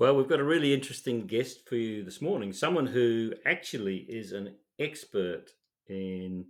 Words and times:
Well, 0.00 0.16
we've 0.16 0.30
got 0.30 0.40
a 0.40 0.44
really 0.44 0.72
interesting 0.72 1.26
guest 1.26 1.68
for 1.68 1.76
you 1.76 2.02
this 2.02 2.22
morning. 2.22 2.54
Someone 2.54 2.86
who 2.86 3.34
actually 3.44 3.98
is 4.08 4.32
an 4.32 4.54
expert 4.78 5.50
in 5.88 6.46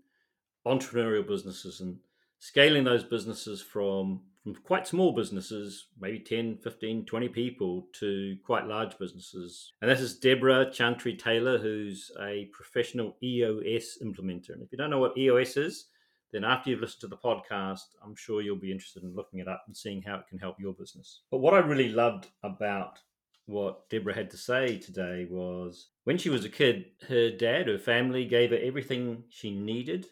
entrepreneurial 0.65 1.26
businesses 1.26 1.80
and 1.80 1.98
scaling 2.38 2.84
those 2.84 3.02
businesses 3.02 3.60
from 3.60 4.21
from 4.44 4.54
quite 4.54 4.86
small 4.86 5.12
businesses, 5.12 5.88
maybe 6.00 6.21
10, 6.21 6.58
15, 6.62 7.04
20 7.04 7.28
people, 7.30 7.88
to 7.98 8.36
quite 8.46 8.68
large 8.68 8.96
businesses. 8.98 9.72
And 9.82 9.90
this 9.90 10.01
is 10.01 10.21
Debra 10.21 10.71
Chantry 10.71 11.17
Taylor, 11.17 11.58
who's 11.58 12.12
a 12.22 12.48
professional 12.53 13.17
EOS 13.21 13.98
implementer. 14.01 14.51
And 14.51 14.62
if 14.62 14.71
you 14.71 14.78
don't 14.78 14.90
know 14.90 15.01
what 15.01 15.19
EOS 15.19 15.56
is, 15.56 15.87
then 16.32 16.45
after 16.45 16.70
you've 16.70 16.80
listened 16.80 17.01
to 17.01 17.09
the 17.09 17.16
podcast, 17.16 17.96
I'm 18.05 18.14
sure 18.14 18.42
you'll 18.42 18.55
be 18.55 18.70
interested 18.70 19.02
in 19.02 19.16
looking 19.16 19.41
it 19.41 19.48
up 19.48 19.64
and 19.66 19.77
seeing 19.77 20.02
how 20.02 20.14
it 20.14 20.28
can 20.28 20.38
help 20.38 20.55
your 20.60 20.73
business. 20.73 21.23
But 21.32 21.38
what 21.38 21.55
I 21.55 21.59
really 21.59 21.88
loved 21.88 22.28
about 22.45 23.01
what 23.47 23.88
Debra 23.88 24.15
had 24.15 24.30
to 24.30 24.37
say 24.37 24.79
today 24.79 25.27
was 25.29 25.89
when 26.05 26.19
she 26.19 26.31
was 26.31 26.45
a 26.45 26.48
kid, 26.48 26.87
her 27.09 27.31
dad, 27.31 27.69
her 27.69 27.79
family 27.79 28.25
gave 28.25 28.51
her 28.51 28.59
everything 28.62 29.25
she 29.29 29.51
needed 29.51 30.07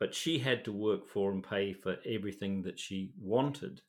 but 0.00 0.14
she 0.14 0.38
had 0.38 0.64
to 0.64 0.72
work 0.72 1.06
for 1.06 1.30
and 1.30 1.46
pay 1.46 1.74
for 1.74 1.98
everything 2.06 2.62
that 2.62 2.80
she 2.80 3.12
wanted. 3.20 3.82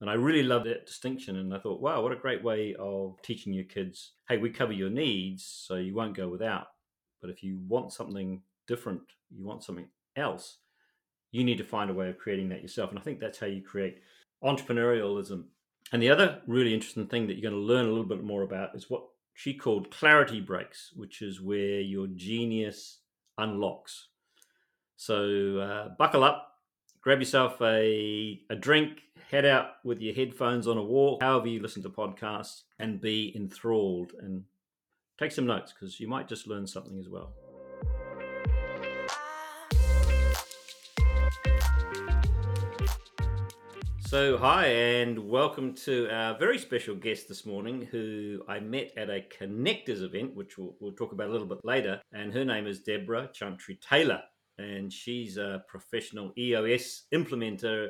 And 0.00 0.10
I 0.10 0.14
really 0.14 0.42
love 0.42 0.64
that 0.64 0.86
distinction. 0.86 1.36
And 1.36 1.54
I 1.54 1.58
thought, 1.58 1.80
wow, 1.80 2.02
what 2.02 2.10
a 2.10 2.16
great 2.16 2.42
way 2.42 2.74
of 2.78 3.22
teaching 3.22 3.52
your 3.52 3.64
kids 3.64 4.14
hey, 4.28 4.38
we 4.38 4.50
cover 4.50 4.72
your 4.72 4.90
needs 4.90 5.44
so 5.44 5.76
you 5.76 5.94
won't 5.94 6.16
go 6.16 6.28
without. 6.28 6.66
But 7.20 7.30
if 7.30 7.42
you 7.42 7.60
want 7.68 7.92
something 7.92 8.42
different, 8.66 9.02
you 9.30 9.44
want 9.44 9.62
something 9.62 9.86
else, 10.16 10.58
you 11.30 11.44
need 11.44 11.58
to 11.58 11.64
find 11.64 11.88
a 11.88 11.94
way 11.94 12.08
of 12.08 12.18
creating 12.18 12.48
that 12.48 12.62
yourself. 12.62 12.90
And 12.90 12.98
I 12.98 13.02
think 13.02 13.20
that's 13.20 13.38
how 13.38 13.46
you 13.46 13.62
create 13.62 13.98
entrepreneurialism. 14.42 15.44
And 15.92 16.02
the 16.02 16.10
other 16.10 16.40
really 16.46 16.72
interesting 16.72 17.06
thing 17.06 17.26
that 17.26 17.34
you're 17.34 17.50
going 17.50 17.60
to 17.60 17.72
learn 17.72 17.84
a 17.84 17.90
little 17.90 18.04
bit 18.04 18.24
more 18.24 18.42
about 18.42 18.74
is 18.74 18.88
what 18.88 19.04
she 19.34 19.54
called 19.54 19.90
clarity 19.90 20.40
breaks, 20.40 20.90
which 20.96 21.20
is 21.20 21.40
where 21.40 21.80
your 21.80 22.06
genius 22.06 23.00
unlocks. 23.36 24.08
So 24.96 25.58
uh, 25.58 25.88
buckle 25.98 26.24
up, 26.24 26.56
grab 27.02 27.18
yourself 27.18 27.60
a, 27.60 28.40
a 28.48 28.56
drink, 28.56 29.00
head 29.30 29.44
out 29.44 29.72
with 29.84 30.00
your 30.00 30.14
headphones 30.14 30.66
on 30.66 30.78
a 30.78 30.82
walk, 30.82 31.22
however 31.22 31.48
you 31.48 31.60
listen 31.60 31.82
to 31.82 31.90
podcasts, 31.90 32.62
and 32.78 33.00
be 33.00 33.32
enthralled 33.36 34.12
and 34.18 34.44
take 35.18 35.32
some 35.32 35.46
notes 35.46 35.72
because 35.72 36.00
you 36.00 36.08
might 36.08 36.28
just 36.28 36.46
learn 36.46 36.66
something 36.66 36.98
as 36.98 37.08
well. 37.08 37.32
So, 44.12 44.36
hi, 44.36 44.66
and 44.66 45.18
welcome 45.30 45.72
to 45.86 46.06
our 46.10 46.36
very 46.36 46.58
special 46.58 46.94
guest 46.94 47.28
this 47.28 47.46
morning, 47.46 47.88
who 47.90 48.42
I 48.46 48.60
met 48.60 48.92
at 48.94 49.08
a 49.08 49.24
Connectors 49.40 50.02
event, 50.02 50.36
which 50.36 50.58
we'll, 50.58 50.76
we'll 50.80 50.92
talk 50.92 51.12
about 51.12 51.30
a 51.30 51.32
little 51.32 51.46
bit 51.46 51.64
later. 51.64 51.98
And 52.12 52.30
her 52.34 52.44
name 52.44 52.66
is 52.66 52.80
Debra 52.80 53.30
Chantry 53.32 53.76
Taylor 53.76 54.20
and 54.58 54.92
she's 54.92 55.38
a 55.38 55.64
professional 55.66 56.30
EOS 56.36 57.04
implementer 57.14 57.88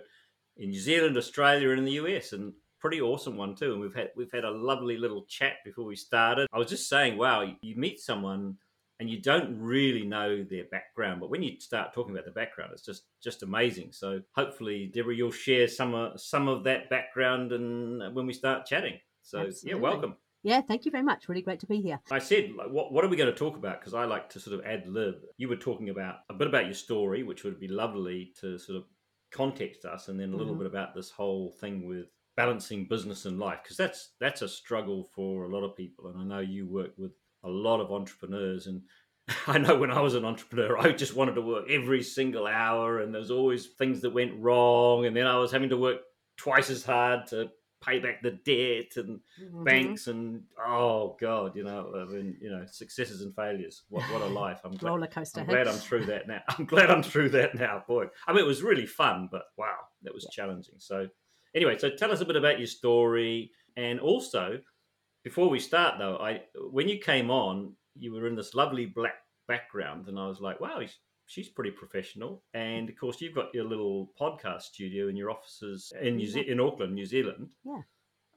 in 0.58 0.70
New 0.70 0.78
Zealand, 0.78 1.16
Australia, 1.16 1.70
and 1.70 1.80
in 1.80 1.84
the 1.84 1.94
US, 1.94 2.32
and 2.32 2.52
pretty 2.78 3.00
awesome 3.00 3.36
one 3.36 3.56
too. 3.56 3.72
And 3.72 3.80
we've 3.80 3.94
had 3.96 4.10
we've 4.14 4.30
had 4.32 4.44
a 4.44 4.50
lovely 4.52 4.96
little 4.96 5.24
chat 5.28 5.54
before 5.64 5.86
we 5.86 5.96
started. 5.96 6.46
I 6.52 6.58
was 6.58 6.68
just 6.68 6.88
saying, 6.88 7.18
wow, 7.18 7.52
you 7.62 7.74
meet 7.74 7.98
someone 7.98 8.58
and 9.02 9.10
you 9.10 9.20
don't 9.20 9.58
really 9.58 10.04
know 10.04 10.44
their 10.44 10.62
background, 10.70 11.18
but 11.18 11.28
when 11.28 11.42
you 11.42 11.58
start 11.58 11.92
talking 11.92 12.14
about 12.14 12.24
the 12.24 12.30
background, 12.30 12.70
it's 12.72 12.84
just 12.84 13.02
just 13.20 13.42
amazing. 13.42 13.88
So 13.90 14.20
hopefully, 14.36 14.92
Debra, 14.94 15.12
you'll 15.12 15.32
share 15.32 15.66
some 15.66 15.92
of 15.92 16.20
some 16.20 16.46
of 16.46 16.62
that 16.64 16.88
background 16.88 17.50
and 17.50 18.14
when 18.14 18.26
we 18.26 18.32
start 18.32 18.64
chatting. 18.64 19.00
So 19.22 19.40
Absolutely. 19.40 19.70
yeah, 19.70 19.76
welcome. 19.82 20.16
Yeah, 20.44 20.60
thank 20.60 20.84
you 20.84 20.92
very 20.92 21.02
much. 21.02 21.28
Really 21.28 21.42
great 21.42 21.58
to 21.60 21.66
be 21.66 21.80
here. 21.80 21.98
I 22.12 22.20
said, 22.20 22.52
like, 22.56 22.68
what, 22.68 22.92
what 22.92 23.04
are 23.04 23.08
we 23.08 23.16
going 23.16 23.32
to 23.32 23.36
talk 23.36 23.56
about? 23.56 23.80
Because 23.80 23.94
I 23.94 24.04
like 24.04 24.28
to 24.30 24.40
sort 24.40 24.56
of 24.56 24.64
ad 24.64 24.86
lib. 24.86 25.16
You 25.36 25.48
were 25.48 25.56
talking 25.56 25.88
about 25.88 26.18
a 26.30 26.34
bit 26.34 26.46
about 26.46 26.66
your 26.66 26.74
story, 26.74 27.24
which 27.24 27.42
would 27.42 27.58
be 27.58 27.68
lovely 27.68 28.32
to 28.40 28.56
sort 28.56 28.78
of 28.78 28.84
context 29.32 29.84
us, 29.84 30.06
and 30.06 30.18
then 30.18 30.32
a 30.32 30.36
little 30.36 30.54
mm-hmm. 30.54 30.62
bit 30.62 30.70
about 30.70 30.94
this 30.94 31.10
whole 31.10 31.50
thing 31.60 31.88
with 31.88 32.06
balancing 32.36 32.86
business 32.86 33.24
and 33.24 33.40
life, 33.40 33.58
because 33.64 33.76
that's 33.76 34.12
that's 34.20 34.42
a 34.42 34.48
struggle 34.48 35.08
for 35.12 35.44
a 35.44 35.48
lot 35.48 35.64
of 35.64 35.76
people. 35.76 36.06
And 36.06 36.20
I 36.20 36.24
know 36.24 36.40
you 36.40 36.68
work 36.68 36.92
with 36.96 37.12
a 37.44 37.48
lot 37.48 37.80
of 37.80 37.92
entrepreneurs, 37.92 38.66
and 38.66 38.82
I 39.46 39.58
know 39.58 39.76
when 39.76 39.90
I 39.90 40.00
was 40.00 40.14
an 40.14 40.24
entrepreneur, 40.24 40.78
I 40.78 40.92
just 40.92 41.16
wanted 41.16 41.34
to 41.34 41.42
work 41.42 41.70
every 41.70 42.02
single 42.02 42.46
hour, 42.46 43.00
and 43.00 43.14
there's 43.14 43.30
always 43.30 43.66
things 43.66 44.00
that 44.02 44.10
went 44.10 44.40
wrong, 44.40 45.06
and 45.06 45.16
then 45.16 45.26
I 45.26 45.38
was 45.38 45.52
having 45.52 45.70
to 45.70 45.76
work 45.76 46.00
twice 46.36 46.70
as 46.70 46.84
hard 46.84 47.26
to 47.28 47.50
pay 47.82 47.98
back 47.98 48.22
the 48.22 48.30
debt 48.30 48.96
and 48.96 49.20
mm-hmm. 49.40 49.64
banks 49.64 50.06
and 50.06 50.42
oh 50.64 51.16
god, 51.20 51.56
you 51.56 51.64
know, 51.64 51.92
I 51.94 52.12
mean, 52.12 52.36
you 52.40 52.50
know, 52.50 52.64
successes 52.70 53.22
and 53.22 53.34
failures. 53.34 53.82
What 53.88 54.02
what 54.12 54.22
a 54.22 54.26
life! 54.42 54.60
I'm 54.64 54.72
glad, 54.72 54.90
roller 54.90 55.06
coaster. 55.06 55.40
I'm 55.40 55.46
glad 55.46 55.68
I'm 55.68 55.74
through 55.74 56.06
that 56.06 56.28
now. 56.28 56.40
I'm 56.48 56.64
glad 56.64 56.90
I'm 56.90 57.02
through 57.02 57.30
that 57.30 57.54
now, 57.54 57.82
boy. 57.86 58.06
I 58.26 58.32
mean, 58.32 58.44
it 58.44 58.46
was 58.46 58.62
really 58.62 58.86
fun, 58.86 59.28
but 59.30 59.42
wow, 59.56 59.76
that 60.02 60.14
was 60.14 60.24
yeah. 60.24 60.44
challenging. 60.44 60.76
So, 60.78 61.08
anyway, 61.54 61.76
so 61.78 61.90
tell 61.90 62.12
us 62.12 62.20
a 62.20 62.24
bit 62.24 62.36
about 62.36 62.58
your 62.58 62.68
story, 62.68 63.50
and 63.76 64.00
also 64.00 64.60
before 65.22 65.48
we 65.48 65.58
start 65.58 65.98
though, 65.98 66.16
I 66.16 66.42
when 66.70 66.88
you 66.88 66.98
came 66.98 67.30
on, 67.30 67.74
you 67.94 68.12
were 68.12 68.26
in 68.26 68.36
this 68.36 68.54
lovely 68.54 68.86
black 68.86 69.14
background, 69.48 70.08
and 70.08 70.18
I 70.18 70.26
was 70.26 70.40
like, 70.40 70.60
wow, 70.60 70.80
she's 71.26 71.48
pretty 71.48 71.70
professional. 71.70 72.42
And 72.54 72.88
of 72.88 72.96
course, 72.96 73.20
you've 73.20 73.34
got 73.34 73.54
your 73.54 73.64
little 73.64 74.12
podcast 74.20 74.62
studio 74.62 75.08
in 75.08 75.16
your 75.16 75.30
offices 75.30 75.92
in 76.00 76.16
New 76.16 76.26
Ze- 76.26 76.48
in 76.48 76.60
Auckland, 76.60 76.94
New 76.94 77.06
Zealand. 77.06 77.48
Yeah. 77.64 77.82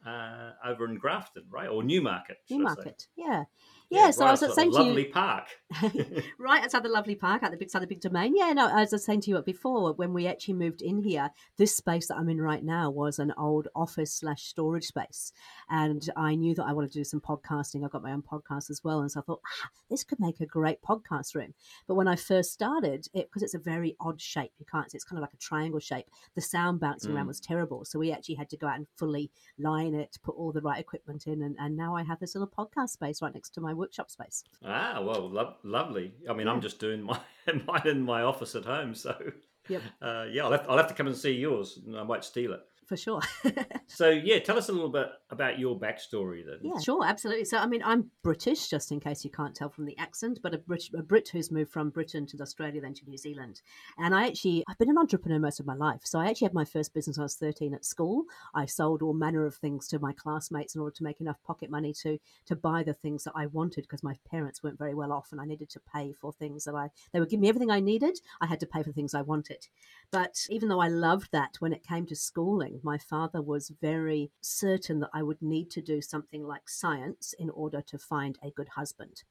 Uh, 0.06 0.52
over 0.64 0.86
in 0.86 0.98
Grafton, 0.98 1.44
right, 1.50 1.68
or 1.68 1.82
Newmarket? 1.82 2.38
Newmarket, 2.50 3.08
yeah. 3.16 3.44
Yeah, 3.96 4.12
so 4.12 4.26
right 4.26 4.30
I 4.30 4.32
was 4.32 4.56
saying 4.56 4.72
to 4.72 4.78
lovely 4.78 5.08
you, 5.08 5.14
park, 5.14 5.48
right 6.40 6.64
outside 6.64 6.84
the 6.84 6.90
lovely 6.90 7.16
park 7.16 7.44
at 7.44 7.52
the 7.52 7.58
big 7.58 7.70
side 7.70 7.82
of 7.82 7.90
the 7.90 7.96
big 7.96 8.02
domain. 8.02 8.34
Yeah, 8.36 8.52
no, 8.54 8.68
as 8.68 8.94
I 8.94 8.96
was 8.96 9.06
saying 9.06 9.22
to 9.22 9.32
you 9.32 9.42
before, 9.42 9.94
when 9.94 10.14
we 10.14 10.28
actually 10.28 10.56
moved 10.56 10.82
in 10.82 11.00
here, 11.04 11.32
this 11.58 11.76
space 11.76 12.08
that 12.08 12.18
I'm 12.18 12.30
in 12.30 12.42
right 12.42 12.64
now 12.64 12.90
was 12.90 13.20
an 13.20 13.34
old 13.38 13.68
office 13.76 14.14
slash 14.14 14.44
storage 14.44 14.86
space, 14.86 15.32
and 15.70 16.08
I 16.16 16.36
knew 16.36 16.56
that 16.56 16.66
I 16.66 16.74
wanted 16.74 16.92
to 16.92 17.00
do 17.00 17.04
some 17.04 17.22
podcasting. 17.22 17.84
I've 17.84 17.92
got 17.92 18.04
my 18.04 18.12
own 18.12 18.24
podcast 18.24 18.70
as 18.70 18.84
well, 18.84 19.02
and 19.02 19.12
so 19.12 19.22
I 19.22 19.24
thought 19.24 19.42
ah, 19.46 19.70
this 19.90 20.04
could 20.04 20.20
make 20.20 20.40
a 20.42 20.46
great 20.46 20.82
podcast 20.82 21.36
room. 21.36 21.54
But 21.88 21.96
when 21.96 22.08
I 22.08 22.16
first 22.16 22.52
started, 22.52 23.08
it 23.14 23.30
because 23.30 23.44
it's 23.44 23.56
a 23.56 23.60
very 23.60 23.96
odd 24.00 24.22
shape, 24.22 24.52
you 24.60 24.66
can't. 24.70 24.92
See 24.92 24.96
it's 24.96 25.06
kind 25.06 25.18
of 25.18 25.22
like 25.22 25.34
a 25.34 25.38
triangle 25.38 25.80
shape. 25.80 26.08
The 26.36 26.42
sound 26.42 26.80
bouncing 26.80 27.12
mm. 27.12 27.16
around 27.16 27.28
was 27.28 27.40
terrible, 27.40 27.86
so 27.86 28.00
we 28.00 28.12
actually 28.12 28.36
had 28.36 28.50
to 28.50 28.58
go 28.58 28.68
out 28.68 28.78
and 28.78 28.88
fully 28.98 29.32
line 29.58 29.94
it, 29.94 30.18
put 30.24 30.36
all 30.36 30.52
the 30.52 30.62
right 30.62 30.80
equipment 30.80 31.28
in, 31.28 31.42
and, 31.42 31.56
and 31.60 31.78
now 31.78 31.96
I 31.96 32.04
have 32.04 32.20
this 32.20 32.36
little 32.36 32.48
podcast 32.48 32.90
space 32.90 33.22
right 33.22 33.34
next 33.34 33.52
to 33.52 33.62
my 33.62 33.74
workshop 33.86 34.10
space. 34.10 34.44
Ah, 34.64 35.00
well, 35.02 35.30
lo- 35.30 35.56
lovely. 35.64 36.14
I 36.30 36.34
mean, 36.34 36.48
yeah. 36.48 36.54
I'm 36.54 36.62
just 36.62 36.80
doing 36.80 37.02
my 37.12 37.20
mine 37.68 37.88
in 37.88 38.02
my 38.02 38.24
office 38.24 38.56
at 38.56 38.66
home, 38.66 38.96
so 38.96 39.16
yep. 39.70 39.82
Uh, 40.02 40.26
yeah, 40.32 40.44
I'll 40.46 40.52
have, 40.52 40.66
I'll 40.70 40.78
have 40.78 40.88
to 40.88 40.94
come 40.94 41.08
and 41.08 41.16
see 41.16 41.32
yours. 41.34 41.80
and 41.86 41.96
I 41.98 42.04
might 42.04 42.24
steal 42.26 42.54
it 42.54 42.62
for 42.86 42.98
sure. 42.98 43.22
so 43.88 44.10
yeah, 44.10 44.40
tell 44.40 44.58
us 44.58 44.70
a 44.70 44.72
little 44.72 44.90
bit 44.90 45.08
about 45.30 45.60
your 45.60 45.80
backstory 45.80 46.46
then. 46.46 46.60
Yeah, 46.62 46.80
sure, 46.80 47.06
absolutely. 47.06 47.46
So 47.46 47.58
I 47.58 47.66
mean, 47.66 47.82
I'm 47.84 48.12
British, 48.24 48.68
just 48.68 48.92
in 48.92 49.00
case 49.00 49.24
you 49.24 49.32
can't 49.32 49.56
tell 49.56 49.70
from 49.70 49.86
the 49.86 49.98
accent, 49.98 50.40
but 50.42 50.54
a 50.54 50.58
Brit, 50.58 50.86
a 50.98 51.04
Brit 51.04 51.30
who's 51.30 51.52
moved 51.52 51.72
from 51.72 51.90
Britain 51.90 52.26
to 52.28 52.42
Australia, 52.42 52.82
then 52.82 52.94
to 52.96 53.06
New 53.06 53.18
Zealand. 53.18 53.62
And 53.98 54.16
I 54.16 54.28
actually, 54.28 54.64
I've 54.68 54.78
been 54.78 54.90
an 54.90 54.98
entrepreneur 54.98 55.40
most 55.40 55.60
of 55.60 55.66
my 55.66 55.76
life. 55.76 56.02
So 56.04 56.20
I 56.20 56.28
actually 56.28 56.46
had 56.46 56.54
my 56.54 56.66
first 56.66 56.94
business 56.94 57.18
when 57.18 57.24
I 57.24 57.26
was 57.26 57.36
13 57.36 57.74
at 57.74 57.86
school. 57.86 58.24
I 58.54 58.66
sold 58.66 59.02
all 59.02 59.14
manner 59.14 59.46
of 59.46 59.56
things 59.56 59.88
to 59.90 60.00
my 60.00 60.14
classmates 60.14 60.76
in 60.76 60.82
order 60.82 60.96
to 60.96 61.04
make 61.04 61.22
enough 61.22 61.42
pocket 61.44 61.70
money 61.70 61.94
to 62.02 62.20
to 62.46 62.56
buy 62.56 62.84
the 62.84 62.94
things 62.94 63.24
that 63.24 63.34
I 63.36 63.48
wanted 63.48 63.84
because 63.84 64.04
my 64.04 64.16
parents 64.30 64.64
weren't 64.64 64.78
very 64.78 64.94
well 64.94 65.12
off, 65.12 65.30
and 65.32 65.42
I 65.42 65.46
needed 65.46 65.70
to 65.72 65.82
pay 65.94 66.14
for 66.14 66.32
things 66.32 66.66
that 66.66 66.76
I. 66.76 66.90
They 67.12 67.20
would 67.20 67.30
give 67.30 67.40
me 67.40 67.50
everything 67.50 67.72
I 67.72 67.80
needed. 67.80 68.20
I 68.42 68.48
had 68.48 68.60
to 68.62 68.68
pay 68.68 68.84
for 68.84 68.92
things 68.92 69.14
I 69.14 69.22
wanted. 69.22 69.68
But 70.12 70.46
even 70.50 70.70
though 70.70 70.82
I 70.82 70.88
loved 70.88 71.32
that, 71.32 71.56
when 71.60 71.74
it 71.74 71.84
came 71.84 72.06
to 72.08 72.16
schooling, 72.16 72.75
my 72.84 72.98
father 72.98 73.42
was 73.42 73.72
very 73.82 74.32
certain 74.42 75.00
that 75.00 75.10
I 75.14 75.24
would 75.24 75.42
need 75.42 75.70
to 75.72 75.82
do 75.82 76.02
something 76.02 76.44
like 76.46 76.70
science 76.70 77.34
in 77.38 77.50
order 77.50 77.82
to 77.82 77.98
find 77.98 78.38
a 78.44 78.52
good 78.52 78.70
husband. 78.70 79.24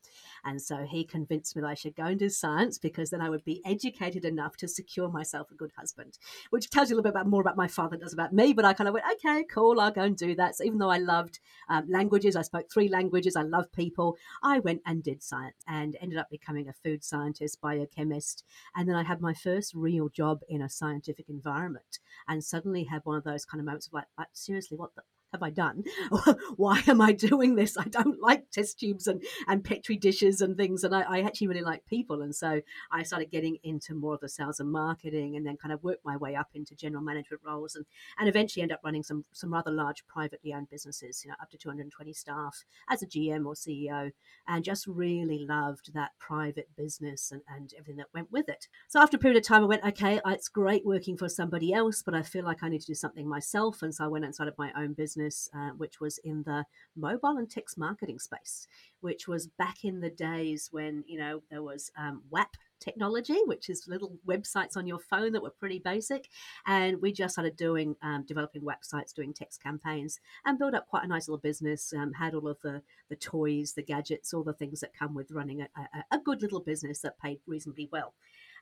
And 0.44 0.60
so 0.60 0.84
he 0.84 1.04
convinced 1.04 1.56
me 1.56 1.62
that 1.62 1.68
I 1.68 1.74
should 1.74 1.96
go 1.96 2.04
and 2.04 2.18
do 2.18 2.28
science 2.28 2.78
because 2.78 3.10
then 3.10 3.20
I 3.20 3.30
would 3.30 3.44
be 3.44 3.62
educated 3.64 4.24
enough 4.24 4.56
to 4.58 4.68
secure 4.68 5.08
myself 5.08 5.50
a 5.50 5.54
good 5.54 5.72
husband, 5.76 6.18
which 6.50 6.70
tells 6.70 6.90
you 6.90 6.94
a 6.94 6.96
little 6.96 7.10
bit 7.10 7.16
about, 7.16 7.28
more 7.28 7.40
about 7.40 7.56
my 7.56 7.68
father 7.68 7.90
than 7.90 8.00
does 8.00 8.12
about 8.12 8.32
me. 8.32 8.52
But 8.52 8.64
I 8.64 8.72
kind 8.72 8.88
of 8.88 8.94
went, 8.94 9.06
okay, 9.14 9.44
cool, 9.44 9.80
I'll 9.80 9.90
go 9.90 10.02
and 10.02 10.16
do 10.16 10.34
that. 10.36 10.56
So 10.56 10.64
even 10.64 10.78
though 10.78 10.90
I 10.90 10.98
loved 10.98 11.40
um, 11.68 11.86
languages, 11.88 12.36
I 12.36 12.42
spoke 12.42 12.70
three 12.72 12.88
languages, 12.88 13.36
I 13.36 13.42
love 13.42 13.72
people, 13.72 14.16
I 14.42 14.58
went 14.60 14.82
and 14.86 15.02
did 15.02 15.22
science 15.22 15.56
and 15.66 15.96
ended 16.00 16.18
up 16.18 16.30
becoming 16.30 16.68
a 16.68 16.72
food 16.72 17.02
scientist, 17.02 17.60
biochemist. 17.60 18.44
And 18.76 18.88
then 18.88 18.96
I 18.96 19.02
had 19.02 19.20
my 19.20 19.34
first 19.34 19.74
real 19.74 20.08
job 20.08 20.40
in 20.48 20.62
a 20.62 20.68
scientific 20.68 21.28
environment 21.28 21.98
and 22.28 22.44
suddenly 22.44 22.84
had 22.84 23.02
one 23.04 23.16
of 23.16 23.24
those 23.24 23.33
kind 23.42 23.60
of 23.60 23.64
moments 23.64 23.86
of 23.86 23.94
like, 23.94 24.04
like 24.18 24.28
seriously, 24.34 24.76
what 24.76 24.94
the 24.94 25.02
have 25.34 25.42
I 25.42 25.50
done? 25.50 25.84
Why 26.56 26.82
am 26.86 27.00
I 27.00 27.12
doing 27.12 27.56
this? 27.56 27.76
I 27.76 27.84
don't 27.84 28.20
like 28.20 28.50
test 28.50 28.78
tubes 28.78 29.06
and, 29.06 29.22
and 29.46 29.64
petri 29.64 29.96
dishes 29.96 30.40
and 30.40 30.56
things. 30.56 30.84
And 30.84 30.94
I, 30.94 31.02
I, 31.02 31.20
actually 31.20 31.48
really 31.48 31.62
like 31.62 31.84
people. 31.86 32.22
And 32.22 32.34
so 32.34 32.60
I 32.92 33.02
started 33.02 33.30
getting 33.30 33.58
into 33.64 33.94
more 33.94 34.14
of 34.14 34.20
the 34.20 34.28
sales 34.28 34.60
and 34.60 34.70
marketing 34.70 35.36
and 35.36 35.44
then 35.44 35.56
kind 35.56 35.72
of 35.72 35.82
worked 35.82 36.04
my 36.04 36.16
way 36.16 36.36
up 36.36 36.48
into 36.54 36.76
general 36.76 37.02
management 37.02 37.42
roles 37.44 37.74
and, 37.74 37.84
and 38.18 38.28
eventually 38.28 38.62
end 38.62 38.72
up 38.72 38.80
running 38.84 39.02
some, 39.02 39.24
some 39.32 39.52
rather 39.52 39.72
large 39.72 40.06
privately 40.06 40.54
owned 40.54 40.70
businesses, 40.70 41.22
you 41.24 41.30
know, 41.30 41.36
up 41.42 41.50
to 41.50 41.58
220 41.58 42.12
staff 42.12 42.64
as 42.88 43.02
a 43.02 43.06
GM 43.06 43.44
or 43.44 43.54
CEO, 43.54 44.12
and 44.46 44.64
just 44.64 44.86
really 44.86 45.38
loved 45.38 45.92
that 45.94 46.12
private 46.18 46.68
business 46.76 47.32
and, 47.32 47.42
and 47.48 47.72
everything 47.76 47.96
that 47.96 48.06
went 48.14 48.30
with 48.30 48.48
it. 48.48 48.68
So 48.88 49.00
after 49.00 49.16
a 49.16 49.20
period 49.20 49.38
of 49.38 49.46
time, 49.46 49.62
I 49.62 49.66
went, 49.66 49.84
okay, 49.84 50.20
it's 50.26 50.48
great 50.48 50.86
working 50.86 51.16
for 51.16 51.28
somebody 51.28 51.72
else, 51.72 52.02
but 52.02 52.14
I 52.14 52.22
feel 52.22 52.44
like 52.44 52.62
I 52.62 52.68
need 52.68 52.82
to 52.82 52.86
do 52.86 52.94
something 52.94 53.28
myself. 53.28 53.82
And 53.82 53.92
so 53.92 54.04
I 54.04 54.08
went 54.08 54.24
and 54.24 54.34
started 54.34 54.54
my 54.58 54.70
own 54.76 54.92
business, 54.92 55.23
uh, 55.54 55.70
which 55.76 56.00
was 56.00 56.18
in 56.18 56.42
the 56.44 56.64
mobile 56.96 57.36
and 57.36 57.50
text 57.50 57.78
marketing 57.78 58.18
space, 58.18 58.66
which 59.00 59.26
was 59.28 59.46
back 59.46 59.84
in 59.84 60.00
the 60.00 60.10
days 60.10 60.68
when, 60.72 61.04
you 61.06 61.18
know, 61.18 61.42
there 61.50 61.62
was 61.62 61.90
um, 61.96 62.22
WAP 62.30 62.56
technology, 62.80 63.38
which 63.46 63.68
is 63.68 63.88
little 63.88 64.18
websites 64.26 64.76
on 64.76 64.86
your 64.86 64.98
phone 64.98 65.32
that 65.32 65.42
were 65.42 65.50
pretty 65.50 65.78
basic. 65.78 66.28
And 66.66 67.00
we 67.00 67.12
just 67.12 67.34
started 67.34 67.56
doing, 67.56 67.96
um, 68.02 68.24
developing 68.26 68.62
websites, 68.62 69.14
doing 69.14 69.32
text 69.32 69.62
campaigns, 69.62 70.20
and 70.44 70.58
built 70.58 70.74
up 70.74 70.86
quite 70.86 71.04
a 71.04 71.08
nice 71.08 71.28
little 71.28 71.40
business. 71.40 71.92
Um, 71.96 72.12
had 72.12 72.34
all 72.34 72.48
of 72.48 72.60
the 72.62 72.82
the 73.08 73.16
toys, 73.16 73.72
the 73.74 73.82
gadgets, 73.82 74.32
all 74.32 74.44
the 74.44 74.52
things 74.52 74.80
that 74.80 74.94
come 74.94 75.14
with 75.14 75.30
running 75.30 75.62
a, 75.62 75.68
a, 75.76 76.16
a 76.16 76.18
good 76.18 76.42
little 76.42 76.60
business 76.60 77.00
that 77.00 77.18
paid 77.18 77.40
reasonably 77.46 77.88
well. 77.90 78.14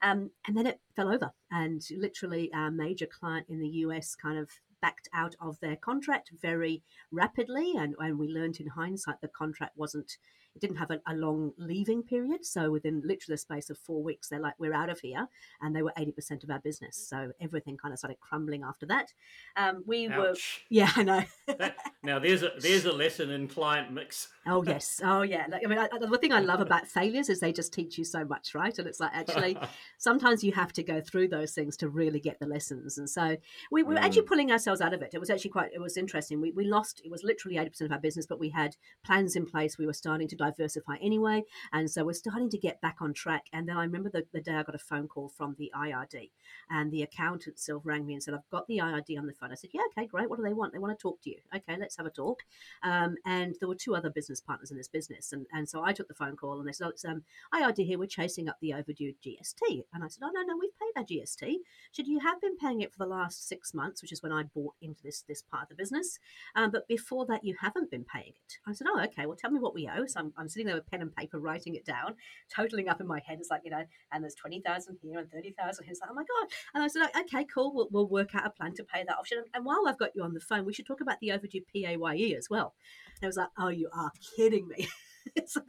Um, 0.03 0.31
and 0.47 0.57
then 0.57 0.67
it 0.67 0.81
fell 0.97 1.13
over, 1.13 1.33
and 1.51 1.81
literally, 1.97 2.53
our 2.53 2.71
major 2.71 3.07
client 3.07 3.47
in 3.49 3.61
the 3.61 3.69
US 3.69 4.15
kind 4.15 4.39
of 4.39 4.51
backed 4.83 5.09
out 5.15 5.35
of 5.41 5.59
their 5.61 5.77
contract 5.77 6.33
very 6.43 6.83
rapidly. 7.11 7.73
And, 7.77 7.95
and 7.99 8.19
we 8.19 8.29
learned 8.29 8.61
in 8.61 8.67
hindsight 8.67 9.21
the 9.23 9.29
contract 9.29 9.77
wasn't 9.77 10.19
it 10.55 10.61
didn't 10.61 10.77
have 10.77 10.91
a, 10.91 11.01
a, 11.07 11.15
long 11.15 11.53
leaving 11.57 12.03
period. 12.03 12.45
So 12.45 12.71
within 12.71 13.01
literally 13.05 13.35
the 13.35 13.39
space 13.39 13.71
of 13.71 13.79
four 13.79 14.03
weeks, 14.03 14.29
they're 14.29 14.41
like, 14.41 14.55
we're 14.59 14.75
out 14.75 14.91
of 14.91 15.01
here. 15.01 15.27
And 15.63 15.75
they 15.75 15.83
were 15.83 15.93
80% 15.99 16.45
of 16.45 16.51
our 16.51 16.59
business. 16.59 16.97
So 16.97 17.33
everything 17.41 17.77
kind 17.77 17.93
of 17.93 17.99
started 17.99 18.21
crumbling 18.21 18.63
after 18.63 18.85
that. 18.87 19.13
Um, 19.57 19.83
we 19.87 20.09
Ouch. 20.09 20.17
were, 20.17 20.35
yeah, 20.69 20.91
I 20.95 21.03
know. 21.03 21.23
that, 21.47 21.77
now 22.03 22.19
there's 22.19 22.43
a, 22.43 22.53
there's 22.59 22.85
a 22.85 22.93
lesson 22.93 23.31
in 23.31 23.49
client 23.49 23.93
mix. 23.93 24.29
oh, 24.47 24.63
yes. 24.63 25.01
Oh, 25.03 25.23
yeah. 25.23 25.47
Like, 25.49 25.63
I 25.65 25.69
mean, 25.69 25.79
I, 25.79 25.89
the 25.99 26.19
thing 26.19 26.33
I 26.33 26.41
love 26.41 26.61
about 26.61 26.87
failures 26.87 27.31
is 27.31 27.41
they 27.41 27.53
just 27.53 27.73
teach 27.73 27.97
you 27.97 28.05
so 28.05 28.25
much, 28.25 28.55
right? 28.55 28.79
And 28.79 28.87
it's 28.87 29.01
like, 29.01 29.13
actually, 29.15 29.57
sometimes 29.99 30.45
you 30.45 30.53
have 30.53 30.73
to 30.75 30.83
go 30.83 31.01
through 31.01 31.29
those 31.29 31.53
things 31.53 31.77
to 31.79 31.89
really 31.89 32.21
get 32.21 32.39
the 32.41 32.47
lessons. 32.47 32.99
And 32.99 33.09
so 33.09 33.37
we, 33.71 33.83
we 33.83 33.95
were 33.95 34.01
mm. 34.01 34.05
actually 34.05 34.23
pulling 34.23 34.53
ourselves 34.53 34.72
out 34.81 34.95
of 34.95 35.03
it. 35.03 35.11
It 35.13 35.19
was 35.19 35.31
actually 35.31 35.51
quite, 35.51 35.71
it 35.75 35.81
was 35.81 35.97
interesting. 35.97 36.41
We, 36.41 36.53
we 36.53 36.65
lost, 36.65 37.03
it 37.05 37.11
was 37.11 37.23
literally 37.23 37.57
80% 37.57 37.83
of 37.83 37.93
our 37.93 37.99
business, 37.99 38.27
but 38.27 38.41
we 38.41 38.51
had 38.51 38.77
plans 39.05 39.37
in 39.37 39.47
place. 39.47 39.79
We 39.79 39.87
were 39.87 39.93
starting 39.93 40.29
to 40.29 40.37
diversify 40.37 40.97
anyway. 41.01 41.45
And 41.73 41.91
so 41.91 42.05
we're 42.05 42.13
starting 42.13 42.51
to 42.51 42.59
get 42.59 42.81
back 42.81 42.97
on 43.01 43.13
track. 43.13 43.47
And 43.53 43.69
then 43.69 43.77
I 43.77 43.83
remember 43.83 44.11
the, 44.11 44.25
the 44.33 44.41
day 44.41 44.55
I 44.55 44.63
got 44.63 44.75
a 44.75 44.79
phone 44.79 45.09
call 45.09 45.29
from 45.29 45.57
the 45.59 45.71
IRD 45.77 46.31
and 46.71 46.91
the 46.91 47.03
accountant 47.03 47.59
self 47.59 47.83
rang 47.85 48.07
me 48.07 48.15
and 48.15 48.23
said, 48.23 48.35
I've 48.35 48.49
got 48.51 48.67
the 48.67 48.79
IRD 48.79 49.19
on 49.19 49.27
the 49.27 49.35
phone. 49.35 49.53
I 49.53 49.55
said, 49.55 49.71
Yeah, 49.73 49.83
okay, 49.97 50.07
great. 50.07 50.31
What 50.31 50.37
do 50.37 50.45
they 50.45 50.53
want? 50.53 50.73
They 50.73 50.79
want 50.79 50.97
to 50.99 51.03
talk 51.03 51.21
to 51.23 51.31
you. 51.31 51.39
Okay, 51.55 51.77
let's 51.79 51.97
have 51.97 52.07
a 52.07 52.11
talk. 52.11 52.43
Um, 52.83 53.17
and 53.27 53.57
there 53.61 53.69
were 53.69 53.75
two 53.75 53.95
other 53.95 54.11
business 54.11 54.41
partners 54.41 54.71
in 54.71 54.77
this 54.77 54.89
business. 54.89 55.33
And, 55.33 55.47
and 55.53 55.69
so 55.69 55.83
I 55.85 55.93
took 55.93 56.09
the 56.09 56.15
phone 56.15 56.37
call 56.37 56.59
and 56.59 56.69
they 56.69 56.73
said, 56.73 56.87
oh, 56.87 56.91
it's 56.91 57.05
um, 57.05 57.23
IRD 57.55 57.87
here. 57.87 57.99
We're 57.99 58.07
chasing 58.07 58.49
up 58.49 58.57
the 58.61 58.75
overdue 58.75 59.13
GST. 59.25 59.85
And 59.93 60.05
I 60.05 60.09
said, 60.09 60.23
Oh, 60.25 60.31
no, 60.33 60.43
no, 60.43 60.57
we've 60.59 60.71
paid 60.79 61.01
our 61.01 61.05
GST. 61.05 61.57
Should 61.93 62.09
you 62.09 62.21
have 62.21 62.41
been 62.41 62.57
paying 62.57 62.81
it 62.81 62.93
for 62.93 62.99
the 62.99 63.11
last 63.11 63.47
six 63.49 63.75
months, 63.75 64.03
which 64.03 64.13
is 64.13 64.23
when 64.23 64.33
I 64.33 64.43
bought 64.43 64.62
into 64.81 65.03
this, 65.03 65.23
this 65.29 65.43
part 65.43 65.65
of 65.65 65.69
the 65.71 65.75
business. 65.75 66.19
Um, 66.55 66.71
but 66.71 66.89
before 66.89 67.27
that, 67.27 67.45
you 67.45 67.55
haven't 67.61 67.91
been 67.91 68.05
paying 68.05 68.29
it. 68.29 68.59
I 68.67 68.73
said, 68.73 68.87
Oh, 68.91 69.01
okay, 69.05 69.27
well, 69.27 69.37
tell 69.37 69.51
me 69.51 69.61
what 69.61 69.75
we 69.75 69.89
owe. 69.89 70.07
So 70.07 70.21
I'm, 70.21 70.33
I'm 70.37 70.49
sitting 70.49 70.67
there 70.67 70.77
with 70.77 70.91
pen 70.91 71.03
and 71.03 71.15
paper 71.15 71.39
writing 71.39 71.75
it 71.75 71.85
down, 71.85 72.15
totaling 72.55 72.89
up 72.89 73.01
in 73.01 73.07
my 73.07 73.21
head. 73.27 73.39
It's 73.41 73.51
like, 73.51 73.63
you 73.65 73.71
know, 73.71 73.85
and 74.13 74.23
there's 74.23 74.35
20,000 74.35 74.99
here 75.03 75.19
and 75.19 75.31
30,000 75.31 75.85
here. 75.85 75.93
It's 75.93 76.01
like, 76.01 76.11
oh 76.11 76.15
my 76.15 76.23
God. 76.23 76.49
And 76.75 76.83
I 76.83 76.89
said, 76.89 77.09
okay, 77.21 77.47
cool. 77.53 77.73
We'll, 77.75 77.89
we'll 77.91 78.09
work 78.09 78.35
out 78.35 78.47
a 78.47 78.51
plan 78.51 78.75
to 78.75 78.85
pay 78.85 79.05
that 79.07 79.17
option. 79.17 79.39
And, 79.39 79.47
and 79.55 79.65
while 79.65 79.85
I've 79.87 79.99
got 79.99 80.11
you 80.15 80.23
on 80.23 80.35
the 80.35 80.41
phone, 80.41 80.65
we 80.65 80.73
should 80.73 80.87
talk 80.87 81.01
about 81.01 81.21
the 81.21 81.33
overdue 81.33 81.63
PAYE 81.73 82.35
as 82.37 82.49
well. 82.51 82.75
And 83.17 83.25
I 83.25 83.27
was 83.27 83.37
like, 83.37 83.51
oh, 83.59 83.69
you 83.69 83.89
are 83.95 84.13
kidding 84.37 84.69
me. 84.69 84.89
so, 85.47 85.61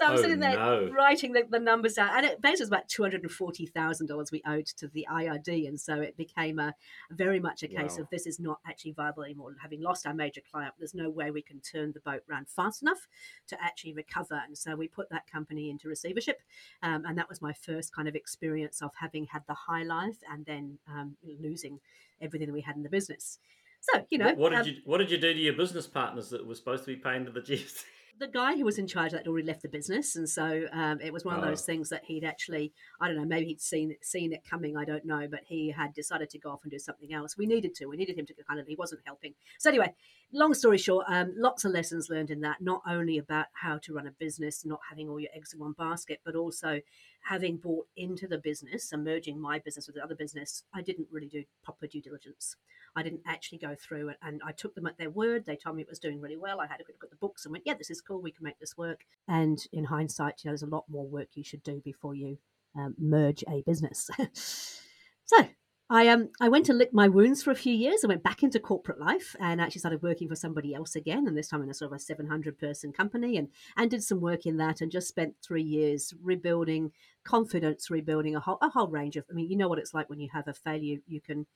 I'm 0.00 0.12
oh, 0.12 0.16
sitting 0.16 0.40
there 0.40 0.56
no. 0.56 0.90
writing 0.90 1.32
the, 1.32 1.44
the, 1.48 1.58
numbers 1.58 1.94
down, 1.94 2.10
and 2.16 2.26
it 2.26 2.40
basically 2.40 2.62
was 2.62 2.68
about 2.68 2.88
two 2.88 3.02
hundred 3.02 3.22
and 3.22 3.30
forty 3.30 3.66
thousand 3.66 4.06
dollars 4.06 4.30
we 4.32 4.42
owed 4.46 4.66
to 4.66 4.88
the 4.88 5.06
IRD, 5.10 5.68
and 5.68 5.80
so 5.80 6.00
it 6.00 6.16
became 6.16 6.58
a 6.58 6.74
very 7.10 7.40
much 7.40 7.62
a 7.62 7.68
case 7.68 7.96
wow. 7.96 8.02
of 8.02 8.10
this 8.10 8.26
is 8.26 8.40
not 8.40 8.58
actually 8.66 8.92
viable 8.92 9.22
anymore. 9.22 9.54
Having 9.60 9.82
lost 9.82 10.06
our 10.06 10.14
major 10.14 10.40
client, 10.50 10.74
there's 10.78 10.94
no 10.94 11.08
way 11.08 11.30
we 11.30 11.42
can 11.42 11.60
turn 11.60 11.92
the 11.92 12.00
boat 12.00 12.22
around 12.30 12.48
fast 12.48 12.82
enough 12.82 13.06
to 13.48 13.62
actually 13.62 13.92
recover, 13.94 14.40
and 14.46 14.56
so 14.56 14.74
we 14.76 14.88
put 14.88 15.08
that 15.10 15.30
company 15.30 15.70
into 15.70 15.88
receivership, 15.88 16.40
um, 16.82 17.04
and 17.06 17.16
that 17.18 17.28
was 17.28 17.40
my 17.40 17.52
first 17.52 17.94
kind 17.94 18.08
of 18.08 18.14
experience 18.14 18.82
of 18.82 18.90
having 19.00 19.26
had 19.26 19.42
the 19.46 19.54
high 19.54 19.82
life 19.82 20.18
and 20.30 20.44
then 20.46 20.78
um, 20.88 21.16
losing 21.40 21.80
everything 22.20 22.48
that 22.48 22.54
we 22.54 22.60
had 22.60 22.76
in 22.76 22.82
the 22.82 22.88
business. 22.88 23.38
So 23.80 24.06
you 24.10 24.18
know, 24.18 24.26
what, 24.26 24.38
what 24.38 24.50
did 24.50 24.60
um, 24.60 24.66
you 24.66 24.74
what 24.84 24.98
did 24.98 25.10
you 25.10 25.18
do 25.18 25.32
to 25.32 25.38
your 25.38 25.52
business 25.52 25.86
partners 25.86 26.30
that 26.30 26.46
were 26.46 26.54
supposed 26.54 26.84
to 26.84 26.94
be 26.94 26.96
paying 26.96 27.26
to 27.26 27.30
the 27.30 27.40
GST? 27.40 27.84
The 28.18 28.28
guy 28.28 28.56
who 28.56 28.64
was 28.64 28.78
in 28.78 28.86
charge 28.86 29.12
of 29.12 29.18
that 29.18 29.28
already 29.28 29.46
left 29.46 29.62
the 29.62 29.68
business, 29.68 30.16
and 30.16 30.28
so 30.28 30.66
um, 30.72 31.00
it 31.00 31.12
was 31.12 31.24
one 31.24 31.34
of 31.34 31.42
those 31.42 31.62
oh. 31.62 31.64
things 31.64 31.88
that 31.90 32.04
he'd 32.04 32.24
actually, 32.24 32.72
I 33.00 33.08
don't 33.08 33.16
know, 33.16 33.24
maybe 33.24 33.46
he'd 33.46 33.60
seen 33.60 33.94
seen 34.02 34.32
it 34.32 34.44
coming, 34.48 34.76
I 34.76 34.84
don't 34.84 35.04
know, 35.04 35.26
but 35.30 35.40
he 35.46 35.70
had 35.70 35.92
decided 35.94 36.30
to 36.30 36.38
go 36.38 36.50
off 36.50 36.60
and 36.62 36.70
do 36.70 36.78
something 36.78 37.12
else. 37.12 37.36
We 37.36 37.46
needed 37.46 37.74
to, 37.76 37.86
we 37.86 37.96
needed 37.96 38.18
him 38.18 38.26
to 38.26 38.34
kind 38.48 38.60
of, 38.60 38.66
he 38.66 38.76
wasn't 38.76 39.02
helping. 39.04 39.34
So 39.58 39.70
anyway, 39.70 39.94
long 40.32 40.54
story 40.54 40.78
short, 40.78 41.06
um, 41.08 41.34
lots 41.36 41.64
of 41.64 41.72
lessons 41.72 42.08
learned 42.08 42.30
in 42.30 42.40
that, 42.42 42.60
not 42.60 42.82
only 42.88 43.18
about 43.18 43.46
how 43.52 43.78
to 43.78 43.94
run 43.94 44.06
a 44.06 44.12
business, 44.12 44.64
not 44.64 44.80
having 44.88 45.08
all 45.08 45.18
your 45.18 45.30
eggs 45.34 45.52
in 45.52 45.60
one 45.60 45.72
basket, 45.72 46.20
but 46.24 46.36
also 46.36 46.80
having 47.24 47.56
bought 47.56 47.86
into 47.96 48.28
the 48.28 48.38
business 48.38 48.92
and 48.92 49.04
merging 49.04 49.40
my 49.40 49.58
business 49.58 49.86
with 49.86 49.96
the 49.96 50.04
other 50.04 50.14
business, 50.14 50.62
I 50.74 50.82
didn't 50.82 51.08
really 51.10 51.28
do 51.28 51.44
proper 51.62 51.86
due 51.86 52.02
diligence. 52.02 52.56
I 52.96 53.02
didn't 53.02 53.22
actually 53.26 53.58
go 53.58 53.74
through 53.74 54.10
it, 54.10 54.18
and 54.22 54.40
I 54.46 54.52
took 54.52 54.74
them 54.74 54.86
at 54.86 54.98
their 54.98 55.10
word. 55.10 55.46
They 55.46 55.56
told 55.56 55.76
me 55.76 55.82
it 55.82 55.88
was 55.88 55.98
doing 55.98 56.20
really 56.20 56.36
well. 56.36 56.60
I 56.60 56.66
had 56.66 56.80
a 56.80 56.84
good 56.84 56.94
look 56.94 57.04
at 57.04 57.10
the 57.10 57.16
books 57.16 57.44
and 57.44 57.52
went, 57.52 57.66
"Yeah, 57.66 57.74
this 57.74 57.90
is 57.90 58.00
cool. 58.00 58.20
We 58.20 58.30
can 58.30 58.44
make 58.44 58.58
this 58.60 58.76
work." 58.76 59.04
And 59.26 59.58
in 59.72 59.84
hindsight, 59.84 60.44
you 60.44 60.48
know, 60.48 60.52
there's 60.52 60.62
a 60.62 60.66
lot 60.66 60.84
more 60.88 61.06
work 61.06 61.28
you 61.34 61.44
should 61.44 61.62
do 61.62 61.80
before 61.84 62.14
you 62.14 62.38
um, 62.76 62.94
merge 62.98 63.42
a 63.48 63.62
business. 63.62 64.10
so 65.24 65.48
I 65.90 66.08
um 66.08 66.30
I 66.40 66.48
went 66.48 66.64
to 66.66 66.72
lick 66.72 66.94
my 66.94 67.08
wounds 67.08 67.42
for 67.42 67.50
a 67.50 67.54
few 67.54 67.74
years. 67.74 68.02
I 68.02 68.08
went 68.08 68.22
back 68.22 68.42
into 68.42 68.58
corporate 68.58 68.98
life 68.98 69.36
and 69.38 69.60
actually 69.60 69.80
started 69.80 70.02
working 70.02 70.28
for 70.28 70.34
somebody 70.34 70.74
else 70.74 70.96
again, 70.96 71.26
and 71.28 71.36
this 71.36 71.48
time 71.48 71.62
in 71.62 71.68
a 71.68 71.74
sort 71.74 71.92
of 71.92 71.96
a 71.96 72.00
700 72.00 72.58
person 72.58 72.90
company, 72.92 73.36
and 73.36 73.48
and 73.76 73.90
did 73.90 74.02
some 74.02 74.20
work 74.20 74.46
in 74.46 74.56
that, 74.56 74.80
and 74.80 74.90
just 74.90 75.08
spent 75.08 75.34
three 75.42 75.62
years 75.62 76.14
rebuilding 76.22 76.92
confidence, 77.22 77.90
rebuilding 77.90 78.34
a 78.34 78.40
whole 78.40 78.58
a 78.62 78.70
whole 78.70 78.88
range 78.88 79.16
of. 79.16 79.24
I 79.30 79.34
mean, 79.34 79.50
you 79.50 79.56
know 79.56 79.68
what 79.68 79.78
it's 79.78 79.92
like 79.92 80.08
when 80.08 80.20
you 80.20 80.30
have 80.32 80.48
a 80.48 80.54
failure. 80.54 80.98
You 81.06 81.20
can 81.20 81.46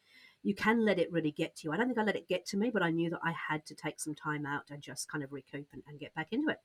you 0.43 0.55
can 0.55 0.85
let 0.85 0.99
it 0.99 1.11
really 1.11 1.31
get 1.33 1.57
to 1.57 1.63
you. 1.65 1.73
I 1.73 1.79
don't 1.79 1.87
think 1.87 1.99
I 1.99 2.03
let 2.03 2.17
it 2.17 2.29
get 2.29 2.45
to 2.47 2.59
me, 2.59 2.71
but 2.71 2.83
I 2.83 2.91
knew 2.91 3.11
that 3.11 3.21
I 3.25 3.33
had 3.33 3.65
to 3.67 3.75
take 3.75 3.99
some 3.99 4.15
time 4.15 4.45
out 4.45 4.65
and 4.71 4.83
just 4.83 5.11
kind 5.11 5.25
of 5.25 5.33
recoup 5.33 5.67
and, 5.73 5.83
and 5.89 5.99
get 5.99 6.15
back 6.15 6.29
into 6.33 6.51
it. 6.51 6.61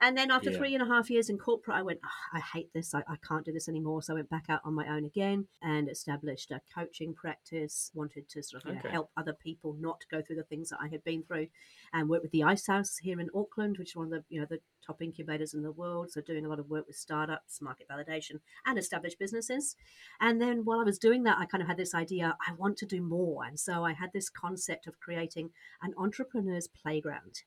And 0.00 0.16
then 0.16 0.30
after 0.30 0.50
yeah. 0.50 0.56
three 0.56 0.74
and 0.74 0.82
a 0.82 0.86
half 0.86 1.10
years 1.10 1.28
in 1.28 1.36
corporate, 1.36 1.76
I 1.76 1.82
went, 1.82 2.00
oh, 2.04 2.36
I 2.36 2.40
hate 2.40 2.72
this. 2.72 2.94
I, 2.94 3.00
I, 3.00 3.16
can't 3.26 3.44
do 3.44 3.52
this 3.52 3.68
anymore. 3.68 4.02
So 4.02 4.14
I 4.14 4.16
went 4.16 4.30
back 4.30 4.46
out 4.48 4.60
on 4.64 4.74
my 4.74 4.88
own 4.88 5.04
again 5.04 5.46
and 5.62 5.90
established 5.90 6.50
a 6.50 6.60
coaching 6.74 7.12
practice, 7.12 7.90
wanted 7.94 8.28
to 8.30 8.42
sort 8.42 8.64
of 8.64 8.70
okay. 8.70 8.80
know, 8.84 8.90
help 8.90 9.10
other 9.16 9.34
people 9.34 9.76
not 9.78 10.00
go 10.10 10.22
through 10.22 10.36
the 10.36 10.44
things 10.44 10.70
that 10.70 10.78
I 10.80 10.88
had 10.88 11.04
been 11.04 11.22
through 11.22 11.48
and 11.92 12.08
work 12.08 12.22
with 12.22 12.30
the 12.30 12.44
Ice 12.44 12.66
House 12.66 12.96
here 12.96 13.20
in 13.20 13.28
Auckland, 13.34 13.76
which 13.78 13.90
is 13.90 13.96
one 13.96 14.06
of 14.06 14.12
the, 14.12 14.24
you 14.30 14.40
know, 14.40 14.46
the 14.48 14.60
top 14.86 15.02
incubators 15.02 15.52
in 15.52 15.62
the 15.62 15.72
world. 15.72 16.10
So 16.10 16.22
doing 16.22 16.46
a 16.46 16.48
lot 16.48 16.58
of 16.58 16.70
work 16.70 16.86
with 16.86 16.96
startups, 16.96 17.60
market 17.60 17.86
validation 17.90 18.40
and 18.64 18.78
established 18.78 19.18
businesses. 19.18 19.76
And 20.20 20.40
then 20.40 20.64
while 20.64 20.80
I 20.80 20.84
was 20.84 20.98
doing 20.98 21.24
that, 21.24 21.38
I 21.38 21.44
kind 21.44 21.62
of 21.62 21.68
had 21.68 21.76
this 21.76 21.94
idea, 21.94 22.36
I 22.48 22.52
want 22.54 22.78
to 22.78 22.86
do 22.86 23.02
more. 23.02 23.44
And 23.44 23.60
so 23.60 23.84
I 23.84 23.92
had 23.92 24.12
this 24.14 24.30
concept 24.30 24.86
of 24.86 24.98
creating 24.98 25.50
an 25.82 25.92
entrepreneur's 25.98 26.68
playground. 26.68 27.42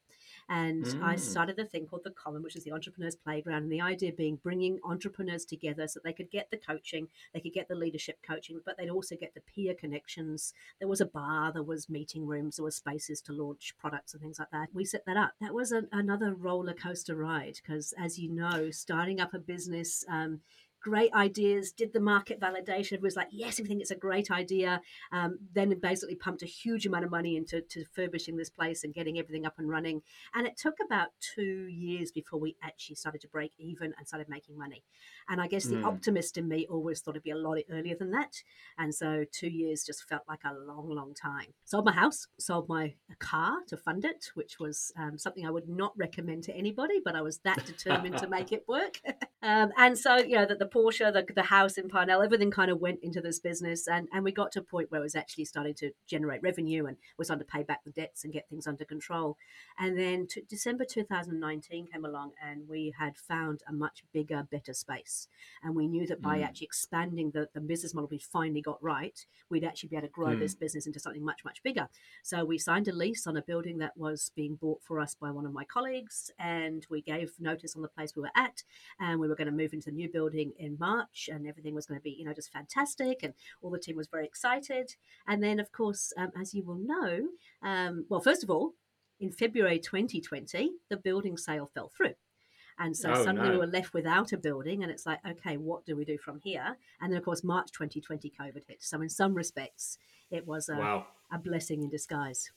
And 0.50 0.86
mm. 0.86 1.04
I 1.04 1.16
started 1.16 1.58
a 1.60 1.66
thing 1.66 1.86
called 1.88 2.04
The 2.04 2.12
Common, 2.12 2.44
which 2.44 2.56
is 2.56 2.64
the 2.64 2.72
Entrepreneurs 2.72 3.16
Playground. 3.16 3.64
And 3.64 3.72
the 3.72 3.82
idea 3.82 4.12
being 4.12 4.38
bringing 4.38 4.80
entrepreneurs 4.84 5.46
together 5.46 5.88
so 5.88 6.00
they 6.04 6.14
could 6.14 6.32
get 6.32 6.50
the 6.52 6.58
coaching, 6.58 7.08
they 7.34 7.40
could 7.40 7.54
get 7.54 7.68
the 7.68 7.76
leadership 7.76 8.18
coaching, 8.28 8.60
but 8.66 8.78
they'd 8.78 8.90
also 8.90 9.16
get 9.16 9.34
the 9.34 9.42
peer 9.42 9.74
connections. 9.74 10.54
There 10.80 10.88
was 10.88 11.02
a 11.02 11.06
bar, 11.06 11.52
there 11.52 11.64
was 11.64 11.90
meeting 11.90 12.26
rooms, 12.26 12.58
there 12.58 12.64
were 12.64 12.72
spaces 12.72 13.22
to 13.22 13.34
launch 13.34 13.76
products 13.80 14.14
and 14.14 14.22
things 14.22 14.40
like 14.40 14.52
that. 14.52 14.70
We 14.74 14.86
set 14.86 15.06
that 15.06 15.18
up. 15.18 15.34
That 15.42 15.54
was 15.54 15.72
a, 15.72 15.84
another 15.92 16.34
roller 16.34 16.74
coaster 16.74 17.16
ride 17.16 17.56
because, 17.56 17.94
as 17.98 18.20
you 18.20 18.30
know, 18.30 18.72
starting 18.72 19.20
up 19.20 19.34
a 19.34 19.40
business, 19.40 20.06
um, 20.10 20.42
great 20.84 21.14
ideas, 21.14 21.72
did 21.72 21.94
the 21.94 22.00
market 22.00 22.40
validation, 22.40 23.02
was 23.02 23.16
like, 23.16 23.30
yes, 23.32 23.60
we 23.60 23.66
think 23.66 23.82
it's 23.82 23.92
a 23.92 23.96
great 23.96 24.30
idea. 24.30 24.82
Um, 25.12 25.40
then 25.54 25.74
basically 25.82 26.16
pumped 26.16 26.44
a 26.44 26.48
huge 26.48 26.86
amount 26.86 27.06
of 27.06 27.12
money 27.12 27.38
into 27.38 27.62
to 27.62 27.86
furbishing 27.96 28.36
this 28.36 28.50
place 28.50 28.84
and 28.84 28.94
getting 28.94 29.18
everything 29.18 29.46
up 29.46 29.56
and 29.58 29.70
running. 29.70 30.02
And 30.36 30.46
it 30.46 30.58
took 30.58 30.76
about 30.86 31.10
two 31.36 31.68
years 31.68 32.12
before 32.12 32.40
we 32.40 32.58
actually 32.62 32.96
started 32.96 33.22
to 33.22 33.28
break 33.28 33.54
even 33.58 33.94
and 33.98 34.08
started 34.08 34.30
making 34.30 34.58
money. 34.58 34.84
And 35.30 35.42
I 35.42 35.48
guess 35.48 35.66
the 35.66 35.78
mm. 35.78 35.86
optimist 35.86 36.38
in 36.38 36.48
me 36.48 36.68
always 36.70 37.00
thought 37.00 37.12
it'd 37.12 37.24
be 37.24 37.32
a 37.32 37.36
lot 37.36 37.58
earlier 37.72 37.96
than 37.96 38.12
that. 38.12 38.44
And 38.78 38.94
so 38.94 39.26
two 39.32 39.50
years 39.50 39.84
just 39.84 40.04
felt 40.04 40.24
like 40.28 40.42
a 40.46 40.54
long, 40.54 40.90
long 40.90 41.14
time. 41.14 41.54
Sold 41.64 41.86
my 41.86 41.94
house, 41.94 42.28
sold 42.40 42.68
my 42.68 42.96
car 43.20 43.60
to 43.68 43.78
fund 43.78 44.04
it, 44.04 44.32
which 44.34 44.60
was 44.60 44.92
um, 44.98 45.18
something 45.18 45.46
I 45.46 45.52
would 45.52 45.70
not 45.70 45.94
recommend 45.98 46.44
to 46.46 46.56
anybody, 46.56 47.00
but 47.04 47.16
I 47.16 47.22
was 47.22 47.40
that 47.40 47.66
determined 47.66 48.18
to 48.18 48.28
make 48.28 48.52
it 48.52 48.66
work. 48.68 49.00
um, 49.42 49.72
and 49.78 49.98
so, 49.98 50.18
you 50.18 50.36
know, 50.36 50.46
that 50.46 50.60
the 50.60 50.66
Porsche, 50.74 51.12
the, 51.14 51.26
the 51.34 51.44
house 51.44 51.78
in 51.78 51.88
Parnell, 51.90 52.24
everything 52.24 52.52
kind 52.52 52.72
of 52.72 52.80
went 52.80 53.00
into 53.04 53.22
this 53.22 53.40
business. 53.40 53.88
And, 53.88 54.08
and 54.12 54.24
we 54.24 54.32
got 54.32 54.52
to 54.54 54.60
a 54.60 54.64
point 54.64 54.92
where 54.92 55.02
it 55.02 55.04
was 55.04 55.16
actually 55.16 55.46
starting 55.46 55.74
to 55.76 55.92
generate 56.08 56.42
revenue 56.42 56.86
and 56.86 56.98
was 57.18 57.28
starting 57.28 57.46
to 57.46 57.52
pay 57.52 57.64
back 57.64 57.84
the 57.84 57.92
debts 57.92 58.24
and 58.24 58.34
get 58.34 58.50
things 58.50 58.66
under 58.66 58.86
control. 58.86 59.38
And 59.78 59.98
then 59.98 60.28
December 60.50 60.86
2019 60.86 61.88
came 61.88 62.06
along 62.06 62.32
and 62.44 62.68
we 62.68 62.94
had 62.98 63.18
found 63.18 63.62
a 63.68 63.74
much 63.74 64.04
bigger, 64.14 64.48
better 64.50 64.74
space. 64.74 65.28
And 65.64 65.76
we 65.76 65.88
knew 65.88 66.08
that 66.08 66.22
by 66.22 66.40
mm. 66.40 66.44
actually 66.44 66.66
expanding 66.66 67.32
the, 67.32 67.50
the 67.54 67.62
business 67.62 67.94
model 67.94 68.10
we 68.10 68.20
finally 68.20 68.62
got 68.62 68.82
right, 68.82 69.26
we'd 69.50 69.64
actually 69.64 69.90
be 69.90 69.96
able 69.98 70.08
to 70.08 70.12
grow 70.12 70.36
mm. 70.36 70.40
this 70.40 70.56
business 70.56 70.88
into 70.88 71.00
something 71.00 71.24
much, 71.24 71.46
much 71.46 71.62
bigger. 71.64 71.88
So 72.24 72.44
we 72.46 72.58
signed 72.58 72.88
a 72.88 72.94
lease 72.94 73.28
on 73.28 73.38
a 73.38 73.42
building 73.42 73.78
that 73.80 73.96
was 73.96 74.32
being 74.36 74.56
bought 74.56 74.82
for 74.82 75.00
us 75.00 75.16
by 75.16 75.32
one 75.32 75.46
of 75.46 75.54
my 75.54 75.66
colleagues, 75.66 76.32
and 76.40 76.86
we 76.90 77.02
gave 77.02 77.34
notice 77.40 77.76
on 77.76 77.82
the 77.82 77.88
place 77.88 78.16
we 78.16 78.22
were 78.22 78.32
at, 78.36 78.64
and 79.00 79.20
we 79.20 79.28
were 79.28 79.36
going 79.36 79.48
to 79.48 79.54
move 79.54 79.74
into 79.74 79.86
the 79.86 79.96
new 79.96 80.10
building 80.10 80.52
in 80.64 80.78
March, 80.80 81.30
and 81.32 81.48
everything 81.48 81.76
was 81.76 81.86
going 81.86 82.00
to 82.00 82.04
be, 82.04 82.16
you 82.18 82.26
know, 82.26 82.34
just 82.34 82.52
fantastic, 82.52 83.24
and 83.24 83.34
all 83.62 83.70
the 83.70 83.80
team 83.80 83.96
was 83.96 84.08
very 84.08 84.26
excited. 84.26 84.96
And 85.28 85.44
then, 85.44 85.60
of 85.60 85.72
course, 85.72 86.14
um, 86.18 86.32
as 86.40 86.54
you 86.54 86.64
will 86.64 86.80
know, 86.80 87.28
um, 87.62 88.06
well, 88.10 88.22
first 88.22 88.44
of 88.44 88.50
all, 88.50 88.74
in 89.20 89.32
February 89.32 89.80
2020, 89.80 90.72
the 90.90 90.98
building 90.98 91.38
sale 91.38 91.70
fell 91.74 91.92
through. 91.96 92.14
And 92.80 92.98
so 92.98 93.12
oh, 93.12 93.24
suddenly 93.24 93.50
no. 93.50 93.52
we 93.52 93.58
were 93.60 93.68
left 93.68 93.94
without 93.94 94.34
a 94.34 94.38
building, 94.38 94.82
and 94.82 94.92
it's 94.92 95.06
like, 95.06 95.20
okay, 95.28 95.58
what 95.58 95.86
do 95.86 95.96
we 95.96 96.06
do 96.06 96.18
from 96.18 96.40
here? 96.44 96.76
And 97.02 97.12
then, 97.12 97.18
of 97.18 97.26
course, 97.26 97.44
March 97.44 97.72
2020, 97.72 98.32
COVID 98.40 98.64
hit. 98.68 98.82
So, 98.82 99.02
in 99.02 99.10
some 99.10 99.36
respects, 99.36 99.98
it 100.32 100.48
was 100.48 100.70
a, 100.70 100.76
wow. 100.76 101.06
a 101.32 101.38
blessing 101.38 101.84
in 101.84 101.90
disguise. 101.90 102.52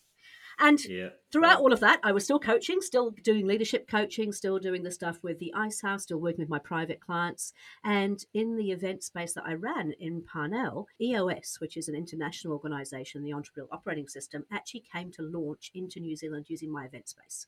And 0.58 0.82
yeah. 0.84 1.08
throughout 1.30 1.60
all 1.60 1.72
of 1.72 1.80
that, 1.80 2.00
I 2.02 2.12
was 2.12 2.24
still 2.24 2.38
coaching, 2.38 2.80
still 2.80 3.10
doing 3.22 3.46
leadership 3.46 3.88
coaching, 3.88 4.32
still 4.32 4.58
doing 4.58 4.82
the 4.82 4.90
stuff 4.90 5.22
with 5.22 5.38
the 5.38 5.52
Ice 5.54 5.82
House, 5.82 6.04
still 6.04 6.18
working 6.18 6.40
with 6.40 6.48
my 6.48 6.58
private 6.58 7.00
clients. 7.00 7.52
And 7.84 8.24
in 8.32 8.56
the 8.56 8.70
event 8.70 9.02
space 9.02 9.34
that 9.34 9.44
I 9.46 9.54
ran 9.54 9.92
in 9.98 10.22
Parnell, 10.22 10.86
EOS, 11.00 11.56
which 11.60 11.76
is 11.76 11.88
an 11.88 11.94
international 11.94 12.54
organization, 12.54 13.22
the 13.22 13.32
Entrepreneurial 13.32 13.68
Operating 13.70 14.08
System, 14.08 14.46
actually 14.50 14.84
came 14.92 15.12
to 15.12 15.22
launch 15.22 15.70
into 15.74 16.00
New 16.00 16.16
Zealand 16.16 16.46
using 16.48 16.72
my 16.72 16.86
event 16.86 17.08
space. 17.08 17.46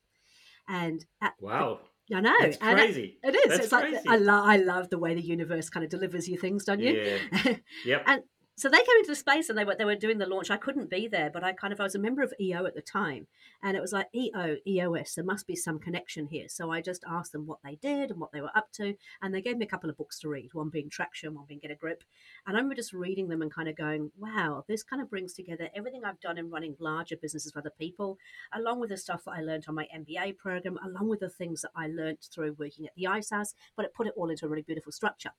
And 0.68 1.06
at, 1.22 1.34
wow. 1.40 1.80
I 2.14 2.20
know. 2.20 2.36
It's 2.40 2.56
crazy. 2.56 3.18
It, 3.22 3.34
it 3.34 3.38
is. 3.38 3.48
That's 3.48 3.64
it's 3.64 3.72
crazy. 3.72 3.96
like 3.96 4.08
I, 4.08 4.16
lo- 4.16 4.44
I 4.44 4.56
love 4.56 4.90
the 4.90 4.98
way 4.98 5.14
the 5.14 5.22
universe 5.22 5.68
kind 5.70 5.84
of 5.84 5.90
delivers 5.90 6.28
you 6.28 6.38
things, 6.38 6.64
don't 6.64 6.80
you? 6.80 7.18
Yeah. 7.44 7.56
Yep. 7.84 8.02
and 8.06 8.22
so 8.58 8.68
they 8.68 8.78
came 8.78 8.96
into 8.98 9.12
the 9.12 9.14
space 9.14 9.48
and 9.48 9.56
they 9.56 9.64
were 9.64 9.76
they 9.76 9.84
were 9.84 9.94
doing 9.94 10.18
the 10.18 10.26
launch. 10.26 10.50
I 10.50 10.56
couldn't 10.56 10.90
be 10.90 11.06
there, 11.06 11.30
but 11.30 11.44
I 11.44 11.52
kind 11.52 11.72
of 11.72 11.80
I 11.80 11.84
was 11.84 11.94
a 11.94 11.98
member 12.00 12.22
of 12.22 12.34
EO 12.40 12.66
at 12.66 12.74
the 12.74 12.82
time, 12.82 13.28
and 13.62 13.76
it 13.76 13.80
was 13.80 13.92
like 13.92 14.08
EO 14.12 14.56
EOS. 14.66 15.14
There 15.14 15.24
must 15.24 15.46
be 15.46 15.54
some 15.54 15.78
connection 15.78 16.26
here. 16.26 16.48
So 16.48 16.72
I 16.72 16.80
just 16.80 17.04
asked 17.08 17.30
them 17.30 17.46
what 17.46 17.60
they 17.62 17.76
did 17.76 18.10
and 18.10 18.18
what 18.18 18.32
they 18.32 18.40
were 18.40 18.56
up 18.56 18.72
to, 18.72 18.96
and 19.22 19.32
they 19.32 19.40
gave 19.40 19.58
me 19.58 19.64
a 19.64 19.68
couple 19.68 19.88
of 19.88 19.96
books 19.96 20.18
to 20.20 20.28
read. 20.28 20.54
One 20.54 20.70
being 20.70 20.90
Traction, 20.90 21.34
one 21.34 21.44
being 21.46 21.60
Get 21.60 21.70
a 21.70 21.76
Grip, 21.76 22.02
and 22.46 22.56
I 22.56 22.58
remember 22.58 22.74
just 22.74 22.92
reading 22.92 23.28
them 23.28 23.42
and 23.42 23.54
kind 23.54 23.68
of 23.68 23.76
going, 23.76 24.10
"Wow, 24.18 24.64
this 24.66 24.82
kind 24.82 25.00
of 25.00 25.08
brings 25.08 25.34
together 25.34 25.70
everything 25.72 26.04
I've 26.04 26.20
done 26.20 26.36
in 26.36 26.50
running 26.50 26.74
larger 26.80 27.16
businesses 27.16 27.52
for 27.52 27.60
other 27.60 27.72
people, 27.78 28.18
along 28.52 28.80
with 28.80 28.90
the 28.90 28.96
stuff 28.96 29.24
that 29.24 29.36
I 29.36 29.40
learned 29.40 29.66
on 29.68 29.76
my 29.76 29.86
MBA 29.94 30.32
program, 30.32 30.78
along 30.84 31.08
with 31.08 31.20
the 31.20 31.30
things 31.30 31.62
that 31.62 31.70
I 31.76 31.86
learned 31.86 32.18
through 32.34 32.56
working 32.58 32.86
at 32.86 32.94
the 32.96 33.04
House, 33.04 33.54
but 33.76 33.84
it 33.84 33.94
put 33.94 34.08
it 34.08 34.14
all 34.16 34.30
into 34.30 34.46
a 34.46 34.48
really 34.48 34.62
beautiful 34.62 34.90
structure." 34.90 35.30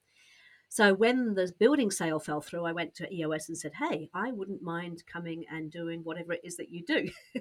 So 0.70 0.94
when 0.94 1.34
the 1.34 1.52
building 1.60 1.90
sale 1.90 2.20
fell 2.20 2.42
through, 2.42 2.64
I 2.66 2.72
went 2.72 2.94
to 2.96 3.14
EOS 3.14 3.50
and 3.50 3.58
said, 3.58 3.74
"Hey, 3.74 4.10
I 4.14 4.32
wouldn't 4.32 4.62
mind 4.62 5.04
coming 5.12 5.46
and 5.52 5.72
doing 5.72 6.04
whatever 6.04 6.34
it 6.34 6.42
is 6.44 6.58
that 6.58 6.70
you 6.70 6.86
do." 6.86 7.10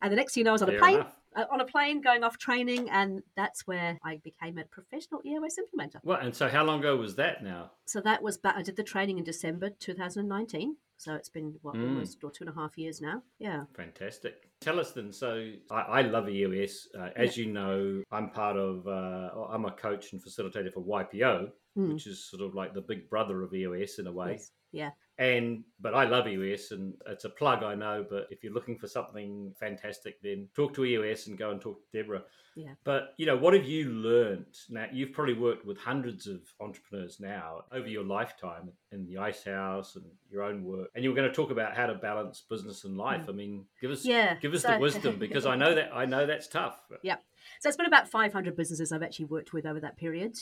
and 0.00 0.12
the 0.12 0.16
next 0.16 0.34
thing 0.34 0.42
you 0.42 0.44
know, 0.44 0.50
I 0.50 0.52
was 0.52 0.62
on 0.62 0.68
Fair 0.68 0.76
a 0.76 0.80
plane, 0.80 1.04
uh, 1.36 1.44
on 1.50 1.60
a 1.60 1.64
plane 1.64 2.00
going 2.00 2.22
off 2.22 2.38
training, 2.38 2.88
and 2.90 3.22
that's 3.36 3.66
where 3.66 3.98
I 4.04 4.20
became 4.22 4.58
a 4.58 4.64
professional 4.64 5.20
EOS 5.26 5.58
implementer. 5.58 5.96
Well, 6.04 6.20
and 6.20 6.34
so 6.34 6.48
how 6.48 6.64
long 6.64 6.78
ago 6.78 6.96
was 6.96 7.16
that 7.16 7.42
now? 7.42 7.72
So 7.84 8.00
that 8.02 8.22
was 8.22 8.38
back. 8.38 8.54
I 8.56 8.62
did 8.62 8.76
the 8.76 8.84
training 8.84 9.18
in 9.18 9.24
December 9.24 9.70
2019. 9.70 10.76
So 10.98 11.14
it's 11.14 11.28
been 11.28 11.54
what 11.62 11.76
mm. 11.76 11.82
almost 11.84 12.22
or 12.24 12.30
two 12.32 12.42
and 12.42 12.50
a 12.50 12.60
half 12.60 12.76
years 12.76 13.00
now. 13.00 13.22
Yeah. 13.38 13.64
Fantastic. 13.76 14.50
Tell 14.60 14.80
us 14.80 14.90
then. 14.90 15.12
So 15.12 15.52
I, 15.70 15.80
I 15.80 16.02
love 16.02 16.28
EOS. 16.28 16.88
Uh, 16.98 17.10
as 17.14 17.36
yeah. 17.36 17.44
you 17.44 17.52
know, 17.52 18.02
I'm 18.10 18.30
part 18.30 18.56
of. 18.56 18.86
Uh, 18.86 19.30
I'm 19.48 19.64
a 19.64 19.70
coach 19.70 20.12
and 20.12 20.20
facilitator 20.20 20.72
for 20.72 20.82
YPO, 20.82 21.50
mm. 21.78 21.92
which 21.92 22.06
is 22.06 22.28
sort 22.28 22.42
of 22.42 22.54
like 22.54 22.74
the 22.74 22.80
big 22.80 23.08
brother 23.08 23.42
of 23.42 23.54
EOS 23.54 23.98
in 23.98 24.06
a 24.06 24.12
way. 24.12 24.32
Yes. 24.32 24.50
Yeah. 24.72 24.90
And 25.18 25.64
but 25.80 25.94
I 25.94 26.04
love 26.04 26.28
EOS 26.28 26.70
and 26.70 26.94
it's 27.06 27.24
a 27.24 27.30
plug 27.30 27.64
I 27.64 27.74
know, 27.74 28.06
but 28.08 28.28
if 28.30 28.44
you're 28.44 28.52
looking 28.52 28.78
for 28.78 28.86
something 28.86 29.52
fantastic, 29.58 30.22
then 30.22 30.48
talk 30.54 30.74
to 30.74 30.84
EOS 30.84 31.26
and 31.26 31.36
go 31.36 31.50
and 31.50 31.60
talk 31.60 31.80
to 31.80 31.98
Debra. 31.98 32.22
Yeah. 32.54 32.74
But 32.84 33.14
you 33.16 33.26
know, 33.26 33.36
what 33.36 33.54
have 33.54 33.64
you 33.64 33.90
learned? 33.90 34.54
Now 34.70 34.86
you've 34.92 35.12
probably 35.12 35.34
worked 35.34 35.66
with 35.66 35.76
hundreds 35.78 36.28
of 36.28 36.40
entrepreneurs 36.60 37.18
now 37.18 37.64
over 37.72 37.88
your 37.88 38.04
lifetime 38.04 38.70
in 38.92 39.06
the 39.06 39.18
Ice 39.18 39.42
House 39.42 39.96
and 39.96 40.04
your 40.30 40.42
own 40.44 40.62
work. 40.62 40.88
And 40.94 41.02
you 41.02 41.10
were 41.10 41.16
going 41.16 41.28
to 41.28 41.34
talk 41.34 41.50
about 41.50 41.76
how 41.76 41.86
to 41.86 41.94
balance 41.94 42.44
business 42.48 42.84
and 42.84 42.96
life. 42.96 43.22
Mm. 43.22 43.28
I 43.28 43.32
mean, 43.32 43.64
give 43.80 43.90
us 43.90 44.04
yeah, 44.04 44.36
give 44.36 44.54
us 44.54 44.62
so, 44.62 44.72
the 44.72 44.78
wisdom 44.80 45.18
because 45.18 45.46
I 45.46 45.56
know 45.56 45.74
that 45.74 45.90
I 45.92 46.04
know 46.04 46.26
that's 46.26 46.46
tough. 46.46 46.78
Yeah. 47.02 47.16
So 47.60 47.68
it's 47.68 47.76
been 47.76 47.86
about 47.86 48.08
500 48.08 48.54
businesses 48.54 48.92
I've 48.92 49.02
actually 49.02 49.26
worked 49.26 49.52
with 49.52 49.66
over 49.66 49.80
that 49.80 49.96
period 49.96 50.36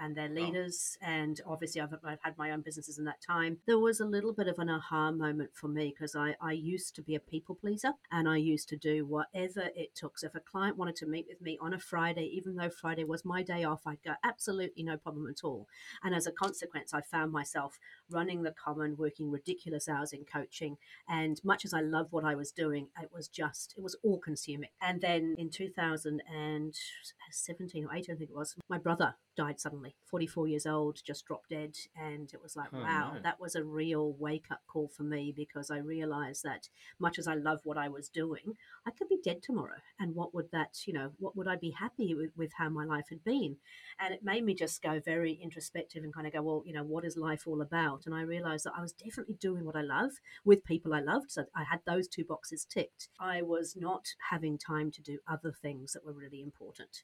and 0.00 0.16
their 0.16 0.28
leaders. 0.28 0.98
And 1.00 1.40
obviously, 1.46 1.80
I've, 1.80 1.94
I've 2.04 2.22
had 2.22 2.38
my 2.38 2.50
own 2.50 2.60
businesses 2.60 2.98
in 2.98 3.04
that 3.04 3.20
time. 3.20 3.58
There 3.66 3.78
was 3.78 4.00
a 4.00 4.04
little 4.04 4.32
bit 4.32 4.48
of 4.48 4.58
an 4.58 4.68
aha 4.68 5.10
moment 5.10 5.50
for 5.54 5.68
me 5.68 5.94
because 5.94 6.14
I, 6.14 6.34
I 6.40 6.52
used 6.52 6.94
to 6.96 7.02
be 7.02 7.14
a 7.14 7.20
people 7.20 7.54
pleaser 7.54 7.92
and 8.10 8.28
I 8.28 8.36
used 8.36 8.68
to 8.70 8.76
do 8.76 9.04
whatever 9.06 9.70
it 9.74 9.94
took. 9.94 10.18
So 10.18 10.26
if 10.26 10.34
a 10.34 10.40
client 10.40 10.76
wanted 10.76 10.96
to 10.96 11.06
meet 11.06 11.26
with 11.28 11.40
me 11.40 11.58
on 11.60 11.74
a 11.74 11.78
Friday, 11.78 12.30
even 12.34 12.56
though 12.56 12.70
Friday 12.70 13.04
was 13.04 13.24
my 13.24 13.42
day 13.42 13.64
off, 13.64 13.86
I'd 13.86 14.02
go, 14.02 14.14
absolutely 14.24 14.82
no 14.82 14.96
problem 14.96 15.26
at 15.28 15.44
all. 15.44 15.66
And 16.02 16.14
as 16.14 16.26
a 16.26 16.32
consequence, 16.32 16.92
I 16.92 17.00
found 17.00 17.32
myself 17.32 17.78
running 18.10 18.42
the 18.42 18.52
common, 18.52 18.96
working 18.96 19.30
ridiculous 19.30 19.88
hours 19.88 20.12
in 20.12 20.24
coaching. 20.24 20.76
And 21.08 21.40
much 21.44 21.64
as 21.64 21.74
I 21.74 21.80
loved 21.80 22.12
what 22.12 22.24
I 22.24 22.34
was 22.34 22.52
doing, 22.52 22.88
it 23.00 23.10
was 23.12 23.28
just, 23.28 23.74
it 23.76 23.82
was 23.82 23.96
all 24.02 24.18
consuming. 24.18 24.70
And 24.80 25.00
then 25.00 25.34
in 25.38 25.50
2017 25.50 27.84
or 27.84 27.94
18, 27.94 28.14
I 28.14 28.18
think 28.18 28.30
it 28.30 28.36
was, 28.36 28.56
my 28.68 28.78
brother 28.78 29.14
died 29.36 29.60
suddenly, 29.60 29.94
44 30.06 30.48
years 30.48 30.66
old, 30.66 31.00
just 31.04 31.26
dropped 31.26 31.50
dead. 31.50 31.76
And 31.96 32.32
it 32.32 32.42
was 32.42 32.56
like, 32.56 32.68
oh, 32.72 32.80
wow, 32.80 33.12
no. 33.14 33.20
that 33.22 33.40
was 33.40 33.54
a 33.54 33.64
real 33.64 34.14
wake 34.18 34.46
up 34.50 34.60
call 34.66 34.88
for 34.88 35.02
me 35.02 35.32
because 35.34 35.70
I 35.70 35.78
realized 35.78 36.42
that 36.44 36.68
much 36.98 37.18
as 37.18 37.28
I 37.28 37.34
love 37.34 37.60
what 37.64 37.78
I 37.78 37.88
was 37.88 38.08
doing, 38.08 38.56
I 38.86 38.90
could 38.90 39.08
be 39.08 39.18
dead 39.22 39.42
tomorrow. 39.42 39.76
And 39.98 40.14
what 40.14 40.34
would 40.34 40.50
that, 40.52 40.78
you 40.86 40.92
know, 40.92 41.12
what 41.18 41.36
would 41.36 41.48
I 41.48 41.56
be 41.56 41.70
happy 41.70 42.14
with, 42.14 42.30
with 42.36 42.52
how 42.56 42.68
my 42.68 42.84
life 42.84 43.06
had 43.10 43.24
been? 43.24 43.56
And 43.98 44.14
it 44.14 44.24
made 44.24 44.44
me 44.44 44.54
just 44.54 44.82
go 44.82 45.00
very 45.04 45.32
introspective 45.32 46.04
and 46.04 46.14
kind 46.14 46.26
of 46.26 46.32
go, 46.32 46.42
well, 46.42 46.62
you 46.64 46.72
know, 46.72 46.84
what 46.84 47.04
is 47.04 47.16
life 47.16 47.46
all 47.46 47.60
about? 47.60 47.95
And 48.04 48.14
I 48.14 48.22
realized 48.22 48.64
that 48.66 48.74
I 48.76 48.82
was 48.82 48.92
definitely 48.92 49.36
doing 49.40 49.64
what 49.64 49.76
I 49.76 49.82
love 49.82 50.10
with 50.44 50.64
people 50.64 50.92
I 50.92 51.00
loved. 51.00 51.30
So 51.30 51.44
I 51.54 51.64
had 51.64 51.80
those 51.86 52.08
two 52.08 52.24
boxes 52.24 52.66
ticked. 52.68 53.08
I 53.18 53.40
was 53.40 53.74
not 53.76 54.04
having 54.30 54.58
time 54.58 54.90
to 54.92 55.02
do 55.02 55.18
other 55.26 55.52
things 55.52 55.92
that 55.92 56.04
were 56.04 56.12
really 56.12 56.42
important. 56.42 57.02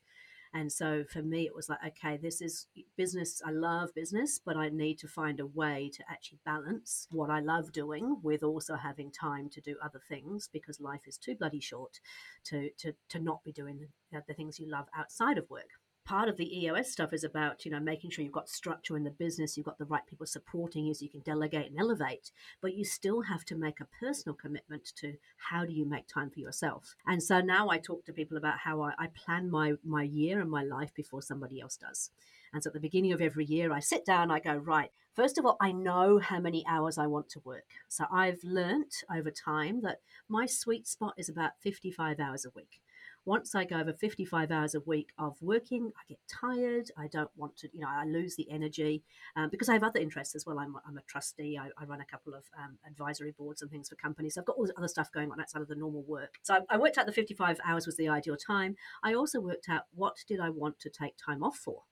And 0.55 0.71
so 0.71 1.05
for 1.11 1.23
me, 1.23 1.47
it 1.47 1.55
was 1.55 1.71
like, 1.71 1.79
okay, 1.87 2.19
this 2.19 2.43
is 2.43 2.67
business. 2.97 3.41
I 3.45 3.51
love 3.53 3.95
business, 3.95 4.39
but 4.45 4.57
I 4.57 4.69
need 4.69 4.99
to 4.99 5.09
find 5.09 5.41
a 5.41 5.47
way 5.47 5.91
to 5.95 6.05
actually 6.11 6.41
balance 6.45 7.07
what 7.11 7.31
I 7.31 7.41
love 7.41 7.73
doing 7.73 8.19
with 8.23 8.43
also 8.43 8.75
having 8.77 9.11
time 9.11 9.49
to 9.51 9.63
do 9.63 9.77
other 9.83 10.01
things 10.11 10.51
because 10.53 10.79
life 10.79 11.03
is 11.07 11.17
too 11.17 11.37
bloody 11.37 11.61
short 11.61 12.01
to, 12.45 12.69
to, 12.81 12.93
to 13.09 13.19
not 13.19 13.43
be 13.45 13.53
doing 13.53 13.79
the, 14.13 14.23
the 14.29 14.35
things 14.35 14.59
you 14.59 14.71
love 14.71 14.89
outside 14.95 15.39
of 15.39 15.49
work 15.49 15.71
part 16.05 16.29
of 16.29 16.37
the 16.37 16.65
EOS 16.65 16.91
stuff 16.91 17.13
is 17.13 17.25
about, 17.25 17.65
you 17.65 17.71
know, 17.71 17.81
making 17.81 18.11
sure 18.11 18.25
you've 18.25 18.33
got 18.33 18.49
structure 18.49 18.97
in 18.97 19.05
the 19.05 19.11
business, 19.11 19.57
you've 19.57 19.67
got 19.67 19.79
the 19.79 19.85
right 19.85 20.07
people 20.07 20.27
supporting 20.27 20.85
you 20.87 20.95
so 20.95 21.05
you 21.05 21.11
can 21.11 21.21
delegate 21.21 21.71
and 21.71 21.79
elevate, 21.79 22.31
but 22.61 22.75
you 22.75 22.85
still 22.85 23.23
have 23.23 23.45
to 23.47 23.57
make 23.57 23.81
a 23.81 23.89
personal 24.01 24.35
commitment 24.35 24.93
to 24.97 25.15
how 25.37 25.65
do 25.65 25.73
you 25.73 25.85
make 25.85 26.07
time 26.07 26.31
for 26.31 26.41
yourself. 26.41 26.95
And 27.07 27.23
so 27.23 27.41
now 27.41 27.71
I 27.71 27.79
talk 27.79 28.05
to 28.07 28.13
people 28.13 28.37
about 28.37 28.59
how 28.59 28.83
I, 28.83 28.93
I 28.99 29.07
plan 29.09 29.51
my 29.51 29.75
my 29.85 30.03
year 30.03 30.41
and 30.41 30.51
my 30.51 30.63
life 30.63 30.93
before 30.95 31.23
somebody 31.23 31.61
else 31.61 31.77
does. 31.77 32.11
And 32.53 32.63
so 32.63 32.69
at 32.69 32.75
the 32.75 32.81
beginning 32.81 33.13
of 33.13 33.23
every 33.23 33.47
year, 33.47 33.73
I 33.73 33.81
sit 33.81 34.05
down, 34.05 34.31
I 34.31 34.39
go, 34.39 34.55
right, 34.55 34.91
first 35.15 35.39
of 35.39 35.47
all, 35.47 35.57
I 35.61 35.73
know 35.73 36.19
how 36.19 36.39
many 36.39 36.65
hours 36.67 36.99
I 36.99 37.07
want 37.07 37.31
to 37.31 37.41
work. 37.45 37.65
So 37.89 38.05
I've 38.13 38.45
learnt 38.45 39.05
over 39.11 39.31
time 39.31 39.81
that 39.83 40.01
my 40.29 40.45
sweet 40.45 40.87
spot 40.87 41.15
is 41.17 41.31
about 41.31 41.53
55 41.61 42.21
hours 42.21 42.45
a 42.45 42.51
week 42.55 42.82
once 43.25 43.55
I 43.55 43.65
go 43.65 43.79
over 43.79 43.93
55 43.93 44.51
hours 44.51 44.75
a 44.75 44.81
week 44.81 45.11
of 45.19 45.37
working, 45.41 45.93
I 45.97 46.03
get 46.09 46.19
tired. 46.29 46.91
I 46.99 47.07
don't 47.07 47.31
want 47.37 47.57
to, 47.59 47.69
you 47.73 47.81
know, 47.81 47.89
I 47.89 48.05
lose 48.05 48.37
the 48.37 48.51
energy 48.51 49.03
um, 49.37 49.49
because 49.49 49.69
I 49.69 49.75
have 49.75 49.85
other 49.85 50.01
interests 50.01 50.35
as 50.35 50.45
well. 50.45 50.59
I'm, 50.59 50.75
I'm 50.87 50.99
a 50.99 51.03
trustee. 51.03 51.59
I, 51.59 51.69
I 51.81 51.85
run 51.85 52.01
a 52.01 52.05
couple 52.05 52.35
of 52.35 52.45
um, 52.59 52.79
advisory 52.87 53.33
boards 53.33 53.63
and 53.63 53.71
things 53.71 53.89
for 53.89 53.95
companies. 53.97 54.37
I've 54.37 54.45
got 54.45 54.57
all 54.57 54.65
this 54.65 54.75
other 54.77 54.89
stuff 54.89 55.13
going 55.13 55.31
on 55.31 55.41
outside 55.41 55.63
of 55.63 55.69
the 55.69 55.77
normal 55.77 56.03
work. 56.03 56.35
So 56.43 56.55
I, 56.55 56.75
I 56.75 56.77
worked 56.79 56.99
out 56.99 57.07
the 57.07 57.13
55 57.13 57.61
hours 57.65 57.87
was 57.87 57.97
the 57.97 58.09
ideal 58.09 58.37
time. 58.37 58.77
I 59.05 59.15
also 59.15 59.41
worked 59.41 59.69
out 59.69 59.83
what 59.95 60.17
did 60.27 60.41
I 60.41 60.51
want 60.51 60.81
to 60.81 60.91
take 60.91 61.15
time 61.17 61.43
off 61.43 61.57
for. 61.57 61.83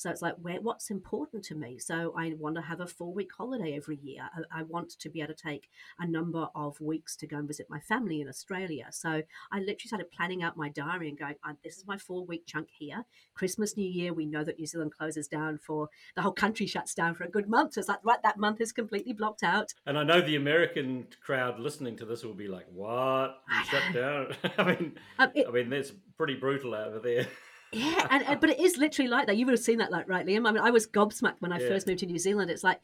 So 0.00 0.08
it's 0.08 0.22
like, 0.22 0.36
where, 0.40 0.62
what's 0.62 0.88
important 0.88 1.44
to 1.44 1.54
me? 1.54 1.78
So 1.78 2.14
I 2.16 2.32
want 2.38 2.56
to 2.56 2.62
have 2.62 2.80
a 2.80 2.86
four 2.86 3.12
week 3.12 3.28
holiday 3.36 3.76
every 3.76 3.98
year. 4.02 4.22
I, 4.34 4.60
I, 4.60 4.62
want 4.62 4.98
to 4.98 5.10
be 5.10 5.20
able 5.20 5.34
to 5.34 5.42
take 5.42 5.68
a 5.98 6.06
number 6.06 6.48
of 6.54 6.80
weeks 6.80 7.16
to 7.16 7.26
go 7.26 7.36
and 7.36 7.46
visit 7.46 7.66
my 7.68 7.80
family 7.80 8.22
in 8.22 8.28
Australia. 8.28 8.86
So 8.92 9.20
I 9.52 9.58
literally 9.58 9.88
started 9.88 10.10
planning 10.10 10.42
out 10.42 10.56
my 10.56 10.70
diary 10.70 11.10
and 11.10 11.18
going, 11.18 11.34
this 11.62 11.76
is 11.76 11.86
my 11.86 11.98
four 11.98 12.24
week 12.24 12.44
chunk 12.46 12.68
here. 12.70 13.04
Christmas, 13.34 13.76
New 13.76 13.86
Year, 13.86 14.14
we 14.14 14.24
know 14.24 14.42
that 14.42 14.58
New 14.58 14.64
Zealand 14.64 14.92
closes 14.96 15.28
down 15.28 15.58
for 15.58 15.90
the 16.16 16.22
whole 16.22 16.32
country 16.32 16.64
shuts 16.64 16.94
down 16.94 17.14
for 17.14 17.24
a 17.24 17.30
good 17.30 17.46
month. 17.50 17.74
So 17.74 17.80
it's 17.80 17.88
like, 17.90 18.02
right, 18.02 18.22
that 18.22 18.38
month 18.38 18.62
is 18.62 18.72
completely 18.72 19.12
blocked 19.12 19.42
out. 19.42 19.74
And 19.84 19.98
I 19.98 20.02
know 20.02 20.22
the 20.22 20.36
American 20.36 21.08
crowd 21.22 21.60
listening 21.60 21.98
to 21.98 22.06
this 22.06 22.24
will 22.24 22.32
be 22.32 22.48
like, 22.48 22.66
what? 22.72 23.42
You 23.50 23.64
shut 23.66 23.82
down? 23.92 24.34
I 24.56 24.64
mean, 24.64 24.98
um, 25.18 25.30
it, 25.34 25.46
I 25.46 25.50
mean, 25.50 25.68
that's 25.68 25.92
pretty 26.16 26.36
brutal 26.36 26.74
over 26.74 27.00
there. 27.00 27.26
Yeah, 27.72 28.06
and, 28.10 28.24
and, 28.24 28.40
but 28.40 28.50
it 28.50 28.58
is 28.58 28.76
literally 28.76 29.08
like 29.08 29.26
that. 29.26 29.36
You 29.36 29.46
would 29.46 29.52
have 29.52 29.60
seen 29.60 29.78
that, 29.78 29.92
like, 29.92 30.08
right, 30.08 30.26
Liam? 30.26 30.48
I 30.48 30.52
mean, 30.52 30.62
I 30.62 30.70
was 30.70 30.86
gobsmacked 30.86 31.40
when 31.40 31.52
I 31.52 31.60
yeah. 31.60 31.68
first 31.68 31.86
moved 31.86 32.00
to 32.00 32.06
New 32.06 32.18
Zealand. 32.18 32.50
It's 32.50 32.64
like, 32.64 32.80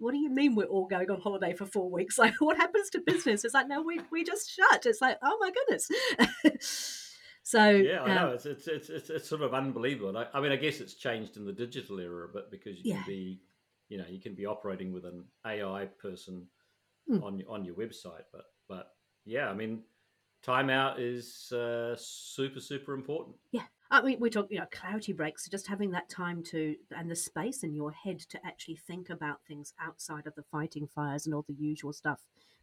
what 0.00 0.12
do 0.12 0.18
you 0.18 0.30
mean 0.30 0.54
we're 0.54 0.64
all 0.64 0.86
going 0.86 1.10
on 1.10 1.20
holiday 1.20 1.54
for 1.54 1.66
four 1.66 1.90
weeks? 1.90 2.18
Like, 2.20 2.34
what 2.40 2.56
happens 2.56 2.90
to 2.90 3.00
business? 3.00 3.44
It's 3.44 3.54
like, 3.54 3.68
no, 3.68 3.82
we 3.82 4.00
we 4.10 4.24
just 4.24 4.50
shut. 4.50 4.84
It's 4.86 5.00
like, 5.00 5.18
oh 5.22 5.38
my 5.40 5.50
goodness. 5.50 5.90
so 7.42 7.70
yeah, 7.70 8.02
I 8.02 8.10
um, 8.10 8.14
know 8.14 8.28
it's, 8.30 8.46
it's 8.46 8.66
it's 8.66 9.10
it's 9.10 9.28
sort 9.28 9.42
of 9.42 9.54
unbelievable. 9.54 10.16
I, 10.16 10.26
I, 10.34 10.40
mean, 10.40 10.52
I 10.52 10.56
guess 10.56 10.80
it's 10.80 10.94
changed 10.94 11.36
in 11.36 11.44
the 11.44 11.52
digital 11.52 11.98
era 12.00 12.26
a 12.26 12.32
bit 12.32 12.50
because 12.50 12.78
you 12.78 12.92
yeah. 12.92 12.96
can 12.96 13.04
be, 13.06 13.40
you 13.88 13.98
know, 13.98 14.04
you 14.08 14.20
can 14.20 14.34
be 14.34 14.46
operating 14.46 14.92
with 14.92 15.04
an 15.04 15.24
AI 15.46 15.86
person 16.00 16.46
hmm. 17.06 17.22
on 17.22 17.42
on 17.48 17.64
your 17.64 17.74
website, 17.74 18.24
but 18.32 18.46
but 18.68 18.92
yeah, 19.24 19.48
I 19.48 19.54
mean, 19.54 19.82
timeout 20.44 20.96
is 20.98 21.52
uh, 21.52 21.94
super 21.98 22.60
super 22.60 22.94
important. 22.94 23.36
Yeah, 23.52 23.62
I 23.90 24.02
mean, 24.02 24.18
we 24.20 24.30
talk, 24.30 24.46
you 24.50 24.58
know, 24.58 24.66
clarity 24.70 25.12
breaks, 25.12 25.48
just 25.48 25.66
having 25.66 25.90
that 25.90 26.08
time 26.08 26.44
to, 26.44 26.76
and 26.96 27.10
the 27.10 27.16
space 27.16 27.64
in 27.64 27.74
your 27.74 27.90
head 27.90 28.20
to 28.20 28.38
actually 28.46 28.76
think 28.76 29.10
about 29.10 29.40
things 29.48 29.74
outside 29.80 30.28
of 30.28 30.34
the 30.36 30.44
fighting 30.44 30.86
fires 30.86 31.26
and 31.26 31.34
all 31.34 31.44
the 31.48 31.54
usual 31.54 31.92
stuff 31.92 32.20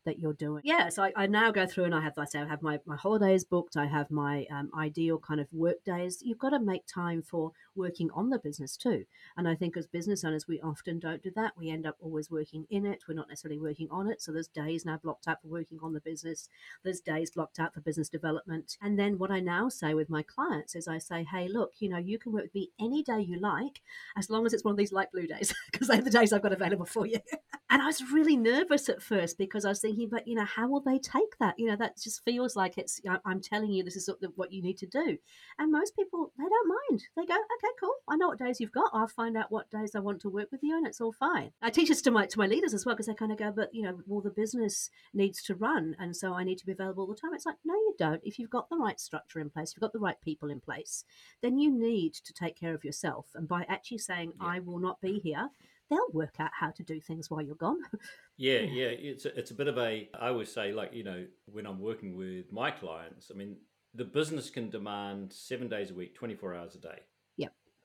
that 0.08 0.20
you're 0.20 0.34
doing. 0.34 0.62
Yeah, 0.66 0.90
so 0.90 1.04
I, 1.04 1.12
I 1.16 1.28
now 1.28 1.52
go 1.52 1.68
through 1.68 1.84
and 1.84 1.94
I 1.94 2.02
have, 2.02 2.18
I 2.18 2.26
say, 2.26 2.40
I 2.40 2.48
have 2.48 2.62
my, 2.62 2.80
my 2.86 2.96
holidays 2.96 3.44
booked. 3.44 3.78
I 3.78 3.86
have 3.86 4.10
my 4.10 4.46
um, 4.50 4.72
ideal 4.78 5.20
kind 5.20 5.40
of 5.40 5.48
work 5.52 5.84
days. 5.84 6.20
You've 6.22 6.40
got 6.40 6.50
to 6.50 6.60
make 6.60 6.86
time 6.88 7.22
for 7.22 7.52
working 7.76 8.10
on 8.14 8.30
the 8.30 8.40
business 8.40 8.76
too. 8.76 9.06
And 9.36 9.48
I 9.48 9.56
think 9.56 9.78
as 9.78 9.86
business 9.86 10.24
owners, 10.24 10.48
we 10.48 10.62
often 10.62 11.00
don't 11.00 11.22
do 11.22 11.32
that. 11.36 11.54
We 11.58 11.70
end 11.70 11.86
up 11.86 11.98
always 12.00 12.32
working 12.32 12.66
in 12.70 12.86
it. 12.86 13.04
We're 13.08 13.16
not 13.16 13.30
necessarily 13.30 13.60
working 13.60 13.88
on 13.92 14.10
it. 14.10 14.22
So 14.22 14.32
there's 14.32 14.48
days 14.48 14.86
now 14.86 14.98
blocked 14.98 15.28
out 15.28 15.42
for 15.42 15.50
working 15.50 15.78
on 15.84 15.94
the 15.94 16.02
business. 16.02 16.50
There's 16.84 17.02
days 17.02 17.32
blocked 17.32 17.60
out 17.60 17.74
for 17.74 17.82
business 17.82 18.10
development. 18.10 18.78
And 18.82 18.98
then 18.98 19.18
what 19.18 19.30
I 19.30 19.42
now 19.42 19.70
say 19.70 19.94
with 19.94 20.10
my 20.10 20.24
clients 20.24 20.76
is 20.76 20.88
I 20.88 20.98
say, 20.98 21.26
hey, 21.32 21.48
look, 21.48 21.74
you 21.80 21.90
know, 21.90 21.98
you 21.98 22.18
can 22.18 22.32
work 22.32 22.44
with 22.44 22.56
me 22.56 22.72
any 22.80 23.04
day 23.04 23.20
you 23.20 23.40
like, 23.40 23.82
as 24.18 24.30
long 24.30 24.46
as 24.46 24.54
it's 24.54 24.64
one 24.64 24.72
of 24.72 24.78
these 24.78 24.94
light 24.94 25.12
blue 25.12 25.28
days, 25.28 25.54
because 25.72 25.90
they're 25.90 26.02
the 26.02 26.10
days 26.10 26.34
I've 26.34 26.42
got 26.42 26.54
available 26.54 26.86
for 26.86 27.06
you. 27.06 27.20
and 27.70 27.82
I 27.82 27.86
was 27.86 28.02
really 28.12 28.38
nervous 28.38 28.90
at 28.90 29.02
first 29.02 29.38
because 29.38 29.66
I 29.66 29.70
was 29.70 29.82
thinking, 29.82 29.97
thinking, 29.98 30.10
but 30.10 30.28
you 30.28 30.36
know, 30.36 30.46
how 30.46 30.68
will 30.68 30.82
they 30.82 31.00
take 31.00 31.38
that? 31.40 31.58
You 31.58 31.68
know, 31.68 31.76
that 31.78 31.98
just 31.98 32.24
feels 32.24 32.56
like 32.56 32.78
it's. 32.78 33.02
I'm 33.26 33.42
telling 33.42 33.72
you, 33.72 33.84
this 33.84 33.96
is 33.96 34.10
what 34.36 34.52
you 34.52 34.62
need 34.62 34.78
to 34.80 34.86
do, 34.86 35.18
and 35.60 35.72
most 35.72 35.96
people 35.96 36.32
they 36.38 36.44
don't 36.44 36.74
mind. 36.90 37.04
They 37.16 37.26
go, 37.26 37.34
okay, 37.34 37.74
cool. 37.80 37.96
I 38.08 38.16
know 38.16 38.28
what 38.28 38.40
days 38.40 38.60
you've 38.60 38.72
got. 38.72 38.92
I'll 38.94 39.08
find 39.08 39.38
out 39.38 39.52
what 39.52 39.70
days 39.70 39.96
I 39.96 40.00
want 40.00 40.22
to 40.22 40.30
work 40.30 40.52
with 40.52 40.64
you, 40.64 40.78
and 40.78 40.88
it's 40.88 41.02
all 41.02 41.12
fine. 41.12 41.52
I 41.62 41.70
teach 41.70 41.90
this 41.90 42.02
to 42.04 42.12
my 42.12 42.26
to 42.26 42.40
my 42.40 42.48
leaders 42.48 42.74
as 42.74 42.86
well 42.86 42.96
because 42.96 43.08
they 43.08 43.14
kind 43.14 43.32
of 43.32 43.38
go, 43.38 43.52
but 43.52 43.74
you 43.74 43.84
know, 43.84 44.00
well, 44.06 44.22
the 44.22 44.30
business 44.30 44.90
needs 45.14 45.44
to 45.44 45.56
run, 45.56 45.96
and 46.00 46.16
so 46.16 46.34
I 46.34 46.44
need 46.44 46.58
to 46.60 46.66
be 46.66 46.72
available 46.72 47.04
all 47.04 47.10
the 47.10 47.16
time. 47.16 47.34
It's 47.34 47.46
like, 47.46 47.58
no, 47.66 47.74
you 47.74 47.96
don't. 47.98 48.22
If 48.24 48.40
you've 48.40 48.50
got 48.50 48.70
the 48.70 48.78
right 48.78 49.00
structure 49.00 49.40
in 49.40 49.50
place, 49.50 49.72
if 49.72 49.78
you've 49.78 49.82
got 49.82 49.94
the 49.94 50.00
right 50.00 50.20
people 50.22 50.50
in 50.50 50.60
place, 50.60 51.04
then 51.42 51.58
you 51.58 51.72
need 51.72 52.14
to 52.14 52.34
take 52.34 52.60
care 52.60 52.74
of 52.74 52.84
yourself. 52.84 53.28
And 53.36 53.48
by 53.48 53.66
actually 53.68 54.00
saying, 54.00 54.34
yeah. 54.40 54.48
I 54.48 54.60
will 54.60 54.80
not 54.80 55.02
be 55.02 55.20
here 55.20 55.50
they'll 55.90 56.12
work 56.14 56.36
out 56.40 56.52
how 56.54 56.72
to 56.72 56.84
do 56.84 57.00
things 57.00 57.30
while 57.30 57.42
you're 57.42 57.56
gone. 57.56 57.80
yeah, 58.38 58.60
yeah, 58.60 58.88
it's 58.88 59.26
a, 59.26 59.38
it's 59.38 59.52
a 59.52 59.56
bit 59.56 59.68
of 59.68 59.78
a. 59.78 60.10
I 60.20 60.28
always 60.28 60.52
say, 60.52 60.72
like 60.72 60.94
you 60.94 61.04
know, 61.04 61.26
when 61.46 61.66
I'm 61.66 61.80
working 61.80 62.16
with 62.16 62.52
my 62.52 62.72
clients, 62.72 63.32
I 63.34 63.38
mean, 63.38 63.58
the 63.94 64.06
business 64.06 64.50
can 64.50 64.70
demand 64.70 65.34
seven 65.34 65.68
days 65.68 65.92
a 65.92 65.94
week, 65.94 66.16
twenty 66.16 66.36
four 66.36 66.54
hours 66.54 66.76
a 66.76 66.80
day. 66.80 67.00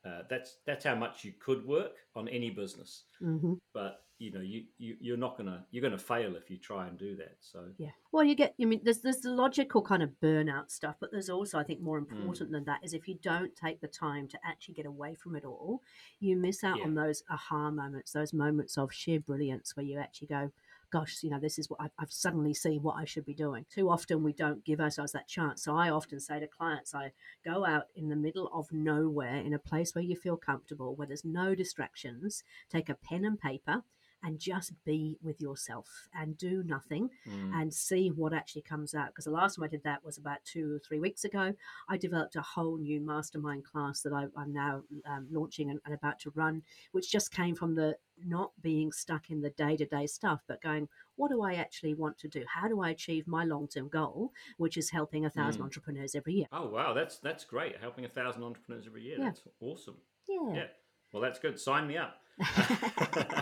Uh, 0.05 0.23
that's 0.29 0.57
that's 0.67 0.85
how 0.85 0.95
much 0.95 1.25
you 1.25 1.33
could 1.39 1.65
work 1.67 1.93
on 2.17 2.29
any 2.29 2.51
business. 2.51 3.05
Mm-hmm. 3.23 3.55
But 3.73 4.03
you 4.23 4.31
know 4.31 4.41
you, 4.41 4.63
you 4.79 4.97
you're 5.01 5.17
not 5.17 5.37
gonna 5.37 5.65
you're 5.73 5.83
gonna 5.83 5.99
fail 5.99 6.37
if 6.37 6.49
you 6.49 6.57
try 6.57 6.87
and 6.87 6.97
do 6.97 7.17
that 7.17 7.35
so 7.41 7.65
yeah 7.77 7.91
well 8.13 8.23
you 8.23 8.37
get 8.37 8.55
i 8.61 8.65
mean 8.65 8.81
there's 8.85 9.01
there's 9.01 9.21
the 9.21 9.31
logical 9.31 9.83
kind 9.83 10.03
of 10.03 10.11
burnout 10.23 10.71
stuff 10.71 10.95
but 11.01 11.11
there's 11.11 11.29
also 11.29 11.59
i 11.59 11.65
think 11.65 11.81
more 11.81 12.01
mm. 12.01 12.09
important 12.09 12.49
mm. 12.51 12.53
than 12.53 12.65
that 12.65 12.79
is 12.85 12.95
if 12.95 13.09
you 13.09 13.19
don't 13.21 13.57
take 13.57 13.81
the 13.81 13.89
time 13.89 14.29
to 14.29 14.39
actually 14.45 14.75
get 14.75 14.87
away 14.87 15.17
from 15.17 15.35
it 15.35 15.45
all 15.45 15.83
you 16.21 16.37
miss 16.37 16.63
out 16.63 16.79
yeah. 16.79 16.85
on 16.85 16.95
those 16.95 17.25
aha 17.31 17.71
moments 17.71 18.13
those 18.13 18.33
moments 18.33 18.79
of 18.79 18.93
sheer 18.93 19.19
brilliance 19.19 19.77
where 19.77 19.85
you 19.85 19.99
actually 19.99 20.29
go 20.29 20.53
gosh, 20.93 21.23
you 21.23 21.31
know, 21.31 21.41
this 21.41 21.59
is 21.59 21.71
what 21.71 21.81
I've, 21.81 21.91
I've, 21.99 22.13
suddenly 22.13 22.53
seen 22.53 22.83
what 22.83 22.97
I 22.97 23.05
should 23.05 23.25
be 23.25 23.35
doing. 23.35 23.65
Too 23.75 23.89
often 23.89 24.23
we 24.23 24.35
don't 24.35 24.65
give 24.65 24.79
ourselves 24.79 25.13
that 25.13 25.27
chance. 25.27 25.65
So 25.65 25.75
I 25.75 25.91
often 25.91 26.21
say 26.21 26.39
to 26.39 26.47
clients, 26.47 26.95
I 26.95 27.13
go 27.45 27.65
out 27.65 27.87
in 27.97 28.11
the 28.11 28.17
middle 28.17 28.51
of 28.53 28.71
nowhere 28.71 29.37
in 29.37 29.55
a 29.55 29.59
place 29.59 29.95
where 29.95 30.05
you 30.05 30.15
feel 30.15 30.37
comfortable, 30.37 30.95
where 30.95 31.07
there's 31.07 31.25
no 31.25 31.55
distractions, 31.55 32.45
take 32.71 32.91
a 32.91 32.95
pen 32.95 33.25
and 33.25 33.41
paper 33.41 33.83
and 34.23 34.39
just 34.39 34.73
be 34.85 35.19
with 35.23 35.41
yourself 35.41 36.09
and 36.15 36.37
do 36.39 36.63
nothing 36.65 37.11
mm. 37.29 37.61
and 37.61 37.73
see 37.73 38.09
what 38.09 38.33
actually 38.33 38.63
comes 38.63 38.95
out. 38.95 39.09
Because 39.09 39.25
the 39.25 39.31
last 39.31 39.57
time 39.57 39.65
I 39.65 39.69
did 39.69 39.85
that 39.85 40.05
was 40.05 40.19
about 40.19 40.39
two 40.45 40.77
or 40.77 40.79
three 40.79 41.01
weeks 41.01 41.25
ago. 41.25 41.53
I 41.89 41.97
developed 41.97 42.37
a 42.37 42.43
whole 42.43 42.79
new 42.79 43.01
mastermind 43.01 43.65
class 43.65 44.03
that 44.03 44.13
I, 44.13 44.25
am 44.41 44.53
now 44.53 44.83
um, 45.07 45.27
launching 45.31 45.71
and, 45.71 45.81
and 45.85 45.95
about 45.95 46.19
to 46.21 46.33
run, 46.35 46.63
which 46.93 47.11
just 47.11 47.33
came 47.33 47.55
from 47.55 47.75
the 47.75 47.97
not 48.25 48.53
being 48.61 48.93
stuck 48.93 49.31
in 49.31 49.41
the 49.41 49.51
day 49.51 49.77
to 49.77 49.87
day 49.87 50.07
stuff, 50.07 50.43
but 50.47 50.63
going, 50.63 50.89
what 51.17 51.31
do 51.31 51.43
I 51.43 51.55
actually 51.55 51.95
want 51.95 52.19
to 52.19 52.29
do? 52.29 52.45
How 52.47 52.69
do 52.69 52.81
I 52.81 52.91
achieve 52.91 53.27
my 53.27 53.45
long 53.45 53.69
term 53.69 53.89
goal, 53.89 54.33
which 54.57 54.77
is 54.77 54.91
helping 54.91 55.25
a 55.25 55.31
thousand 55.31 55.63
mm. 55.63 55.65
entrepreneurs 55.65 56.15
every 56.15 56.35
year? 56.35 56.47
Oh 56.53 56.69
wow, 56.69 56.93
that's 56.93 57.19
that's 57.19 57.45
great! 57.45 57.77
Helping 57.81 58.05
a 58.05 58.09
thousand 58.09 58.45
entrepreneurs 58.45 58.87
every 58.87 59.03
year. 59.03 59.17
Yeah. 59.19 59.25
That's 59.25 59.43
awesome. 59.61 59.97
Yeah. 60.29 60.55
Yeah. 60.55 60.67
Well, 61.13 61.23
that's 61.23 61.39
good. 61.39 61.59
Sign 61.61 61.87
me 61.87 61.99
up. 61.99 62.17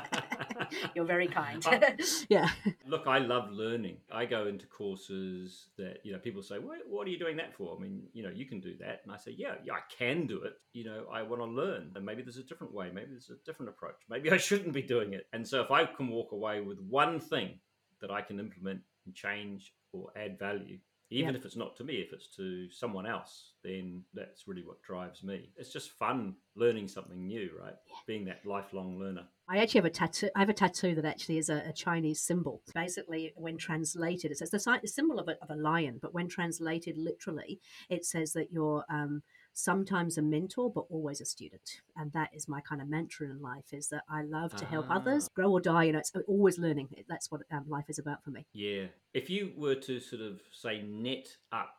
You're 0.95 1.05
very 1.05 1.27
kind. 1.27 1.65
yeah. 2.29 2.49
Look, 2.87 3.07
I 3.07 3.19
love 3.19 3.51
learning. 3.51 3.99
I 4.13 4.25
go 4.25 4.47
into 4.47 4.67
courses 4.67 5.69
that, 5.79 5.99
you 6.05 6.13
know, 6.13 6.19
people 6.19 6.43
say, 6.43 6.59
what, 6.59 6.79
what 6.89 7.07
are 7.07 7.11
you 7.11 7.19
doing 7.19 7.37
that 7.37 7.55
for? 7.55 7.77
I 7.77 7.81
mean, 7.81 8.03
you 8.13 8.23
know, 8.23 8.31
you 8.31 8.47
can 8.47 8.61
do 8.61 8.77
that. 8.81 9.01
And 9.05 9.13
I 9.13 9.17
say, 9.17 9.35
yeah, 9.37 9.55
yeah, 9.65 9.75
I 9.75 9.81
can 9.97 10.27
do 10.27 10.43
it. 10.43 10.55
You 10.73 10.85
know, 10.85 11.05
I 11.13 11.23
want 11.23 11.43
to 11.43 11.47
learn. 11.47 11.93
And 11.95 12.05
maybe 12.05 12.23
there's 12.23 12.39
a 12.39 12.45
different 12.45 12.75
way. 12.75 12.91
Maybe 12.93 13.09
there's 13.11 13.31
a 13.31 13.45
different 13.45 13.71
approach. 13.71 13.97
Maybe 14.09 14.31
I 14.31 14.37
shouldn't 14.37 14.73
be 14.73 14.83
doing 14.83 15.13
it. 15.13 15.27
And 15.33 15.47
so 15.47 15.61
if 15.61 15.71
I 15.71 15.85
can 15.87 16.09
walk 16.09 16.33
away 16.33 16.61
with 16.61 16.79
one 16.81 17.21
thing 17.21 17.59
that 18.01 18.11
I 18.11 18.23
can 18.23 18.39
implement 18.39 18.81
and 19.07 19.15
change 19.15 19.73
or 19.93 20.11
add 20.17 20.39
value, 20.39 20.79
even 21.11 21.35
if 21.35 21.45
it's 21.45 21.57
not 21.57 21.77
to 21.77 21.85
me 21.85 21.95
if 21.95 22.13
it's 22.13 22.29
to 22.29 22.71
someone 22.71 23.07
else 23.07 23.53
then 23.63 24.03
that's 24.15 24.49
really 24.49 24.63
what 24.63 24.83
drives 24.83 25.23
me. 25.23 25.51
It's 25.57 25.73
just 25.73 25.91
fun 25.91 26.35
learning 26.57 26.89
something 26.89 27.27
new 27.27 27.51
right? 27.61 27.75
Yeah. 27.87 27.97
being 28.07 28.25
that 28.27 28.47
lifelong 28.47 28.99
learner. 28.99 29.25
I 29.49 29.59
actually 29.59 29.81
have 29.81 29.87
a 29.87 29.91
tattoo 29.91 30.31
i 30.37 30.41
have 30.41 30.49
a 30.49 30.55
tattoo 30.55 30.95
that 30.95 31.05
actually 31.05 31.39
is 31.39 31.51
a, 31.51 31.63
a 31.67 31.73
chinese 31.73 32.21
symbol. 32.23 32.63
Basically 32.75 33.33
when 33.37 33.57
translated 33.57 34.31
it 34.31 34.39
says 34.39 34.51
the, 34.51 34.79
the 34.81 34.89
symbol 34.89 35.19
of 35.19 35.29
a, 35.29 35.37
of 35.43 35.51
a 35.51 35.61
lion 35.61 35.99
but 36.01 36.15
when 36.15 36.29
translated 36.29 36.97
literally 36.97 37.61
it 37.89 38.05
says 38.05 38.33
that 38.33 38.53
you're 38.53 38.85
um, 38.89 39.23
sometimes 39.53 40.17
a 40.19 40.23
mentor 40.23 40.71
but 40.71 40.85
always 40.91 41.21
a 41.21 41.25
student. 41.25 41.81
And 41.97 42.13
that 42.13 42.31
is 42.35 42.49
my 42.49 42.61
kind 42.61 42.81
of 42.81 42.89
mantra 42.89 43.27
in 43.27 43.41
life 43.41 43.73
is 43.73 43.89
that 43.89 44.03
i 44.09 44.23
love 44.23 44.55
to 44.57 44.65
help 44.65 44.87
others 44.91 45.27
ah. 45.29 45.33
grow 45.35 45.51
or 45.53 45.61
die 45.61 45.85
you 45.85 45.93
know 45.93 45.99
it's 45.99 46.13
always 46.27 46.59
learning. 46.59 46.89
That's 47.09 47.31
what 47.31 47.43
um, 47.51 47.65
life 47.69 47.87
is 47.89 47.99
about 47.99 48.25
for 48.25 48.31
me. 48.31 48.47
Yeah. 48.53 48.87
If 49.15 49.29
you 49.31 49.53
were 49.57 49.75
to 49.77 50.01
sort 50.01 50.23
of 50.23 50.41
say 50.53 50.83
net 50.83 51.29
up 51.53 51.77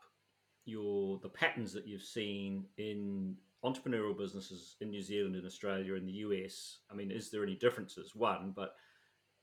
your 0.65 1.19
the 1.23 1.29
patterns 1.29 1.73
that 1.73 1.87
you've 1.87 2.03
seen 2.03 2.65
in 2.77 3.35
entrepreneurial 3.63 4.17
businesses 4.17 4.75
in 4.81 4.89
new 4.89 5.01
zealand 5.01 5.35
in 5.35 5.45
australia 5.45 5.95
in 5.95 6.05
the 6.05 6.13
us 6.13 6.79
i 6.91 6.95
mean 6.95 7.11
is 7.11 7.29
there 7.29 7.43
any 7.43 7.55
differences? 7.55 8.15
One 8.15 8.53
but 8.55 8.75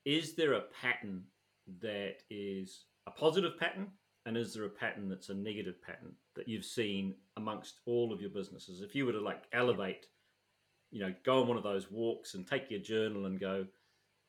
is 0.04 0.34
there 0.34 0.54
a 0.54 0.62
pattern 0.80 1.24
that 1.80 2.22
is 2.30 2.84
a 3.06 3.10
positive 3.10 3.58
pattern 3.58 3.88
and 4.26 4.36
is 4.36 4.54
there 4.54 4.64
a 4.64 4.70
pattern 4.70 5.08
that's 5.08 5.28
a 5.28 5.34
negative 5.34 5.82
pattern 5.82 6.12
that 6.38 6.48
you've 6.48 6.64
seen 6.64 7.14
amongst 7.36 7.80
all 7.84 8.12
of 8.12 8.20
your 8.20 8.30
businesses? 8.30 8.80
If 8.80 8.94
you 8.94 9.04
were 9.04 9.12
to 9.12 9.20
like 9.20 9.44
elevate, 9.52 10.06
you 10.90 11.00
know, 11.00 11.12
go 11.24 11.42
on 11.42 11.48
one 11.48 11.58
of 11.58 11.62
those 11.62 11.90
walks 11.90 12.34
and 12.34 12.46
take 12.46 12.70
your 12.70 12.80
journal 12.80 13.26
and 13.26 13.38
go, 13.38 13.66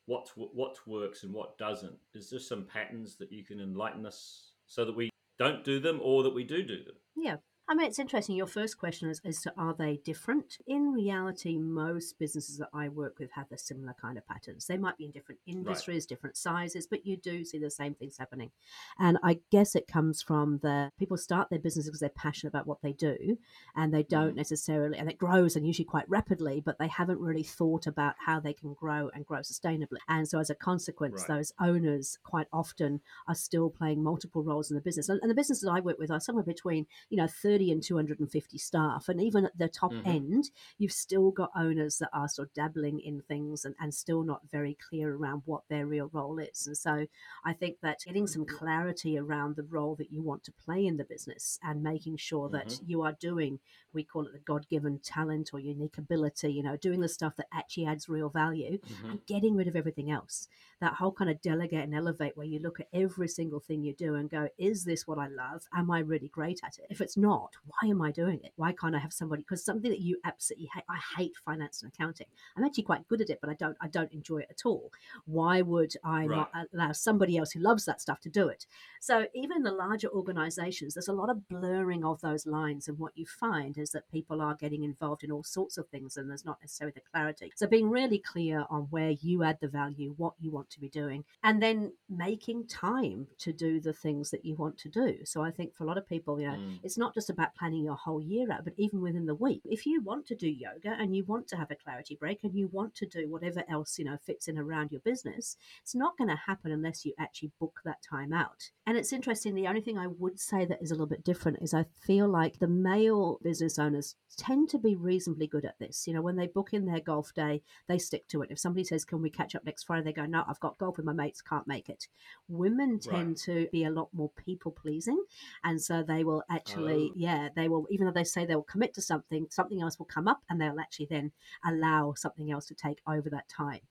what 0.05 0.27
what 0.35 0.75
works 0.87 1.23
and 1.23 1.33
what 1.33 1.57
doesn't? 1.57 1.95
Is 2.13 2.29
there 2.29 2.39
some 2.39 2.65
patterns 2.65 3.15
that 3.17 3.31
you 3.31 3.45
can 3.45 3.61
enlighten 3.61 4.05
us 4.05 4.53
so 4.65 4.83
that 4.83 4.95
we 4.95 5.09
don't 5.37 5.63
do 5.63 5.79
them 5.79 5.99
or 6.03 6.23
that 6.23 6.33
we 6.33 6.43
do 6.43 6.63
do 6.63 6.83
them? 6.83 6.95
Yeah, 7.15 7.35
I 7.69 7.75
mean, 7.75 7.85
it's 7.85 7.99
interesting. 7.99 8.35
Your 8.35 8.47
first 8.47 8.79
question 8.79 9.11
is 9.11 9.21
as 9.23 9.41
to 9.43 9.53
are 9.55 9.75
they 9.77 9.97
different? 10.03 10.57
In 10.65 10.91
reality, 10.91 11.55
most 11.55 12.17
businesses 12.17 12.57
that 12.57 12.69
I 12.73 12.89
work 12.89 13.19
with 13.19 13.29
have 13.33 13.45
a 13.51 13.59
similar 13.59 13.93
kind 14.01 14.17
of 14.17 14.27
patterns. 14.27 14.65
They 14.65 14.75
might 14.75 14.97
be 14.97 15.05
in 15.05 15.11
different 15.11 15.39
industries, 15.45 16.05
right. 16.05 16.09
different 16.09 16.35
sizes, 16.35 16.87
but 16.87 17.05
you 17.05 17.15
do 17.15 17.45
see 17.45 17.59
the 17.59 17.69
same 17.69 17.93
things 17.93 18.17
happening. 18.17 18.49
And 18.97 19.19
I 19.23 19.41
guess 19.51 19.75
it 19.75 19.87
comes 19.87 20.23
from 20.23 20.59
the 20.63 20.89
people 20.97 21.15
start 21.15 21.51
their 21.51 21.59
business 21.59 21.85
because 21.85 21.99
they're 21.99 22.09
passionate 22.09 22.49
about 22.49 22.65
what 22.65 22.81
they 22.81 22.91
do 22.91 23.37
and 23.75 23.93
they 23.93 24.01
don't 24.01 24.33
mm. 24.33 24.37
necessarily, 24.37 24.97
and 24.97 25.07
it 25.07 25.19
grows 25.19 25.55
and 25.55 25.67
usually 25.67 25.85
quite 25.85 26.09
rapidly, 26.09 26.63
but 26.65 26.79
they 26.79 26.87
haven't 26.87 27.19
really 27.19 27.43
thought 27.43 27.85
about 27.85 28.15
how 28.25 28.39
they 28.39 28.53
can 28.53 28.73
grow 28.73 29.11
and 29.13 29.27
grow 29.27 29.41
sustainably. 29.41 29.97
And 30.07 30.27
so 30.27 30.39
as 30.39 30.49
a 30.49 30.55
consequence, 30.55 31.25
right. 31.29 31.37
those 31.37 31.53
owners 31.61 32.17
quite 32.23 32.47
often 32.51 33.01
are 33.27 33.35
still 33.35 33.69
playing 33.69 34.03
multiple 34.03 34.43
roles 34.43 34.71
in 34.71 34.75
the 34.75 34.81
business. 34.81 35.07
And, 35.07 35.19
and 35.21 35.29
the 35.29 35.35
businesses 35.35 35.69
I 35.69 35.81
work 35.81 35.99
with 35.99 36.09
are 36.09 36.19
somewhere 36.19 36.43
between, 36.43 36.87
you 37.11 37.17
know, 37.17 37.27
30 37.27 37.58
30 37.59 37.71
and 37.73 37.83
250 37.83 38.57
staff. 38.57 39.09
And 39.09 39.21
even 39.21 39.45
at 39.45 39.57
the 39.57 39.67
top 39.67 39.91
mm-hmm. 39.91 40.09
end, 40.09 40.51
you've 40.77 40.93
still 40.93 41.31
got 41.31 41.51
owners 41.57 41.97
that 41.97 42.09
are 42.13 42.29
sort 42.29 42.47
of 42.47 42.53
dabbling 42.53 43.01
in 43.01 43.21
things 43.21 43.65
and, 43.65 43.75
and 43.81 43.93
still 43.93 44.23
not 44.23 44.41
very 44.49 44.77
clear 44.89 45.13
around 45.13 45.41
what 45.45 45.63
their 45.69 45.85
real 45.85 46.09
role 46.13 46.39
is. 46.39 46.67
And 46.67 46.77
so 46.77 47.05
I 47.43 47.53
think 47.53 47.77
that 47.81 47.99
getting 48.05 48.27
some 48.27 48.45
mm-hmm. 48.45 48.55
clarity 48.55 49.17
around 49.17 49.57
the 49.57 49.63
role 49.63 49.95
that 49.95 50.11
you 50.11 50.21
want 50.21 50.43
to 50.45 50.53
play 50.53 50.85
in 50.85 50.95
the 50.95 51.03
business 51.03 51.59
and 51.61 51.83
making 51.83 52.17
sure 52.17 52.47
that 52.49 52.67
mm-hmm. 52.67 52.89
you 52.89 53.01
are 53.01 53.13
doing, 53.19 53.59
we 53.93 54.03
call 54.03 54.25
it 54.25 54.31
the 54.31 54.39
God 54.39 54.67
given 54.69 54.99
talent 54.99 55.49
or 55.51 55.59
unique 55.59 55.97
ability, 55.97 56.53
you 56.53 56.63
know, 56.63 56.77
doing 56.77 57.01
the 57.01 57.09
stuff 57.09 57.35
that 57.35 57.47
actually 57.53 57.85
adds 57.85 58.07
real 58.07 58.29
value 58.29 58.77
mm-hmm. 58.77 59.09
and 59.09 59.25
getting 59.25 59.55
rid 59.55 59.67
of 59.67 59.75
everything 59.75 60.09
else. 60.09 60.47
That 60.81 60.93
whole 60.93 61.11
kind 61.11 61.29
of 61.29 61.41
delegate 61.41 61.83
and 61.83 61.93
elevate 61.93 62.37
where 62.37 62.45
you 62.45 62.59
look 62.59 62.79
at 62.79 62.87
every 62.93 63.27
single 63.27 63.59
thing 63.59 63.83
you 63.83 63.93
do 63.93 64.15
and 64.15 64.29
go, 64.29 64.47
is 64.57 64.85
this 64.85 65.05
what 65.05 65.17
I 65.17 65.27
love? 65.27 65.67
Am 65.75 65.91
I 65.91 65.99
really 65.99 66.29
great 66.29 66.61
at 66.63 66.77
it? 66.77 66.87
If 66.89 67.01
it's 67.01 67.17
not, 67.17 67.51
why 67.65 67.89
am 67.89 68.01
I 68.01 68.11
doing 68.11 68.39
it? 68.43 68.53
Why 68.55 68.71
can't 68.71 68.95
I 68.95 68.99
have 68.99 69.13
somebody? 69.13 69.41
Because 69.41 69.63
something 69.63 69.91
that 69.91 69.99
you 69.99 70.19
absolutely 70.23 70.69
hate. 70.73 70.85
I 70.89 70.99
hate 71.17 71.33
finance 71.45 71.81
and 71.81 71.91
accounting. 71.93 72.27
I'm 72.55 72.63
actually 72.63 72.83
quite 72.83 73.07
good 73.07 73.21
at 73.21 73.29
it, 73.29 73.39
but 73.41 73.49
I 73.49 73.53
don't. 73.53 73.77
I 73.81 73.87
don't 73.87 74.11
enjoy 74.11 74.39
it 74.39 74.47
at 74.49 74.65
all. 74.65 74.91
Why 75.25 75.61
would 75.61 75.93
I 76.03 76.25
right. 76.25 76.29
not 76.29 76.51
allow 76.73 76.91
somebody 76.91 77.37
else 77.37 77.51
who 77.51 77.59
loves 77.59 77.85
that 77.85 78.01
stuff 78.01 78.21
to 78.21 78.29
do 78.29 78.47
it? 78.47 78.65
So 78.99 79.27
even 79.33 79.63
the 79.63 79.71
larger 79.71 80.09
organisations, 80.09 80.93
there's 80.93 81.07
a 81.07 81.13
lot 81.13 81.29
of 81.29 81.47
blurring 81.47 82.03
of 82.03 82.21
those 82.21 82.45
lines, 82.45 82.87
and 82.87 82.97
what 82.97 83.17
you 83.17 83.25
find 83.25 83.77
is 83.77 83.91
that 83.91 84.11
people 84.11 84.41
are 84.41 84.55
getting 84.55 84.83
involved 84.83 85.23
in 85.23 85.31
all 85.31 85.43
sorts 85.43 85.77
of 85.77 85.87
things, 85.87 86.17
and 86.17 86.29
there's 86.29 86.45
not 86.45 86.59
necessarily 86.61 86.93
the 86.95 87.01
clarity. 87.11 87.51
So 87.55 87.67
being 87.67 87.89
really 87.89 88.19
clear 88.19 88.65
on 88.69 88.83
where 88.89 89.11
you 89.11 89.43
add 89.43 89.59
the 89.61 89.67
value, 89.67 90.13
what 90.17 90.33
you 90.39 90.51
want 90.51 90.68
to 90.71 90.79
be 90.79 90.89
doing, 90.89 91.23
and 91.43 91.61
then 91.61 91.93
making 92.09 92.67
time 92.67 93.27
to 93.39 93.53
do 93.53 93.79
the 93.79 93.93
things 93.93 94.31
that 94.31 94.45
you 94.45 94.55
want 94.55 94.77
to 94.79 94.89
do. 94.89 95.17
So 95.25 95.43
I 95.43 95.51
think 95.51 95.75
for 95.75 95.83
a 95.83 95.87
lot 95.87 95.97
of 95.97 96.07
people, 96.07 96.39
you 96.39 96.47
know, 96.47 96.57
mm. 96.57 96.79
it's 96.83 96.97
not 96.97 97.13
just 97.13 97.29
about 97.29 97.55
planning 97.55 97.83
your 97.83 97.95
whole 97.95 98.21
year 98.21 98.51
out, 98.51 98.63
but 98.63 98.73
even 98.77 99.01
within 99.01 99.25
the 99.25 99.35
week, 99.35 99.61
if 99.65 99.85
you 99.85 100.01
want 100.01 100.25
to 100.27 100.35
do 100.35 100.49
yoga 100.49 100.95
and 100.99 101.15
you 101.15 101.23
want 101.25 101.47
to 101.49 101.57
have 101.57 101.71
a 101.71 101.75
clarity 101.75 102.17
break 102.19 102.43
and 102.43 102.55
you 102.55 102.69
want 102.71 102.95
to 102.95 103.05
do 103.05 103.29
whatever 103.29 103.63
else, 103.69 103.97
you 103.99 104.05
know, 104.05 104.17
fits 104.25 104.47
in 104.47 104.57
around 104.57 104.91
your 104.91 105.01
business, 105.01 105.57
it's 105.81 105.95
not 105.95 106.17
going 106.17 106.29
to 106.29 106.35
happen 106.35 106.71
unless 106.71 107.05
you 107.05 107.13
actually 107.19 107.51
book 107.59 107.79
that 107.85 108.01
time 108.07 108.33
out. 108.33 108.71
And 108.85 108.97
it's 108.97 109.13
interesting, 109.13 109.53
the 109.53 109.67
only 109.67 109.81
thing 109.81 109.97
I 109.97 110.07
would 110.07 110.39
say 110.39 110.65
that 110.65 110.81
is 110.81 110.91
a 110.91 110.95
little 110.95 111.07
bit 111.07 111.23
different 111.23 111.59
is 111.61 111.73
I 111.73 111.85
feel 112.01 112.27
like 112.27 112.59
the 112.59 112.67
male 112.67 113.39
business 113.43 113.77
owners 113.77 114.15
tend 114.37 114.69
to 114.69 114.79
be 114.79 114.95
reasonably 114.95 115.47
good 115.47 115.65
at 115.65 115.77
this. 115.79 116.07
You 116.07 116.13
know, 116.13 116.21
when 116.21 116.35
they 116.35 116.47
book 116.47 116.73
in 116.73 116.85
their 116.85 116.99
golf 116.99 117.33
day, 117.33 117.61
they 117.87 117.97
stick 117.97 118.27
to 118.29 118.41
it. 118.41 118.51
If 118.51 118.59
somebody 118.59 118.83
says, 118.83 119.05
Can 119.05 119.21
we 119.21 119.29
catch 119.29 119.55
up 119.55 119.65
next 119.65 119.83
Friday? 119.83 120.03
They 120.03 120.13
go, 120.13 120.25
No, 120.25 120.43
I've 120.47 120.58
got 120.59 120.77
golf 120.77 120.97
with 120.97 121.05
my 121.05 121.13
mates, 121.13 121.41
can't 121.41 121.67
make 121.67 121.89
it. 121.89 122.07
Women 122.47 122.99
tend 122.99 123.27
right. 123.27 123.37
to 123.45 123.67
be 123.71 123.85
a 123.85 123.91
lot 123.91 124.09
more 124.13 124.31
people 124.31 124.71
pleasing. 124.71 125.21
And 125.63 125.81
so 125.81 126.03
they 126.03 126.23
will 126.23 126.43
actually, 126.49 127.11
oh. 127.11 127.17
yeah, 127.17 127.49
they 127.55 127.67
will, 127.67 127.87
even 127.89 128.05
though 128.05 128.13
they 128.13 128.23
say 128.23 128.45
they 128.45 128.55
will 128.55 128.63
commit 128.63 128.93
to 128.95 129.01
something, 129.01 129.47
something 129.49 129.81
else 129.81 129.99
will 129.99 130.05
come 130.05 130.27
up 130.27 130.41
and 130.49 130.59
they'll 130.59 130.79
actually 130.79 131.07
then 131.07 131.31
allow 131.65 132.13
something 132.15 132.51
else 132.51 132.65
to 132.67 132.75
take 132.75 132.99
over 133.07 133.29
that 133.29 133.47
time. 133.49 133.81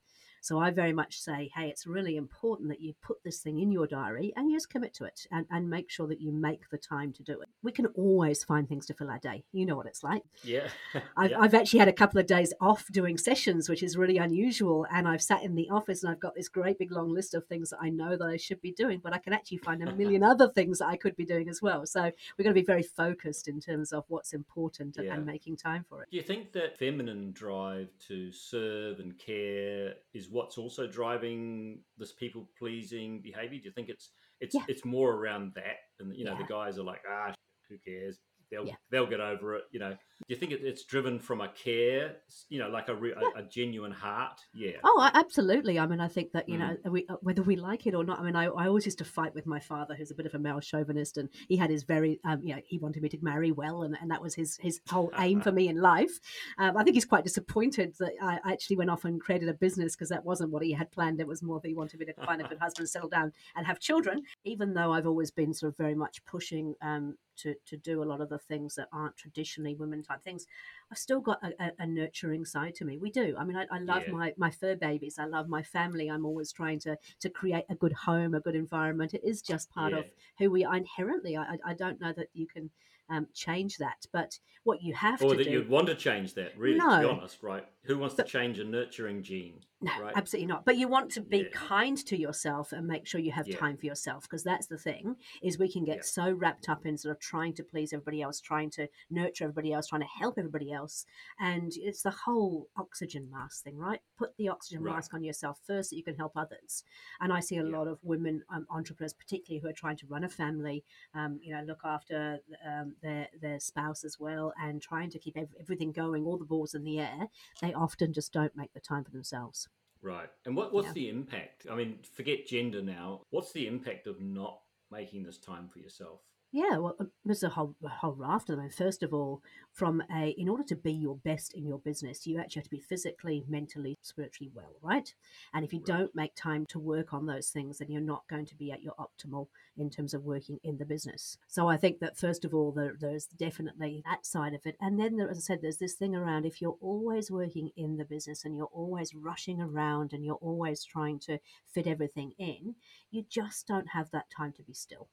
So 0.41 0.59
I 0.59 0.71
very 0.71 0.93
much 0.93 1.21
say, 1.21 1.51
hey, 1.55 1.69
it's 1.69 1.87
really 1.87 2.17
important 2.17 2.69
that 2.69 2.81
you 2.81 2.95
put 3.03 3.23
this 3.25 3.41
thing 3.41 3.59
in 3.59 3.73
your 3.73 3.87
diary 3.87 4.33
and 4.37 4.51
you 4.51 4.57
just 4.57 4.71
commit 4.71 4.95
to 4.95 5.05
it 5.05 5.27
and, 5.31 5.47
and 5.51 5.69
make 5.69 5.91
sure 5.91 6.07
that 6.07 6.21
you 6.21 6.33
make 6.33 6.69
the 6.71 6.79
time 6.79 7.13
to 7.15 7.23
do 7.23 7.41
it. 7.41 7.49
We 7.63 7.73
can 7.73 7.87
always 7.87 8.45
find 8.45 8.69
things 8.69 8.87
to 8.87 8.95
fill 8.95 9.11
our 9.11 9.19
day. 9.19 9.45
You 9.53 9.67
know 9.67 9.77
what 9.77 9.87
it's 9.87 10.03
like. 10.03 10.23
Yeah. 10.43 10.69
I've, 11.17 11.31
yeah. 11.31 11.41
I've 11.41 11.55
actually 11.55 11.81
had 11.81 11.89
a 11.89 11.93
couple 11.93 12.21
of 12.21 12.27
days 12.27 12.53
off 12.61 12.87
doing 12.93 13.19
sessions, 13.19 13.69
which 13.69 13.83
is 13.83 13.97
really 13.97 14.19
unusual. 14.19 14.87
And 14.93 15.09
I've 15.09 15.23
sat 15.23 15.43
in 15.43 15.55
the 15.55 15.69
office 15.71 16.03
and 16.03 16.13
I've 16.13 16.21
got 16.21 16.35
this 16.35 16.49
great 16.49 16.79
big 16.79 16.93
long 16.93 17.13
list 17.13 17.35
of 17.35 17.47
things 17.47 17.71
that 17.71 17.79
I 17.81 17.91
know 17.91 18.17
that 18.17 18.27
I 18.27 18.37
should 18.37 18.61
be 18.61 18.73
doing, 18.73 19.01
but 19.03 19.13
I 19.13 19.19
can 19.19 19.33
actually 19.33 19.59
find 19.59 19.83
a 19.83 19.93
million 19.95 20.23
other 20.25 20.49
things 20.49 20.79
that 20.79 20.87
I 20.87 20.97
could 20.97 21.17
be 21.17 21.25
doing 21.25 21.49
as 21.49 21.61
well. 21.63 21.87
So 21.87 22.03
we're 22.03 22.45
going 22.45 22.55
to 22.55 22.61
be 22.61 22.65
very 22.65 22.83
focused 22.83 23.49
in 23.49 23.61
terms 23.61 23.93
of 23.93 24.05
what's 24.09 24.33
important 24.33 24.97
yeah. 25.01 25.15
and 25.15 25.27
making 25.27 25.57
time 25.57 25.85
for 25.89 26.03
it. 26.03 26.11
Do 26.11 26.17
you 26.17 26.23
think 26.23 26.53
that 26.53 26.79
feminine 26.79 27.33
drive 27.33 27.89
to 28.09 28.33
serve 28.33 29.01
and 29.01 29.19
care 29.19 29.95
is 30.13 30.28
what's 30.31 30.59
also 30.59 30.87
driving 30.87 31.81
this 31.97 32.13
people 32.13 32.49
pleasing 32.59 33.21
behavior? 33.23 33.59
Do 33.59 33.65
you 33.65 33.73
think 33.73 33.89
it's 33.89 34.11
it's 34.41 34.55
yeah. 34.55 34.63
it's 34.69 34.85
more 34.85 35.13
around 35.15 35.53
that? 35.55 35.77
And 36.01 36.15
you 36.17 36.25
know, 36.25 36.33
yeah. 36.33 36.39
the 36.39 36.53
guys 36.53 36.79
are 36.79 36.85
like, 36.85 37.03
ah, 37.11 37.33
who 37.69 37.77
cares? 37.79 38.19
They'll 38.51 38.67
yeah. 38.67 38.75
they'll 38.91 39.07
get 39.07 39.21
over 39.21 39.57
it. 39.57 39.65
You 39.73 39.81
know, 39.81 39.97
do 40.27 40.35
you 40.35 40.37
think 40.37 40.51
it, 40.51 40.61
it's 40.65 40.85
driven 40.85 41.19
from 41.19 41.41
a 41.41 41.49
care? 41.49 42.17
You 42.49 42.59
know, 42.59 42.69
like 42.69 42.89
a, 42.89 42.95
re, 42.95 43.13
a, 43.13 43.39
a, 43.39 43.43
genuine 43.45 43.93
heart? 43.93 44.41
Yeah. 44.53 44.73
Oh, 44.83 45.11
absolutely. 45.15 45.79
I 45.79 45.87
mean, 45.87 46.01
I 46.01 46.09
think 46.09 46.33
that 46.33 46.49
you 46.49 46.57
mm. 46.57 46.59
know, 46.85 46.91
we, 46.91 47.07
uh, 47.09 47.15
whether 47.21 47.43
we 47.43 47.55
like 47.55 47.87
it 47.87 47.95
or 47.95 48.03
not. 48.03 48.19
I 48.19 48.25
mean, 48.25 48.35
I, 48.35 48.47
I 48.47 48.67
always 48.67 48.85
used 48.85 48.99
to 48.99 49.05
fight 49.05 49.35
with 49.35 49.47
my 49.47 49.61
father, 49.61 49.95
who's 49.95 50.11
a 50.11 50.15
bit 50.15 50.27
of 50.27 50.35
a 50.35 50.39
male 50.39 50.61
chauvinist, 50.61 51.19
and 51.19 51.29
he 51.49 51.57
had 51.57 51.71
his 51.71 51.85
very, 51.85 52.21
um, 52.25 52.41
you 52.43 52.55
know, 52.55 52.61
he 52.67 52.79
wanted 52.79 53.03
me 53.03 53.09
to 53.11 53.19
marry 53.23 53.53
well, 53.53 53.83
and, 53.85 53.97
and 54.01 54.11
that 54.11 54.21
was 54.21 54.35
his 54.35 54.59
his 54.61 54.81
whole 54.89 55.13
aim 55.19 55.41
for 55.41 55.53
me 55.59 55.69
in 55.69 55.81
life. 55.81 56.19
Um, 56.59 56.77
I 56.77 56.83
think 56.83 56.95
he's 56.95 57.05
quite 57.05 57.25
disappointed 57.25 57.95
that 58.01 58.13
I 58.21 58.41
actually 58.45 58.77
went 58.77 58.91
off 58.91 59.05
and 59.05 59.21
created 59.21 59.49
a 59.49 59.55
business 59.55 59.95
because 59.95 60.09
that 60.09 60.25
wasn't 60.25 60.51
what 60.51 60.65
he 60.65 60.73
had 60.73 60.91
planned. 60.91 61.21
It 61.21 61.29
was 61.29 61.43
more 61.43 61.61
that 61.61 61.69
he 61.69 61.75
wanted 61.75 62.01
me 62.01 62.07
to 62.07 62.27
find 62.27 62.43
a 62.43 62.45
good 62.49 62.59
husband, 62.59 62.89
settle 62.89 63.09
down, 63.09 63.33
and 63.55 63.67
have 63.67 63.79
children. 63.79 64.23
Even 64.45 64.75
though 64.75 64.93
I've 64.93 65.07
always 65.07 65.31
been 65.31 65.55
sort 65.55 65.73
of 65.73 65.77
very 65.77 65.95
much 65.95 66.25
pushing 66.25 66.75
um, 66.83 67.15
to, 67.39 67.55
to 67.67 67.77
do 67.77 68.03
a 68.03 68.05
lot 68.05 68.21
of 68.21 68.29
the 68.29 68.39
things 68.39 68.75
that 68.75 68.89
aren't 68.93 69.17
traditionally 69.17 69.75
women 69.75 70.03
type 70.09 70.25
things, 70.25 70.47
I've 70.91 70.99
still 70.99 71.21
got 71.21 71.39
a, 71.43 71.53
a, 71.63 71.71
a 71.81 71.87
nurturing 71.87 72.45
side 72.45 72.75
to 72.77 72.85
me. 72.85 72.99
We 72.99 73.11
do. 73.11 73.37
I 73.39 73.45
mean, 73.45 73.57
I, 73.57 73.67
I 73.71 73.79
love 73.81 74.05
yeah. 74.07 74.13
my, 74.13 74.35
my 74.37 74.51
fur 74.51 74.75
babies. 74.75 75.17
I 75.19 75.27
love 75.27 75.49
my 75.49 75.63
family. 75.63 76.09
I'm 76.09 76.25
always 76.25 76.53
trying 76.53 76.81
to, 76.81 76.97
to 77.21 77.29
create 77.29 77.65
a 77.69 77.75
good 77.75 77.93
home, 77.93 78.35
a 78.35 78.41
good 78.41 78.55
environment. 78.55 79.15
It 79.15 79.23
is 79.25 79.43
just 79.43 79.71
part 79.71 79.93
yeah. 79.93 79.99
of 80.01 80.05
who 80.39 80.51
we 80.51 80.65
are 80.65 80.77
inherently. 80.77 81.37
I, 81.37 81.57
I 81.65 81.75
don't 81.75 82.01
know 82.01 82.13
that 82.17 82.29
you 82.33 82.47
can 82.47 82.71
um, 83.11 83.27
change 83.35 83.77
that. 83.79 84.07
But 84.13 84.39
what 84.65 84.83
you 84.83 84.95
have 84.95 85.23
or 85.23 85.33
to 85.33 85.37
that 85.37 85.45
do, 85.45 85.51
you'd 85.51 85.69
want 85.69 85.87
to 85.87 85.95
change 85.95 86.35
that, 86.35 86.57
really, 86.59 86.79
no. 86.79 86.91
to 86.91 87.01
be 87.01 87.13
honest, 87.13 87.43
right? 87.43 87.65
Who 87.89 87.99
wants 87.99 88.15
but, 88.15 88.27
to 88.27 88.33
change 88.33 88.59
a 88.59 88.65
nurturing 88.65 89.23
gene? 89.23 89.61
No, 89.81 89.93
right? 90.03 90.13
absolutely 90.17 90.49
not. 90.49 90.65
But 90.65 90.77
you 90.77 90.89
want 90.89 91.11
to 91.13 91.21
be 91.21 91.39
yeah. 91.39 91.45
kind 91.53 91.97
to 92.07 92.19
yourself 92.19 92.73
and 92.73 92.87
make 92.87 93.07
sure 93.07 93.21
you 93.21 93.31
have 93.31 93.47
yeah. 93.47 93.57
time 93.57 93.77
for 93.77 93.87
yourself 93.87 94.25
because 94.25 94.43
that's 94.43 94.67
the 94.67 94.77
thing 94.77 95.17
is 95.41 95.59
we 95.59 95.71
can 95.71 95.85
get 95.85 95.99
yeah. 95.99 96.03
so 96.03 96.33
wrapped 96.33 96.69
up 96.69 96.85
in 96.85 96.99
sort 96.99 97.15
of 97.15 97.21
trying 97.21 97.55
to 97.55 97.63
please 97.63 97.93
everybody 97.93 98.21
else, 98.21 98.41
trying 98.41 98.71
to 98.71 98.89
nurture 99.09 99.45
everybody 99.45 99.73
else, 99.73 99.87
trying 99.87 100.01
to 100.01 100.09
help 100.19 100.37
everybody 100.37 100.73
else, 100.73 101.07
and 101.39 101.73
it's 101.77 102.03
the 102.03 102.11
whole 102.11 102.69
oxygen 102.77 103.29
mask 103.31 103.63
thing, 103.63 103.79
right? 103.79 104.01
Put 104.19 104.37
the 104.37 104.49
oxygen 104.49 104.83
right. 104.83 104.97
mask 104.97 105.15
on 105.15 105.23
yourself 105.23 105.61
first 105.65 105.91
so 105.91 105.97
you 105.97 106.03
can 106.03 106.17
help 106.17 106.33
others. 106.37 106.83
And 107.21 107.33
I 107.33 107.41
see 107.41 107.59
a 107.59 107.65
lot 107.65 107.87
of 107.87 107.99
women 108.03 108.43
um, 108.53 108.67
entrepreneurs, 108.71 109.15
particularly 109.15 109.63
who 109.63 109.69
are 109.69 109.73
trying 109.73 109.97
to 109.99 110.07
run 110.09 110.25
a 110.25 110.29
family, 110.29 110.85
um, 111.15 111.39
you 111.41 111.55
know, 111.55 111.63
look 111.63 111.81
after 111.85 112.41
um, 112.67 112.95
their 113.01 113.29
their 113.41 113.61
spouse 113.61 114.05
as 114.05 114.19
well, 114.19 114.53
and 114.61 114.83
trying 114.83 115.11
to 115.11 115.21
keep 115.21 115.37
everything 115.61 115.93
going, 115.93 116.25
all 116.25 116.37
the 116.37 116.45
balls 116.45 116.75
in 116.75 116.83
the 116.83 116.99
air. 116.99 117.29
They 117.63 117.73
often 117.79 118.13
just 118.13 118.33
don't 118.33 118.57
make 118.57 118.73
the 118.73 118.81
time 118.81 119.05
for 119.05 119.11
themselves. 119.11 119.69
Right. 120.03 120.29
And 120.45 120.57
what, 120.57 120.73
what's 120.73 120.89
yeah. 120.89 120.93
the 120.93 121.09
impact? 121.09 121.67
I 121.71 121.75
mean, 121.75 121.99
forget 122.13 122.47
gender 122.47 122.83
now. 122.83 123.23
What's 123.31 123.53
the 123.53 123.67
impact 123.67 124.07
of 124.07 124.21
not 124.21 124.61
making 124.91 125.25
this 125.25 125.39
time 125.39 125.69
for 125.69 125.79
yourself? 125.79 126.21
Yeah, 126.51 126.79
well, 126.79 126.97
there's 127.27 127.43
a 127.43 127.51
whole, 127.51 127.75
a 127.85 127.89
whole 127.91 128.15
raft 128.15 128.49
of 128.49 128.57
them. 128.57 128.71
First 128.71 129.03
of 129.03 129.13
all, 129.13 129.43
from 129.71 130.03
a, 130.11 130.31
in 130.31 130.49
order 130.49 130.63
to 130.65 130.77
be 130.77 130.93
your 130.95 131.17
best 131.17 131.53
in 131.53 131.67
your 131.67 131.79
business, 131.79 132.27
you 132.27 132.41
actually 132.41 132.61
have 132.61 132.65
to 132.65 132.71
be 132.71 132.81
physically, 132.81 133.45
mentally, 133.47 133.99
spiritually 134.01 134.51
well, 134.55 134.73
right? 134.81 135.13
And 135.53 135.63
if 135.63 135.75
you 135.75 135.81
right. 135.81 135.99
don't 135.99 136.15
make 136.15 136.35
time 136.35 136.65
to 136.71 136.79
work 136.79 137.13
on 137.13 137.27
those 137.27 137.51
things, 137.51 137.79
then 137.79 137.91
you're 137.91 138.01
not 138.01 138.27
going 138.31 138.47
to 138.47 138.55
be 138.55 138.73
at 138.73 138.83
your 138.83 138.95
optimal 138.95 139.49
in 139.77 139.91
terms 139.91 140.15
of 140.15 140.25
working 140.25 140.59
in 140.65 140.79
the 140.79 140.87
business. 140.87 141.37
So 141.49 141.69
I 141.69 141.77
think 141.77 142.01
that 142.01 142.17
first 142.17 142.47
of 142.47 142.55
all, 142.55 142.73
there, 142.73 142.97
there's 142.99 143.27
definitely 143.27 144.03
that 144.07 144.25
side 144.25 144.55
of 144.55 144.65
it. 144.65 144.77
And 144.81 144.99
then, 144.99 145.19
there, 145.19 145.31
as 145.31 145.37
I 145.37 145.41
said, 145.41 145.59
there's 145.61 145.77
this 145.77 145.95
thing 145.95 146.17
around 146.17 146.47
if 146.47 146.63
you're 146.63 146.79
always 146.81 147.31
working 147.31 147.73
in 147.77 147.99
the 147.99 148.07
business 148.07 148.47
and 148.47 148.57
you're 148.57 148.71
always 148.73 149.15
rushing 149.15 149.61
around 149.61 150.15
and 150.15 150.25
you're 150.25 150.37
always 150.37 150.83
trying 150.83 151.19
to 151.21 151.41
fit 151.67 151.87
everything 151.87 152.33
in, 152.39 152.77
you 153.11 153.27
just 153.29 153.67
don't 153.67 153.89
have 153.89 154.11
that 154.13 154.31
time 154.35 154.53
to 154.53 154.63
be 154.63 154.73
still 154.73 155.09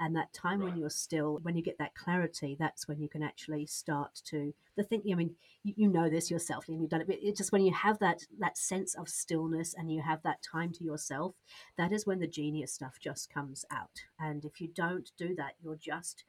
and 0.00 0.14
that 0.14 0.32
time 0.32 0.60
right. 0.60 0.70
when 0.70 0.78
you're 0.78 0.90
still 0.90 1.38
when 1.42 1.56
you 1.56 1.62
get 1.62 1.78
that 1.78 1.94
clarity 1.94 2.56
that's 2.58 2.86
when 2.86 3.00
you 3.00 3.08
can 3.08 3.22
actually 3.22 3.66
start 3.66 4.20
to 4.24 4.52
the 4.76 4.82
thing 4.82 5.02
i 5.10 5.14
mean 5.14 5.34
you, 5.62 5.74
you 5.76 5.88
know 5.88 6.08
this 6.08 6.30
yourself 6.30 6.68
and 6.68 6.80
you've 6.80 6.90
done 6.90 7.00
it 7.00 7.06
but 7.06 7.18
it's 7.20 7.38
just 7.38 7.52
when 7.52 7.62
you 7.62 7.72
have 7.72 7.98
that 7.98 8.22
that 8.38 8.56
sense 8.56 8.94
of 8.94 9.08
stillness 9.08 9.74
and 9.76 9.92
you 9.92 10.00
have 10.00 10.22
that 10.22 10.42
time 10.42 10.72
to 10.72 10.84
yourself 10.84 11.34
that 11.76 11.92
is 11.92 12.06
when 12.06 12.20
the 12.20 12.26
genius 12.26 12.72
stuff 12.72 12.98
just 13.00 13.32
comes 13.32 13.64
out 13.70 14.02
and 14.20 14.44
if 14.44 14.60
you 14.60 14.68
don't 14.68 15.10
do 15.18 15.34
that 15.34 15.52
you're 15.62 15.76
just 15.76 16.24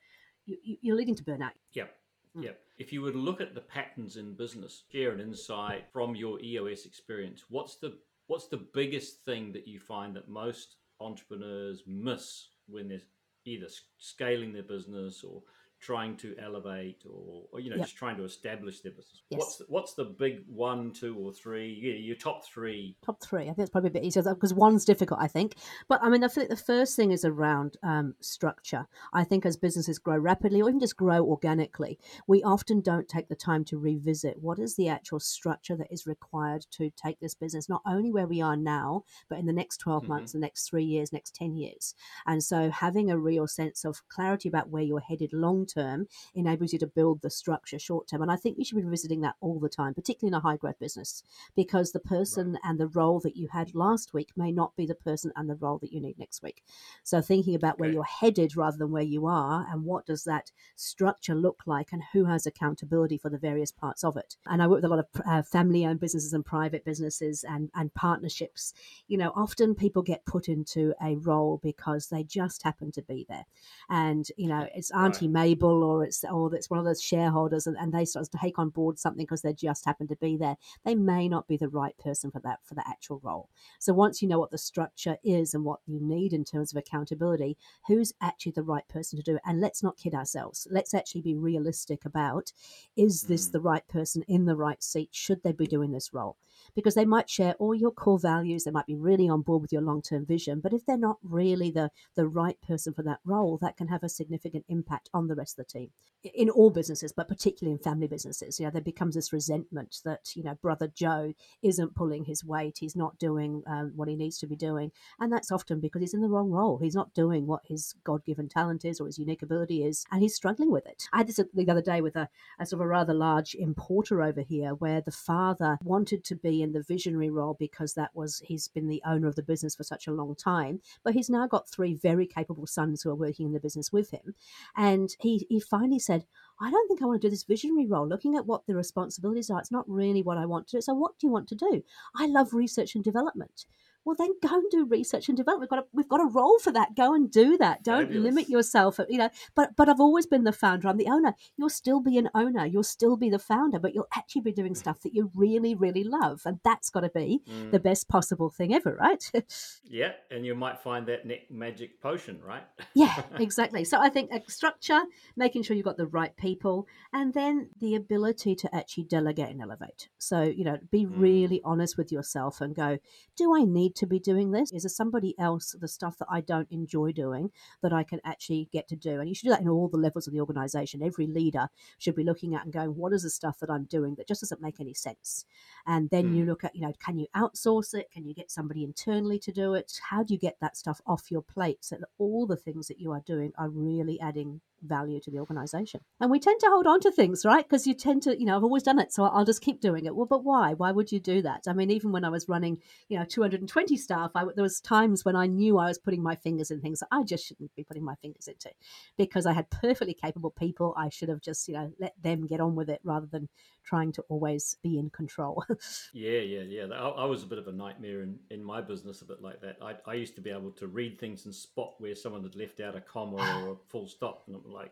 you, 0.49 0.77
you're 0.81 0.95
leading 0.95 1.15
to 1.15 1.23
burnout. 1.23 1.51
Yep. 1.73 1.95
Mm. 2.37 2.43
Yep. 2.43 2.59
If 2.77 2.93
you 2.93 3.01
were 3.01 3.11
to 3.11 3.17
look 3.17 3.41
at 3.41 3.55
the 3.55 3.61
patterns 3.61 4.17
in 4.17 4.33
business, 4.33 4.83
share 4.91 5.11
an 5.11 5.19
insight 5.19 5.85
from 5.91 6.15
your 6.15 6.41
EOS 6.41 6.85
experience. 6.85 7.45
What's 7.49 7.75
the 7.75 7.97
what's 8.27 8.47
the 8.47 8.65
biggest 8.73 9.25
thing 9.25 9.51
that 9.53 9.67
you 9.67 9.79
find 9.79 10.15
that 10.15 10.29
most 10.29 10.75
entrepreneurs 10.99 11.83
miss 11.87 12.49
when 12.67 12.87
they're 12.87 13.01
either 13.49 13.67
scaling 13.97 14.53
their 14.53 14.63
business 14.63 15.23
or 15.23 15.41
trying 15.79 16.17
to 16.17 16.35
elevate 16.41 17.03
or, 17.09 17.43
or 17.51 17.59
you 17.59 17.69
know 17.69 17.77
yep. 17.77 17.85
just 17.85 17.97
trying 17.97 18.17
to 18.17 18.23
establish 18.23 18.81
their 18.81 18.91
business. 18.91 19.21
Yes. 19.29 19.39
what's 19.39 19.57
the, 19.57 19.65
what's 19.67 19.93
the 19.93 20.05
big 20.05 20.43
one 20.47 20.91
two 20.91 21.15
or 21.17 21.31
three? 21.31 21.79
Yeah, 21.81 21.93
your 21.93 22.15
top 22.15 22.45
three. 22.45 22.97
Top 23.05 23.21
three. 23.21 23.43
I 23.43 23.45
think 23.45 23.59
it's 23.59 23.69
probably 23.69 23.89
a 23.89 23.93
bit 23.93 24.03
easier 24.03 24.23
because 24.23 24.53
one's 24.53 24.85
difficult 24.85 25.19
i 25.21 25.27
think. 25.27 25.55
But 25.87 26.01
i 26.03 26.09
mean 26.09 26.23
i 26.23 26.27
think 26.27 26.49
the 26.49 26.55
first 26.55 26.95
thing 26.95 27.11
is 27.11 27.25
around 27.25 27.77
um, 27.83 28.15
structure. 28.19 28.87
I 29.13 29.23
think 29.23 29.45
as 29.45 29.57
businesses 29.57 29.99
grow 29.99 30.17
rapidly 30.17 30.61
or 30.61 30.69
even 30.69 30.79
just 30.79 30.97
grow 30.97 31.23
organically 31.23 31.99
we 32.27 32.43
often 32.43 32.81
don't 32.81 33.07
take 33.07 33.29
the 33.29 33.35
time 33.35 33.63
to 33.65 33.77
revisit 33.77 34.41
what 34.41 34.59
is 34.59 34.75
the 34.75 34.89
actual 34.89 35.19
structure 35.19 35.75
that 35.75 35.91
is 35.91 36.07
required 36.07 36.65
to 36.71 36.89
take 36.91 37.19
this 37.19 37.35
business 37.35 37.69
not 37.69 37.81
only 37.85 38.11
where 38.11 38.27
we 38.27 38.41
are 38.41 38.57
now 38.57 39.03
but 39.29 39.39
in 39.39 39.45
the 39.45 39.53
next 39.53 39.77
12 39.77 40.03
mm-hmm. 40.03 40.11
months 40.13 40.33
the 40.33 40.39
next 40.39 40.69
three 40.69 40.83
years 40.83 41.13
next 41.13 41.35
10 41.35 41.55
years. 41.55 41.95
And 42.25 42.43
so 42.43 42.69
having 42.69 43.09
a 43.09 43.17
real 43.17 43.47
sense 43.47 43.85
of 43.85 44.07
clarity 44.09 44.49
about 44.49 44.69
where 44.69 44.83
you're 44.83 44.99
headed 44.99 45.33
long 45.33 45.65
term 45.69 46.07
enables 46.35 46.73
you 46.73 46.79
to 46.79 46.87
build 46.87 47.21
the 47.21 47.29
structure 47.29 47.79
short 47.79 48.07
term. 48.07 48.21
And 48.21 48.31
I 48.31 48.35
think 48.35 48.57
you 48.57 48.65
should 48.65 48.77
be 48.77 48.83
revisiting 48.83 49.21
that 49.21 49.35
all 49.39 49.59
the 49.59 49.69
time, 49.69 49.93
particularly 49.93 50.35
in 50.35 50.37
a 50.37 50.41
high 50.41 50.57
growth 50.57 50.79
business, 50.79 51.23
because 51.55 51.91
the 51.91 51.99
person 51.99 52.53
right. 52.53 52.61
and 52.63 52.79
the 52.79 52.87
role 52.87 53.19
that 53.21 53.37
you 53.37 53.47
had 53.51 53.75
last 53.75 54.13
week 54.13 54.29
may 54.35 54.51
not 54.51 54.75
be 54.75 54.85
the 54.85 54.95
person 54.95 55.31
and 55.35 55.49
the 55.49 55.55
role 55.55 55.77
that 55.79 55.93
you 55.93 56.01
need 56.01 56.17
next 56.17 56.43
week. 56.43 56.63
So 57.03 57.21
thinking 57.21 57.55
about 57.55 57.75
okay. 57.75 57.81
where 57.81 57.91
you're 57.91 58.03
headed 58.03 58.55
rather 58.55 58.77
than 58.77 58.91
where 58.91 59.03
you 59.03 59.27
are 59.27 59.67
and 59.71 59.83
what 59.83 60.05
does 60.05 60.23
that 60.23 60.51
structure 60.75 61.35
look 61.35 61.61
like 61.65 61.91
and 61.91 62.01
who 62.13 62.25
has 62.25 62.45
accountability 62.45 63.17
for 63.17 63.29
the 63.29 63.37
various 63.37 63.71
parts 63.71 64.03
of 64.03 64.17
it. 64.17 64.35
And 64.45 64.61
I 64.61 64.67
work 64.67 64.77
with 64.77 64.85
a 64.85 64.95
lot 64.95 64.99
of 64.99 65.21
uh, 65.25 65.41
family 65.43 65.85
owned 65.85 65.99
businesses 65.99 66.33
and 66.33 66.45
private 66.45 66.85
businesses 66.85 67.45
and, 67.47 67.69
and 67.75 67.93
partnerships. 67.93 68.73
You 69.07 69.17
know, 69.17 69.31
often 69.35 69.75
people 69.75 70.01
get 70.01 70.25
put 70.25 70.47
into 70.47 70.93
a 71.03 71.15
role 71.15 71.59
because 71.61 72.07
they 72.07 72.23
just 72.23 72.63
happen 72.63 72.91
to 72.93 73.01
be 73.01 73.25
there. 73.29 73.45
And, 73.89 74.25
you 74.37 74.47
know, 74.47 74.67
it's 74.73 74.91
Auntie 74.91 75.27
right. 75.27 75.33
Mabel 75.33 75.58
people 75.59 75.83
or 75.83 76.03
it's 76.03 76.23
or 76.23 76.53
it's 76.55 76.69
one 76.69 76.79
of 76.79 76.85
those 76.85 77.01
shareholders 77.01 77.67
and, 77.67 77.75
and 77.77 77.93
they 77.93 78.05
start 78.05 78.25
to 78.31 78.37
take 78.37 78.57
on 78.57 78.69
board 78.69 78.97
something 78.97 79.25
because 79.25 79.41
they 79.41 79.53
just 79.53 79.85
happen 79.85 80.07
to 80.07 80.15
be 80.15 80.37
there 80.37 80.55
they 80.85 80.95
may 80.95 81.27
not 81.27 81.47
be 81.47 81.57
the 81.57 81.67
right 81.67 81.97
person 81.97 82.31
for 82.31 82.39
that 82.39 82.59
for 82.63 82.75
the 82.75 82.87
actual 82.87 83.19
role. 83.23 83.49
So 83.79 83.93
once 83.93 84.21
you 84.21 84.27
know 84.27 84.39
what 84.39 84.51
the 84.51 84.57
structure 84.57 85.17
is 85.23 85.53
and 85.53 85.65
what 85.65 85.79
you 85.85 85.99
need 86.01 86.33
in 86.33 86.45
terms 86.45 86.71
of 86.71 86.77
accountability 86.77 87.57
who's 87.87 88.13
actually 88.21 88.53
the 88.53 88.63
right 88.63 88.87
person 88.87 89.17
to 89.17 89.23
do 89.23 89.35
it? 89.35 89.41
And 89.45 89.59
let's 89.59 89.83
not 89.83 89.97
kid 89.97 90.13
ourselves. 90.13 90.67
Let's 90.71 90.93
actually 90.93 91.21
be 91.21 91.35
realistic 91.35 92.05
about 92.05 92.51
is 92.95 93.23
this 93.23 93.49
mm. 93.49 93.51
the 93.51 93.61
right 93.61 93.87
person 93.87 94.23
in 94.27 94.45
the 94.45 94.55
right 94.55 94.81
seat? 94.81 95.09
Should 95.11 95.43
they 95.43 95.51
be 95.51 95.67
doing 95.67 95.91
this 95.91 96.13
role? 96.13 96.37
Because 96.75 96.95
they 96.95 97.05
might 97.05 97.29
share 97.29 97.53
all 97.53 97.75
your 97.75 97.91
core 97.91 98.19
values 98.19 98.63
they 98.63 98.71
might 98.71 98.85
be 98.85 98.95
really 98.95 99.27
on 99.27 99.41
board 99.41 99.61
with 99.61 99.71
your 99.71 99.81
long-term 99.81 100.25
vision 100.25 100.59
but 100.59 100.73
if 100.73 100.85
they're 100.85 100.97
not 100.97 101.17
really 101.23 101.71
the 101.71 101.89
the 102.15 102.27
right 102.27 102.59
person 102.61 102.93
for 102.93 103.01
that 103.03 103.19
role 103.25 103.57
that 103.61 103.77
can 103.77 103.87
have 103.87 104.03
a 104.03 104.09
significant 104.09 104.65
impact 104.67 105.09
on 105.13 105.27
the 105.27 105.35
rest 105.35 105.48
of 105.53 105.65
the 105.65 105.79
team 105.79 105.89
in 106.35 106.49
all 106.49 106.69
businesses 106.69 107.13
but 107.13 107.29
particularly 107.29 107.71
in 107.71 107.79
family 107.79 108.07
businesses. 108.07 108.59
You 108.59 108.65
know 108.65 108.71
there 108.71 108.81
becomes 108.81 109.15
this 109.15 109.31
resentment 109.31 109.97
that 110.03 110.35
you 110.35 110.43
know 110.43 110.55
brother 110.61 110.91
joe 110.93 111.33
isn't 111.61 111.95
pulling 111.95 112.25
his 112.25 112.43
weight 112.43 112.77
he's 112.79 112.95
not 112.95 113.17
doing 113.17 113.63
um, 113.67 113.93
what 113.95 114.09
he 114.09 114.15
needs 114.15 114.37
to 114.39 114.47
be 114.47 114.55
doing. 114.55 114.91
And 115.19 115.31
that's 115.31 115.51
often 115.51 115.79
because 115.79 116.01
he's 116.01 116.13
in 116.13 116.21
the 116.21 116.29
wrong 116.29 116.51
role. 116.51 116.77
He's 116.77 116.95
not 116.95 117.13
doing 117.13 117.47
what 117.47 117.61
his 117.65 117.95
god-given 118.03 118.49
talent 118.49 118.83
is 118.85 118.99
or 118.99 119.05
his 119.05 119.17
unique 119.17 119.41
ability 119.41 119.83
is 119.83 120.05
and 120.11 120.21
he's 120.21 120.35
struggling 120.35 120.71
with 120.71 120.85
it. 120.85 121.07
I 121.13 121.17
had 121.19 121.27
this 121.27 121.39
the 121.53 121.69
other 121.69 121.81
day 121.81 122.01
with 122.01 122.15
a, 122.15 122.29
a 122.59 122.65
sort 122.65 122.81
of 122.81 122.85
a 122.85 122.87
rather 122.87 123.13
large 123.13 123.55
importer 123.55 124.21
over 124.21 124.41
here 124.41 124.71
where 124.71 125.01
the 125.01 125.11
father 125.11 125.77
wanted 125.83 126.23
to 126.25 126.35
be 126.35 126.61
in 126.61 126.73
the 126.73 126.83
visionary 126.83 127.29
role 127.29 127.55
because 127.57 127.93
that 127.93 128.11
was 128.13 128.41
he's 128.45 128.67
been 128.67 128.87
the 128.87 129.01
owner 129.05 129.27
of 129.27 129.35
the 129.35 129.43
business 129.43 129.75
for 129.75 129.83
such 129.83 130.07
a 130.07 130.11
long 130.11 130.35
time 130.35 130.81
but 131.03 131.13
he's 131.13 131.29
now 131.29 131.47
got 131.47 131.69
three 131.69 131.93
very 131.93 132.27
capable 132.27 132.67
sons 132.67 133.01
who 133.01 133.09
are 133.09 133.15
working 133.15 133.45
in 133.45 133.53
the 133.53 133.59
business 133.59 133.91
with 133.91 134.11
him. 134.11 134.35
And 134.75 135.15
he 135.19 135.38
he 135.49 135.59
finally 135.59 135.99
said 135.99 136.25
I 136.61 136.69
don't 136.69 136.87
think 136.87 137.01
I 137.01 137.05
want 137.05 137.21
to 137.21 137.27
do 137.27 137.31
this 137.31 137.43
visionary 137.43 137.87
role. 137.87 138.07
Looking 138.07 138.35
at 138.35 138.45
what 138.45 138.65
the 138.67 138.75
responsibilities 138.75 139.49
are, 139.49 139.59
it's 139.59 139.71
not 139.71 139.89
really 139.89 140.21
what 140.21 140.37
I 140.37 140.45
want 140.45 140.67
to 140.69 140.77
do. 140.77 140.81
So, 140.81 140.93
what 140.93 141.17
do 141.17 141.27
you 141.27 141.31
want 141.31 141.47
to 141.49 141.55
do? 141.55 141.83
I 142.15 142.27
love 142.27 142.53
research 142.53 142.95
and 142.95 143.03
development 143.03 143.65
well 144.09 144.15
then 144.17 144.33
go 144.41 144.55
and 144.55 144.71
do 144.71 144.85
research 144.85 145.27
and 145.29 145.37
development 145.37 145.61
we've 145.61 145.69
got 145.69 145.79
a, 145.79 145.87
we've 145.93 146.09
got 146.09 146.19
a 146.19 146.25
role 146.25 146.57
for 146.59 146.71
that. 146.71 146.95
Go 146.95 147.13
and 147.13 147.29
do 147.29 147.57
that. 147.57 147.83
Don't 147.83 148.05
Fabulous. 148.05 148.23
limit 148.23 148.49
yourself 148.49 148.99
you 149.07 149.19
know. 149.19 149.29
But 149.55 149.75
but 149.75 149.87
i've 149.87 149.99
always 149.99 150.25
been 150.25 150.45
the 150.45 150.51
founder. 150.51 150.87
I'm 150.87 150.97
the 150.97 151.07
owner. 151.07 151.35
You'll 151.57 151.69
still 151.69 152.01
be 152.01 152.17
an 152.17 152.29
owner. 152.33 152.65
You'll 152.65 152.83
still 152.83 153.17
be 153.17 153.29
the 153.29 153.37
founder 153.37 153.77
but 153.79 153.93
you'll 153.93 154.07
actually 154.15 154.41
be 154.41 154.51
doing 154.51 154.73
stuff 154.73 155.01
that 155.01 155.13
you 155.13 155.31
really 155.35 155.75
really 155.75 156.03
love 156.03 156.41
and 156.45 156.59
that's 156.63 156.89
got 156.89 157.01
to 157.01 157.09
be 157.09 157.41
mm. 157.47 157.71
the 157.71 157.79
best 157.79 158.07
possible 158.09 158.49
thing 158.49 158.73
ever 158.73 158.95
right? 158.99 159.31
Yeah 159.83 160.13
and 160.31 160.45
you 160.45 160.55
might 160.55 160.79
find 160.79 161.05
that 161.07 161.25
magic 161.51 162.01
potion 162.01 162.41
right? 162.43 162.63
Yeah 162.95 163.21
exactly. 163.39 163.83
So 163.83 163.99
i 163.99 164.09
think 164.09 164.31
a 164.31 164.41
structure 164.49 165.01
making 165.35 165.63
sure 165.63 165.75
you've 165.75 165.85
got 165.85 165.97
the 165.97 166.07
right 166.07 166.35
people 166.35 166.87
and 167.13 167.33
then 167.33 167.69
the 167.79 167.93
ability 167.93 168.55
to 168.55 168.75
actually 168.75 169.03
delegate 169.03 169.49
and 169.49 169.61
elevate. 169.61 170.09
So 170.17 170.41
you 170.41 170.63
know 170.63 170.79
be 170.89 171.05
mm. 171.05 171.11
really 171.15 171.61
honest 171.63 171.95
with 171.95 172.11
yourself 172.11 172.59
and 172.61 172.75
go 172.75 172.97
do 173.35 173.55
i 173.55 173.63
need 173.63 173.89
need 173.89 173.95
to 173.99 174.07
be 174.07 174.19
doing 174.19 174.51
this? 174.51 174.71
Is 174.71 174.83
there 174.83 174.89
somebody 174.89 175.37
else, 175.37 175.75
the 175.79 175.87
stuff 175.87 176.17
that 176.17 176.27
I 176.29 176.41
don't 176.41 176.71
enjoy 176.71 177.11
doing, 177.11 177.51
that 177.81 177.93
I 177.93 178.03
can 178.03 178.19
actually 178.25 178.69
get 178.71 178.87
to 178.89 178.95
do? 178.95 179.19
And 179.19 179.29
you 179.29 179.35
should 179.35 179.45
do 179.45 179.51
that 179.51 179.61
in 179.61 179.69
all 179.69 179.87
the 179.87 179.97
levels 179.97 180.27
of 180.27 180.33
the 180.33 180.39
organization. 180.39 181.03
Every 181.03 181.27
leader 181.27 181.69
should 181.97 182.15
be 182.15 182.23
looking 182.23 182.55
at 182.55 182.63
and 182.63 182.73
going, 182.73 182.95
what 182.95 183.13
is 183.13 183.23
the 183.23 183.29
stuff 183.29 183.59
that 183.59 183.69
I'm 183.69 183.85
doing 183.85 184.15
that 184.15 184.27
just 184.27 184.41
doesn't 184.41 184.61
make 184.61 184.79
any 184.79 184.93
sense? 184.93 185.45
And 185.85 186.09
then 186.09 186.31
mm. 186.31 186.37
you 186.37 186.45
look 186.45 186.63
at, 186.63 186.75
you 186.75 186.81
know, 186.81 186.93
can 187.03 187.19
you 187.19 187.27
outsource 187.35 187.93
it? 187.93 188.11
Can 188.11 188.25
you 188.25 188.33
get 188.33 188.51
somebody 188.51 188.83
internally 188.83 189.39
to 189.39 189.51
do 189.51 189.73
it? 189.73 189.99
How 190.09 190.23
do 190.23 190.33
you 190.33 190.39
get 190.39 190.57
that 190.61 190.77
stuff 190.77 191.01
off 191.05 191.31
your 191.31 191.41
plate 191.41 191.79
so 191.81 191.97
that 191.97 192.09
all 192.17 192.47
the 192.47 192.57
things 192.57 192.87
that 192.87 192.99
you 192.99 193.11
are 193.11 193.23
doing 193.25 193.51
are 193.57 193.69
really 193.69 194.19
adding 194.19 194.61
value 194.81 195.19
to 195.21 195.31
the 195.31 195.39
organization. 195.39 196.01
And 196.19 196.31
we 196.31 196.39
tend 196.39 196.59
to 196.61 196.67
hold 196.69 196.87
on 196.87 196.99
to 197.01 197.11
things, 197.11 197.45
right? 197.45 197.63
Because 197.63 197.87
you 197.87 197.93
tend 197.93 198.23
to, 198.23 198.39
you 198.39 198.45
know, 198.45 198.55
I've 198.55 198.63
always 198.63 198.83
done 198.83 198.99
it, 198.99 199.13
so 199.13 199.23
I'll 199.23 199.45
just 199.45 199.61
keep 199.61 199.81
doing 199.81 200.05
it. 200.05 200.15
Well, 200.15 200.25
but 200.25 200.43
why? 200.43 200.73
Why 200.73 200.91
would 200.91 201.11
you 201.11 201.19
do 201.19 201.41
that? 201.41 201.63
I 201.67 201.73
mean, 201.73 201.91
even 201.91 202.11
when 202.11 202.25
I 202.25 202.29
was 202.29 202.49
running, 202.49 202.79
you 203.07 203.17
know, 203.17 203.25
220 203.25 203.97
staff, 203.97 204.31
I, 204.35 204.45
there 204.55 204.63
was 204.63 204.79
times 204.79 205.25
when 205.25 205.35
I 205.35 205.47
knew 205.47 205.77
I 205.77 205.87
was 205.87 205.97
putting 205.97 206.23
my 206.23 206.35
fingers 206.35 206.71
in 206.71 206.81
things 206.81 206.99
that 206.99 207.09
I 207.11 207.23
just 207.23 207.45
shouldn't 207.45 207.75
be 207.75 207.83
putting 207.83 208.03
my 208.03 208.15
fingers 208.21 208.47
into 208.47 208.71
because 209.17 209.45
I 209.45 209.53
had 209.53 209.69
perfectly 209.69 210.13
capable 210.13 210.51
people. 210.51 210.93
I 210.97 211.09
should 211.09 211.29
have 211.29 211.41
just, 211.41 211.67
you 211.67 211.73
know, 211.75 211.91
let 211.99 212.13
them 212.21 212.47
get 212.47 212.59
on 212.59 212.75
with 212.75 212.89
it 212.89 212.99
rather 213.03 213.27
than 213.27 213.49
trying 213.89 214.11
to 214.13 214.21
always 214.29 214.77
be 214.83 214.99
in 214.99 215.09
control. 215.09 215.63
yeah, 216.13 216.39
yeah, 216.39 216.61
yeah. 216.61 216.85
I, 216.93 217.09
I, 217.09 217.25
was 217.25 217.41
a 217.43 217.47
bit 217.47 217.57
of 217.57 217.67
a 217.67 217.71
nightmare 217.71 218.21
in, 218.21 218.37
in 218.51 218.63
my 218.63 218.81
business, 218.81 219.21
a 219.21 219.25
bit 219.25 219.41
like 219.41 219.61
that. 219.61 219.77
I, 219.81 219.95
I 220.05 220.13
used 220.13 220.35
to 220.35 220.41
be 220.41 220.51
able 220.51 220.71
to 220.71 220.87
read 220.87 221.19
things 221.19 221.45
and 221.45 221.55
spot 221.55 221.95
where 221.97 222.13
someone 222.13 222.43
had 222.43 222.55
left 222.55 222.79
out 222.81 222.95
a 222.95 223.01
comma 223.01 223.37
or 223.63 223.71
a 223.71 223.75
full 223.87 224.07
stop, 224.07 224.43
and 224.47 224.57
Like, 224.71 224.91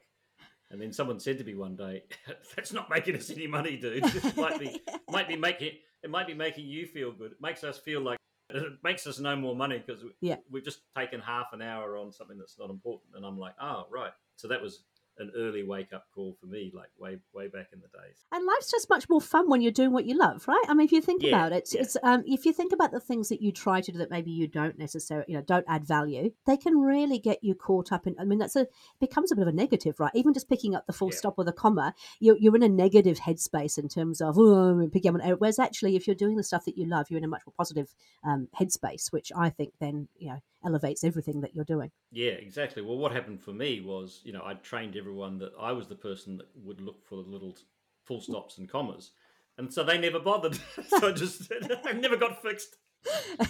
and 0.71 0.81
then 0.81 0.91
someone 0.91 1.19
said 1.19 1.37
to 1.37 1.43
me 1.43 1.55
one 1.55 1.75
day, 1.75 2.03
"That's 2.55 2.73
not 2.73 2.89
making 2.89 3.15
us 3.15 3.29
any 3.29 3.47
money, 3.47 3.77
dude. 3.77 4.03
This 4.03 4.35
might 4.35 4.59
be 4.59 4.81
might 5.09 5.27
be 5.27 5.35
making 5.35 5.73
it 6.03 6.09
might 6.09 6.27
be 6.27 6.33
making 6.33 6.65
you 6.67 6.85
feel 6.85 7.11
good. 7.11 7.31
It 7.33 7.41
makes 7.41 7.63
us 7.63 7.77
feel 7.77 8.01
like 8.01 8.19
it 8.49 8.73
makes 8.83 9.05
us 9.07 9.19
no 9.19 9.35
more 9.35 9.55
money 9.55 9.83
because 9.85 10.03
yeah. 10.21 10.37
we've 10.49 10.63
just 10.63 10.81
taken 10.95 11.19
half 11.19 11.47
an 11.53 11.61
hour 11.61 11.97
on 11.97 12.11
something 12.11 12.37
that's 12.37 12.57
not 12.59 12.69
important." 12.69 13.15
And 13.15 13.25
I'm 13.25 13.37
like, 13.37 13.55
"Oh, 13.61 13.85
right." 13.89 14.11
So 14.35 14.47
that 14.49 14.61
was 14.61 14.83
an 15.19 15.31
early 15.35 15.63
wake 15.63 15.93
up 15.93 16.05
call 16.13 16.35
for 16.39 16.47
me, 16.47 16.71
like 16.75 16.89
way 16.97 17.17
way 17.33 17.47
back 17.47 17.67
in 17.73 17.79
the 17.79 17.87
days. 17.87 18.25
And 18.31 18.45
life's 18.45 18.71
just 18.71 18.89
much 18.89 19.09
more 19.09 19.21
fun 19.21 19.49
when 19.49 19.61
you're 19.61 19.71
doing 19.71 19.91
what 19.91 20.05
you 20.05 20.17
love, 20.17 20.47
right? 20.47 20.63
I 20.67 20.73
mean, 20.73 20.85
if 20.85 20.91
you 20.91 21.01
think 21.01 21.23
yeah, 21.23 21.29
about 21.29 21.51
it, 21.51 21.69
yeah. 21.71 21.81
it's 21.81 21.97
um, 22.03 22.23
if 22.25 22.45
you 22.45 22.53
think 22.53 22.73
about 22.73 22.91
the 22.91 22.99
things 22.99 23.29
that 23.29 23.41
you 23.41 23.51
try 23.51 23.81
to 23.81 23.91
do 23.91 23.97
that 23.97 24.11
maybe 24.11 24.31
you 24.31 24.47
don't 24.47 24.77
necessarily, 24.77 25.25
you 25.29 25.35
know, 25.35 25.43
don't 25.43 25.65
add 25.67 25.85
value, 25.85 26.31
they 26.45 26.57
can 26.57 26.77
really 26.77 27.19
get 27.19 27.43
you 27.43 27.55
caught 27.55 27.91
up 27.91 28.07
in. 28.07 28.15
I 28.19 28.23
mean, 28.23 28.39
that's 28.39 28.55
a 28.55 28.67
becomes 28.99 29.31
a 29.31 29.35
bit 29.35 29.43
of 29.43 29.47
a 29.47 29.57
negative, 29.57 29.99
right? 29.99 30.11
Even 30.13 30.33
just 30.33 30.49
picking 30.49 30.75
up 30.75 30.85
the 30.87 30.93
full 30.93 31.09
yeah. 31.11 31.17
stop 31.17 31.35
or 31.37 31.43
the 31.43 31.53
comma, 31.53 31.93
you're 32.19 32.37
you're 32.37 32.55
in 32.55 32.63
a 32.63 32.69
negative 32.69 33.19
headspace 33.19 33.77
in 33.77 33.87
terms 33.87 34.21
of 34.21 34.37
oh, 34.37 34.87
picking 34.91 35.09
up 35.09 35.15
an 35.15 35.21
error. 35.21 35.37
Whereas 35.37 35.59
actually, 35.59 35.95
if 35.95 36.07
you're 36.07 36.15
doing 36.15 36.35
the 36.35 36.43
stuff 36.43 36.65
that 36.65 36.77
you 36.77 36.85
love, 36.85 37.07
you're 37.09 37.19
in 37.19 37.23
a 37.23 37.27
much 37.27 37.41
more 37.45 37.53
positive 37.57 37.93
um, 38.23 38.47
headspace, 38.59 39.11
which 39.11 39.31
I 39.35 39.49
think 39.49 39.73
then 39.79 40.07
you 40.17 40.29
know 40.29 40.39
elevates 40.67 41.03
everything 41.03 41.41
that 41.41 41.55
you're 41.55 41.65
doing. 41.65 41.89
Yeah, 42.11 42.33
exactly. 42.33 42.81
Well, 42.81 42.97
what 42.97 43.11
happened 43.11 43.41
for 43.41 43.53
me 43.53 43.81
was, 43.81 44.21
you 44.23 44.33
know, 44.33 44.43
I 44.45 44.53
trained 44.55 44.95
everyone 44.95 45.39
that 45.39 45.53
I 45.59 45.71
was 45.71 45.87
the 45.87 45.95
person 45.95 46.37
that 46.37 46.47
would 46.63 46.81
look 46.81 47.03
for 47.07 47.15
the 47.15 47.29
little 47.29 47.55
full 48.03 48.21
stops 48.21 48.57
and 48.57 48.69
commas. 48.69 49.11
And 49.57 49.73
so 49.73 49.83
they 49.83 49.97
never 49.97 50.19
bothered. 50.19 50.59
so 50.87 51.09
I 51.09 51.11
just, 51.13 51.51
I 51.85 51.93
never 51.93 52.17
got 52.17 52.41
fixed. 52.41 52.75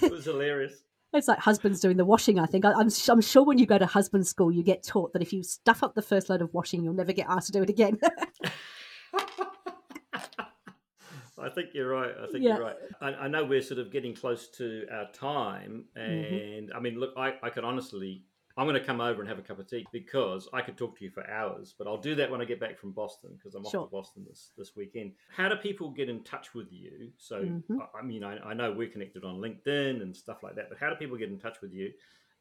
It 0.01 0.11
was 0.11 0.25
hilarious. 0.25 0.83
It's 1.13 1.27
like 1.27 1.39
husbands 1.39 1.79
doing 1.79 1.97
the 1.97 2.05
washing. 2.05 2.37
I 2.37 2.45
think 2.45 2.65
I, 2.65 2.71
am 2.71 2.89
I'm 3.09 3.21
sure 3.21 3.43
when 3.43 3.57
you 3.57 3.65
go 3.65 3.77
to 3.77 3.85
husband 3.85 4.27
school, 4.27 4.51
you 4.51 4.61
get 4.61 4.83
taught 4.83 5.13
that 5.13 5.21
if 5.21 5.31
you 5.33 5.41
stuff 5.41 5.81
up 5.81 5.95
the 5.95 6.01
first 6.01 6.29
load 6.29 6.41
of 6.41 6.53
washing, 6.53 6.83
you'll 6.83 6.93
never 6.93 7.13
get 7.13 7.27
asked 7.29 7.47
to 7.47 7.53
do 7.53 7.63
it 7.63 7.69
again. 7.69 7.97
I 11.39 11.49
think 11.49 11.69
you're 11.73 11.89
right. 11.89 12.11
I 12.21 12.25
think 12.31 12.43
yeah. 12.43 12.55
you're 12.55 12.65
right. 12.65 12.75
I, 13.01 13.07
I, 13.13 13.27
know 13.27 13.45
we're 13.45 13.61
sort 13.61 13.79
of 13.79 13.91
getting 13.91 14.15
close 14.15 14.47
to 14.57 14.87
our 14.91 15.11
time, 15.11 15.85
mm-hmm. 15.97 15.99
and 15.99 16.69
mm-hmm. 16.69 16.77
I 16.77 16.79
mean, 16.79 16.99
look, 16.99 17.13
I, 17.17 17.35
I 17.43 17.49
could 17.49 17.63
honestly 17.63 18.23
I'm 18.57 18.65
going 18.65 18.79
to 18.79 18.83
come 18.83 19.01
over 19.01 19.21
and 19.21 19.29
have 19.29 19.37
a 19.37 19.43
cup 19.43 19.59
of 19.59 19.69
tea 19.69 19.85
because 19.91 20.49
I 20.51 20.61
could 20.61 20.77
talk 20.77 20.97
to 20.97 21.03
you 21.05 21.11
for 21.11 21.29
hours, 21.29 21.75
but 21.77 21.85
I'll 21.85 22.01
do 22.01 22.15
that 22.15 22.31
when 22.31 22.41
I 22.41 22.45
get 22.45 22.59
back 22.59 22.79
from 22.79 22.91
Boston 22.91 23.35
because 23.37 23.53
I'm 23.53 23.63
Sure. 23.63 23.81
off 23.81 23.89
to 23.89 23.91
Boston 23.91 24.25
this, 24.27 24.51
this 24.57 24.75
weekend. 24.75 25.13
How 25.29 25.47
do 25.47 25.55
people 25.55 25.91
get 25.91 26.09
in 26.09 26.23
touch 26.23 26.55
with 26.55 26.73
you? 26.73 27.11
So, 27.17 27.43
Mhm. 27.43 27.79
I- 27.79 27.99
I 27.99 28.01
mean, 28.01 28.23
I, 28.23 28.39
I 28.39 28.53
know 28.55 28.71
we're 28.71 28.89
connected 28.89 29.23
on 29.23 29.37
LinkedIn 29.37 30.01
and 30.01 30.15
stuff 30.15 30.41
like 30.41 30.55
that, 30.55 30.69
but 30.69 30.79
how 30.79 30.89
do 30.89 30.95
people 30.95 31.17
get 31.17 31.29
in 31.29 31.37
touch 31.37 31.61
with 31.61 31.71
you? 31.71 31.93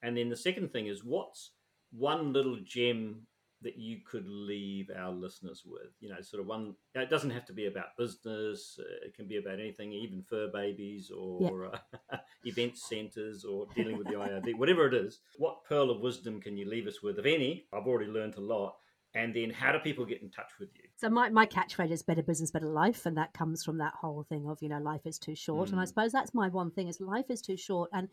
And 0.03 0.17
then 0.17 0.31
the 0.31 0.37
second 0.37 0.73
thing 0.73 0.87
is, 0.87 1.05
what's 1.05 1.51
one 1.91 2.33
little 2.33 2.57
gem 2.61 3.27
that 3.63 3.79
you 3.79 3.99
could 4.09 4.27
leave 4.27 4.91
our 4.97 5.11
listeners 5.11 5.63
with? 5.67 5.93
You 6.01 6.11
know, 6.11 6.21
sort 6.21 6.41
of 6.41 6.47
one. 6.47 6.75
It 6.95 7.11
doesn't 7.11 7.31
have 7.31 7.45
to 7.47 7.53
be 7.53 7.67
about 7.67 7.97
business. 7.99 8.79
Uh, 8.79 9.07
it 9.07 9.15
can 9.15 9.27
be 9.27 9.39
about 9.39 9.61
anything, 9.61 9.93
even 9.93 10.23
fur 10.23 10.49
babies 10.53 11.11
or 11.11 11.71
uh, 12.13 12.17
event 12.45 12.77
centres 12.77 13.45
or 13.45 13.67
dealing 13.75 13.99
with 13.99 14.09
the 14.09 14.15
IRD, 14.15 14.57
whatever 14.57 14.87
it 14.87 14.95
is. 14.95 15.21
What 15.39 15.65
pearl 15.65 15.91
of 15.91 16.01
wisdom 16.01 16.41
can 16.41 16.57
you 16.57 16.69
leave 16.69 16.87
us 16.87 17.03
with, 17.03 17.19
if 17.19 17.27
any? 17.27 17.67
I've 17.73 17.87
already 17.87 18.11
learned 18.11 18.37
a 18.37 18.41
lot. 18.41 18.77
And 19.15 19.35
then, 19.35 19.51
how 19.51 19.73
do 19.73 19.79
people 19.79 20.05
get 20.05 20.23
in 20.23 20.31
touch 20.31 20.51
with 20.61 20.69
you? 20.75 20.86
So 20.99 21.11
my, 21.11 21.29
my 21.29 21.45
catchphrase 21.45 21.91
is 21.91 22.03
better 22.03 22.23
business, 22.23 22.51
better 22.51 22.69
life, 22.71 23.05
and 23.05 23.19
that 23.19 23.35
comes 23.35 23.63
from 23.63 23.77
that 23.79 23.93
whole 24.01 24.23
thing 24.23 24.47
of 24.49 24.63
you 24.63 24.69
know 24.71 24.79
life 24.79 25.03
is 25.05 25.19
too 25.19 25.35
short. 25.35 25.71
And 25.71 25.79
I 25.79 25.85
Mm. 25.85 25.89
suppose 25.89 26.11
that's 26.13 26.33
my 26.33 26.49
one 26.49 26.71
thing 26.71 26.89
is 26.89 27.01
life 27.03 27.27
is 27.29 27.43
too 27.43 27.57
short, 27.59 27.91
and 27.93 28.09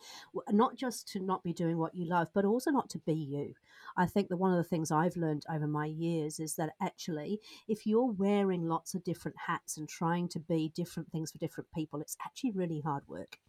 not 0.52 0.76
just 0.76 1.08
to 1.10 1.20
not 1.22 1.44
be 1.44 1.54
doing 1.54 1.78
what 1.78 1.96
you 1.96 2.04
love, 2.06 2.28
but 2.34 2.44
also 2.44 2.72
not 2.72 2.90
to 2.90 3.00
be 3.00 3.14
you. 3.14 3.56
I 3.96 4.06
think 4.06 4.28
that 4.28 4.38
one 4.38 4.52
of 4.52 4.58
the 4.58 4.66
things 4.70 4.92
I've 4.92 5.16
learned 5.16 5.46
over 5.50 5.66
my 5.66 5.86
years 5.86 6.42
is 6.42 6.56
that 6.56 6.74
actually, 6.82 7.40
if 7.70 7.88
you're 7.88 8.12
wearing 8.12 8.68
lots 8.68 8.94
of 8.96 9.04
different 9.06 9.38
hats 9.48 9.78
and 9.78 9.88
trying 9.88 10.28
to 10.30 10.40
be 10.42 10.68
different 10.76 11.10
things 11.10 11.32
for 11.32 11.38
different 11.38 11.72
people, 11.72 12.02
it's 12.02 12.18
actually 12.26 12.52
really 12.52 12.82
hard 12.82 13.08
work. 13.08 13.40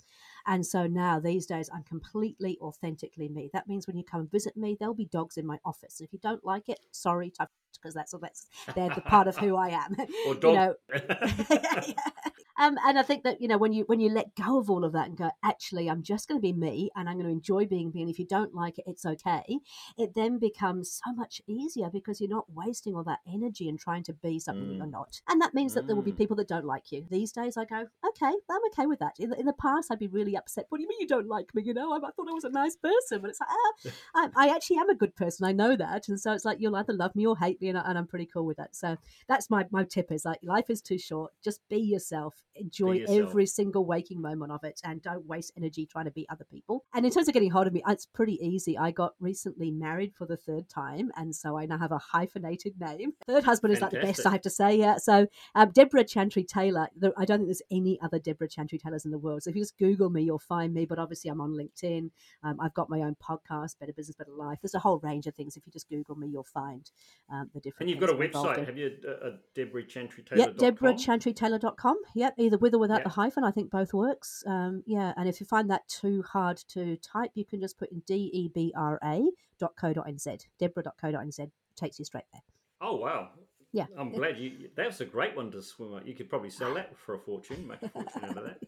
And 0.47 0.65
so 0.65 0.87
now 0.87 1.19
these 1.19 1.47
days, 1.47 1.69
I'm 1.75 1.83
completely 1.83 2.57
authentically 2.61 3.29
me. 3.29 3.51
That 3.53 3.67
means 3.67 3.87
when 3.87 3.97
you 3.97 4.05
come 4.05 4.21
and 4.21 4.31
visit 4.31 4.57
me, 4.57 4.77
there'll 4.79 4.95
be 4.95 5.07
dogs 5.07 5.37
in 5.37 5.47
my 5.47 5.59
office. 5.65 6.01
If 6.01 6.13
you 6.13 6.19
don't 6.21 6.45
like 6.45 6.69
it, 6.69 6.81
sorry, 6.93 7.31
tough, 7.31 7.49
because 7.81 7.95
that's 7.95 8.15
all 8.15 8.21
that's 8.21 8.47
they're 8.75 8.91
the 8.91 9.01
part 9.01 9.29
of 9.29 9.37
who 9.37 9.57
I 9.57 9.69
am. 9.71 9.97
Or 10.27 10.35
dog. 10.35 10.75
um, 12.59 12.79
and 12.87 12.99
I 12.99 13.03
think 13.03 13.25
that 13.25 13.41
you 13.41 13.49
know 13.49 13.59
when 13.59 13.73
you 13.73 13.85
when 13.87 14.01
you 14.01 14.11
let 14.11 14.35
go 14.35 14.59
of 14.59 14.71
all 14.71 14.85
of 14.85 14.93
that 14.93 15.09
and 15.09 15.17
go, 15.17 15.31
actually, 15.43 15.89
I'm 15.91 16.03
just 16.03 16.29
going 16.29 16.39
to 16.39 16.43
be 16.43 16.53
me, 16.53 16.91
and 16.95 17.09
I'm 17.09 17.15
going 17.17 17.27
to 17.27 17.33
enjoy 17.33 17.67
being 17.67 17.91
me. 17.95 18.03
And 18.03 18.11
if 18.11 18.19
you 18.19 18.27
don't 18.27 18.55
like 18.55 18.79
it, 18.79 18.85
it's 18.87 19.05
okay. 19.05 19.59
It 19.99 20.15
then 20.15 20.39
becomes 20.39 21.01
so 21.05 21.13
much 21.13 21.41
easier 21.47 21.91
because 21.93 22.21
you're 22.21 22.31
not 22.31 22.47
wasting 22.53 22.95
all 22.95 23.05
that 23.05 23.21
energy 23.33 23.69
and 23.69 23.79
trying 23.79 24.03
to 24.05 24.13
be 24.13 24.39
something 24.39 24.65
Mm. 24.69 24.77
you're 24.77 24.87
not. 24.87 25.21
And 25.29 25.41
that 25.43 25.53
means 25.55 25.75
that 25.75 25.87
there 25.87 25.97
will 25.97 26.03
be 26.03 26.13
Mm. 26.13 26.19
people 26.19 26.37
that 26.37 26.49
don't 26.49 26.65
like 26.65 26.93
you. 26.93 27.05
These 27.11 27.33
days, 27.33 27.57
I 27.57 27.65
go, 27.65 27.87
okay, 28.09 28.33
I'm 28.51 28.65
okay 28.73 28.87
with 28.87 29.01
that. 29.01 29.15
In 29.19 29.31
the, 29.31 29.39
in 29.41 29.47
the 29.47 29.53
past, 29.53 29.91
I'd 29.91 29.99
be 29.99 30.07
really 30.07 30.37
upset. 30.37 30.67
What 30.69 30.79
do 30.79 30.83
you 30.83 30.89
mean 30.89 31.01
you 31.01 31.09
don't 31.09 31.27
like 31.29 31.55
me? 31.55 31.63
You 31.65 31.75
know, 31.75 31.93
I, 31.93 31.97
I 31.97 32.11
thought 32.13 32.29
I 32.31 32.35
was 32.35 32.45
a 32.45 32.51
nice 32.51 32.77
person, 32.77 33.21
but 33.21 33.31
it's 33.31 33.41
like, 33.41 33.51
ah, 33.51 33.91
I, 34.15 34.47
I 34.47 34.55
actually 34.55 34.79
am 34.79 34.91
a 34.91 34.95
good 34.95 35.15
person. 35.17 35.45
I 35.47 35.53
know 35.53 35.77
that, 35.77 36.09
and 36.09 36.21
so 36.21 36.33
it's 36.33 36.45
like 36.45 36.59
you'll 36.61 36.77
either 36.77 36.93
love 36.93 37.15
me 37.17 37.27
or 37.27 37.37
hate 37.37 37.61
me, 37.61 37.64
and, 37.69 37.79
I, 37.79 37.83
and 37.87 37.99
I'm 37.99 38.07
pretty 38.07 38.27
cool 38.27 38.47
with 38.47 38.57
that. 38.57 38.75
So 38.75 38.97
that's 39.29 39.51
my 39.51 39.65
my 39.71 39.85
tip 39.85 40.11
is 40.13 40.25
like 40.25 40.39
life 40.43 40.71
is 40.71 40.81
too 40.81 40.99
short. 40.99 41.33
Just 41.43 41.61
be 41.69 41.79
yourself. 41.79 42.43
Enjoy 42.57 42.93
yourself. 42.93 43.29
every 43.31 43.47
single 43.47 43.85
waking 43.85 44.21
moment 44.21 44.53
of 44.53 44.65
it, 44.65 44.81
and 44.85 45.03
don't 45.03 45.27
waste 45.27 45.53
energy 45.57 45.87
trying 45.87 46.05
to 46.05 46.11
be 46.11 46.27
other 46.29 46.45
people. 46.45 46.85
And 46.95 47.05
in 47.05 47.13
terms 47.13 47.29
of 47.29 47.35
getting 47.35 47.51
hold 47.51 47.67
of 47.67 47.73
me, 47.73 47.83
it's 47.89 48.07
pretty 48.07 48.39
easy. 48.45 48.79
I 48.79 48.91
got 48.91 49.15
recently 49.21 49.71
married 49.71 50.15
for 50.15 50.27
the 50.27 50.37
third 50.37 50.69
time, 50.69 51.11
and 51.17 51.35
so 51.35 51.59
I 51.59 51.67
now 51.67 51.79
have 51.79 51.93
a 51.93 51.99
hyphenated 51.99 52.75
name. 52.81 53.13
Third 53.27 53.45
husband 53.45 53.73
is 53.75 53.81
like 53.81 53.91
the 53.91 54.01
best 54.01 54.27
I 54.27 54.33
have 54.33 54.43
to 54.43 54.51
say. 54.51 54.77
Yeah. 54.77 54.97
So 54.99 55.27
um, 55.55 55.71
Debra 55.71 56.05
Chantry 56.05 56.45
Taylor. 56.45 56.89
I 57.17 57.25
don't 57.25 57.39
think 57.39 57.49
there's 57.49 57.63
any 57.71 57.99
other 58.01 58.19
Debra 58.19 58.49
Chantry 58.49 58.79
Taylors 58.79 59.05
in 59.05 59.11
the 59.11 59.19
world. 59.19 59.43
So 59.43 59.51
if 59.51 59.57
you 59.57 59.63
just 59.63 59.79
Google 59.79 60.11
me, 60.11 60.23
you'll 60.23 60.39
find 60.39 60.73
me. 60.73 60.85
But 60.85 60.99
obviously, 60.99 61.31
I'm 61.31 61.41
on 61.41 61.53
LinkedIn. 61.53 62.11
Um, 62.43 62.61
I've 62.61 62.75
got 62.75 62.91
my 62.91 63.01
own 63.01 63.17
podcast, 63.23 63.79
Better 63.79 63.93
Business, 63.93 64.17
Better 64.17 64.33
Life. 64.33 64.59
There's 64.63 64.75
a 64.75 64.79
whole 64.79 64.99
range 65.01 65.27
of 65.27 65.35
things. 65.35 65.57
If 65.57 65.67
you 65.67 65.73
just 65.73 65.89
Google 65.89 66.17
me, 66.17 66.29
you'll 66.29 66.45
find 66.45 66.91
um, 67.33 67.51
the 67.55 67.61
different. 67.61 67.83
And 67.83 67.91
you've 67.91 68.01
got 68.01 68.15
a 68.15 68.19
things 68.19 68.35
I'm 68.35 68.41
involved 68.43 68.49
website, 68.51 68.59
in. 68.59 68.65
have 68.67 68.79
you? 68.79 68.97
Uh, 69.09 69.31
Debra 69.55 69.85
Chantry 69.87 70.25
Yeah, 70.37 70.47
Taylor. 70.47 70.73
DebraChantryTaylor.com. 70.73 71.97
Yep, 72.15 72.35
either 72.39 72.59
with 72.59 72.75
or 72.75 72.79
without 72.79 72.99
Yeah. 72.99 73.05
the 73.05 73.11
hyphen. 73.11 73.45
I 73.45 73.51
think 73.51 73.71
both 73.71 73.95
works. 73.95 74.45
Um, 74.47 74.83
yeah, 74.87 75.15
and 75.17 75.29
if 75.29 75.41
you 75.41 75.47
find 75.47 75.71
that 75.71 75.89
too 75.89 76.23
hard 76.23 76.59
to 76.69 76.97
type, 76.99 77.31
you 77.35 77.45
can 77.45 77.61
just 77.61 77.79
put 77.79 77.91
in 77.91 78.01
D 78.07 78.31
E 78.33 78.49
B 78.55 78.73
R 78.77 78.99
A 79.03 79.31
dot 79.59 79.75
co 79.77 79.93
dot 79.93 80.07
nz. 80.07 80.47
Debra.co.nz 80.59 81.51
takes 81.77 81.99
you 81.99 82.05
straight 82.05 82.25
there. 82.33 82.43
Oh 82.81 82.97
wow! 82.97 83.31
Yeah. 83.73 83.87
I'm 83.99 84.11
glad 84.11 84.39
you. 84.39 84.69
That's 84.77 85.01
a 85.01 85.05
great 85.07 85.35
one 85.37 85.51
to 85.53 85.63
swim. 85.63 85.97
at. 85.97 86.07
You 86.07 86.15
could 86.15 86.29
probably 86.29 86.51
sell 86.51 86.75
that 86.75 86.97
for 86.99 87.15
a 87.15 87.19
fortune, 87.19 87.67
make 87.67 87.83
a 87.83 87.89
fortune 87.89 88.25
out 88.25 88.37
of 88.39 88.45
that. 88.45 88.59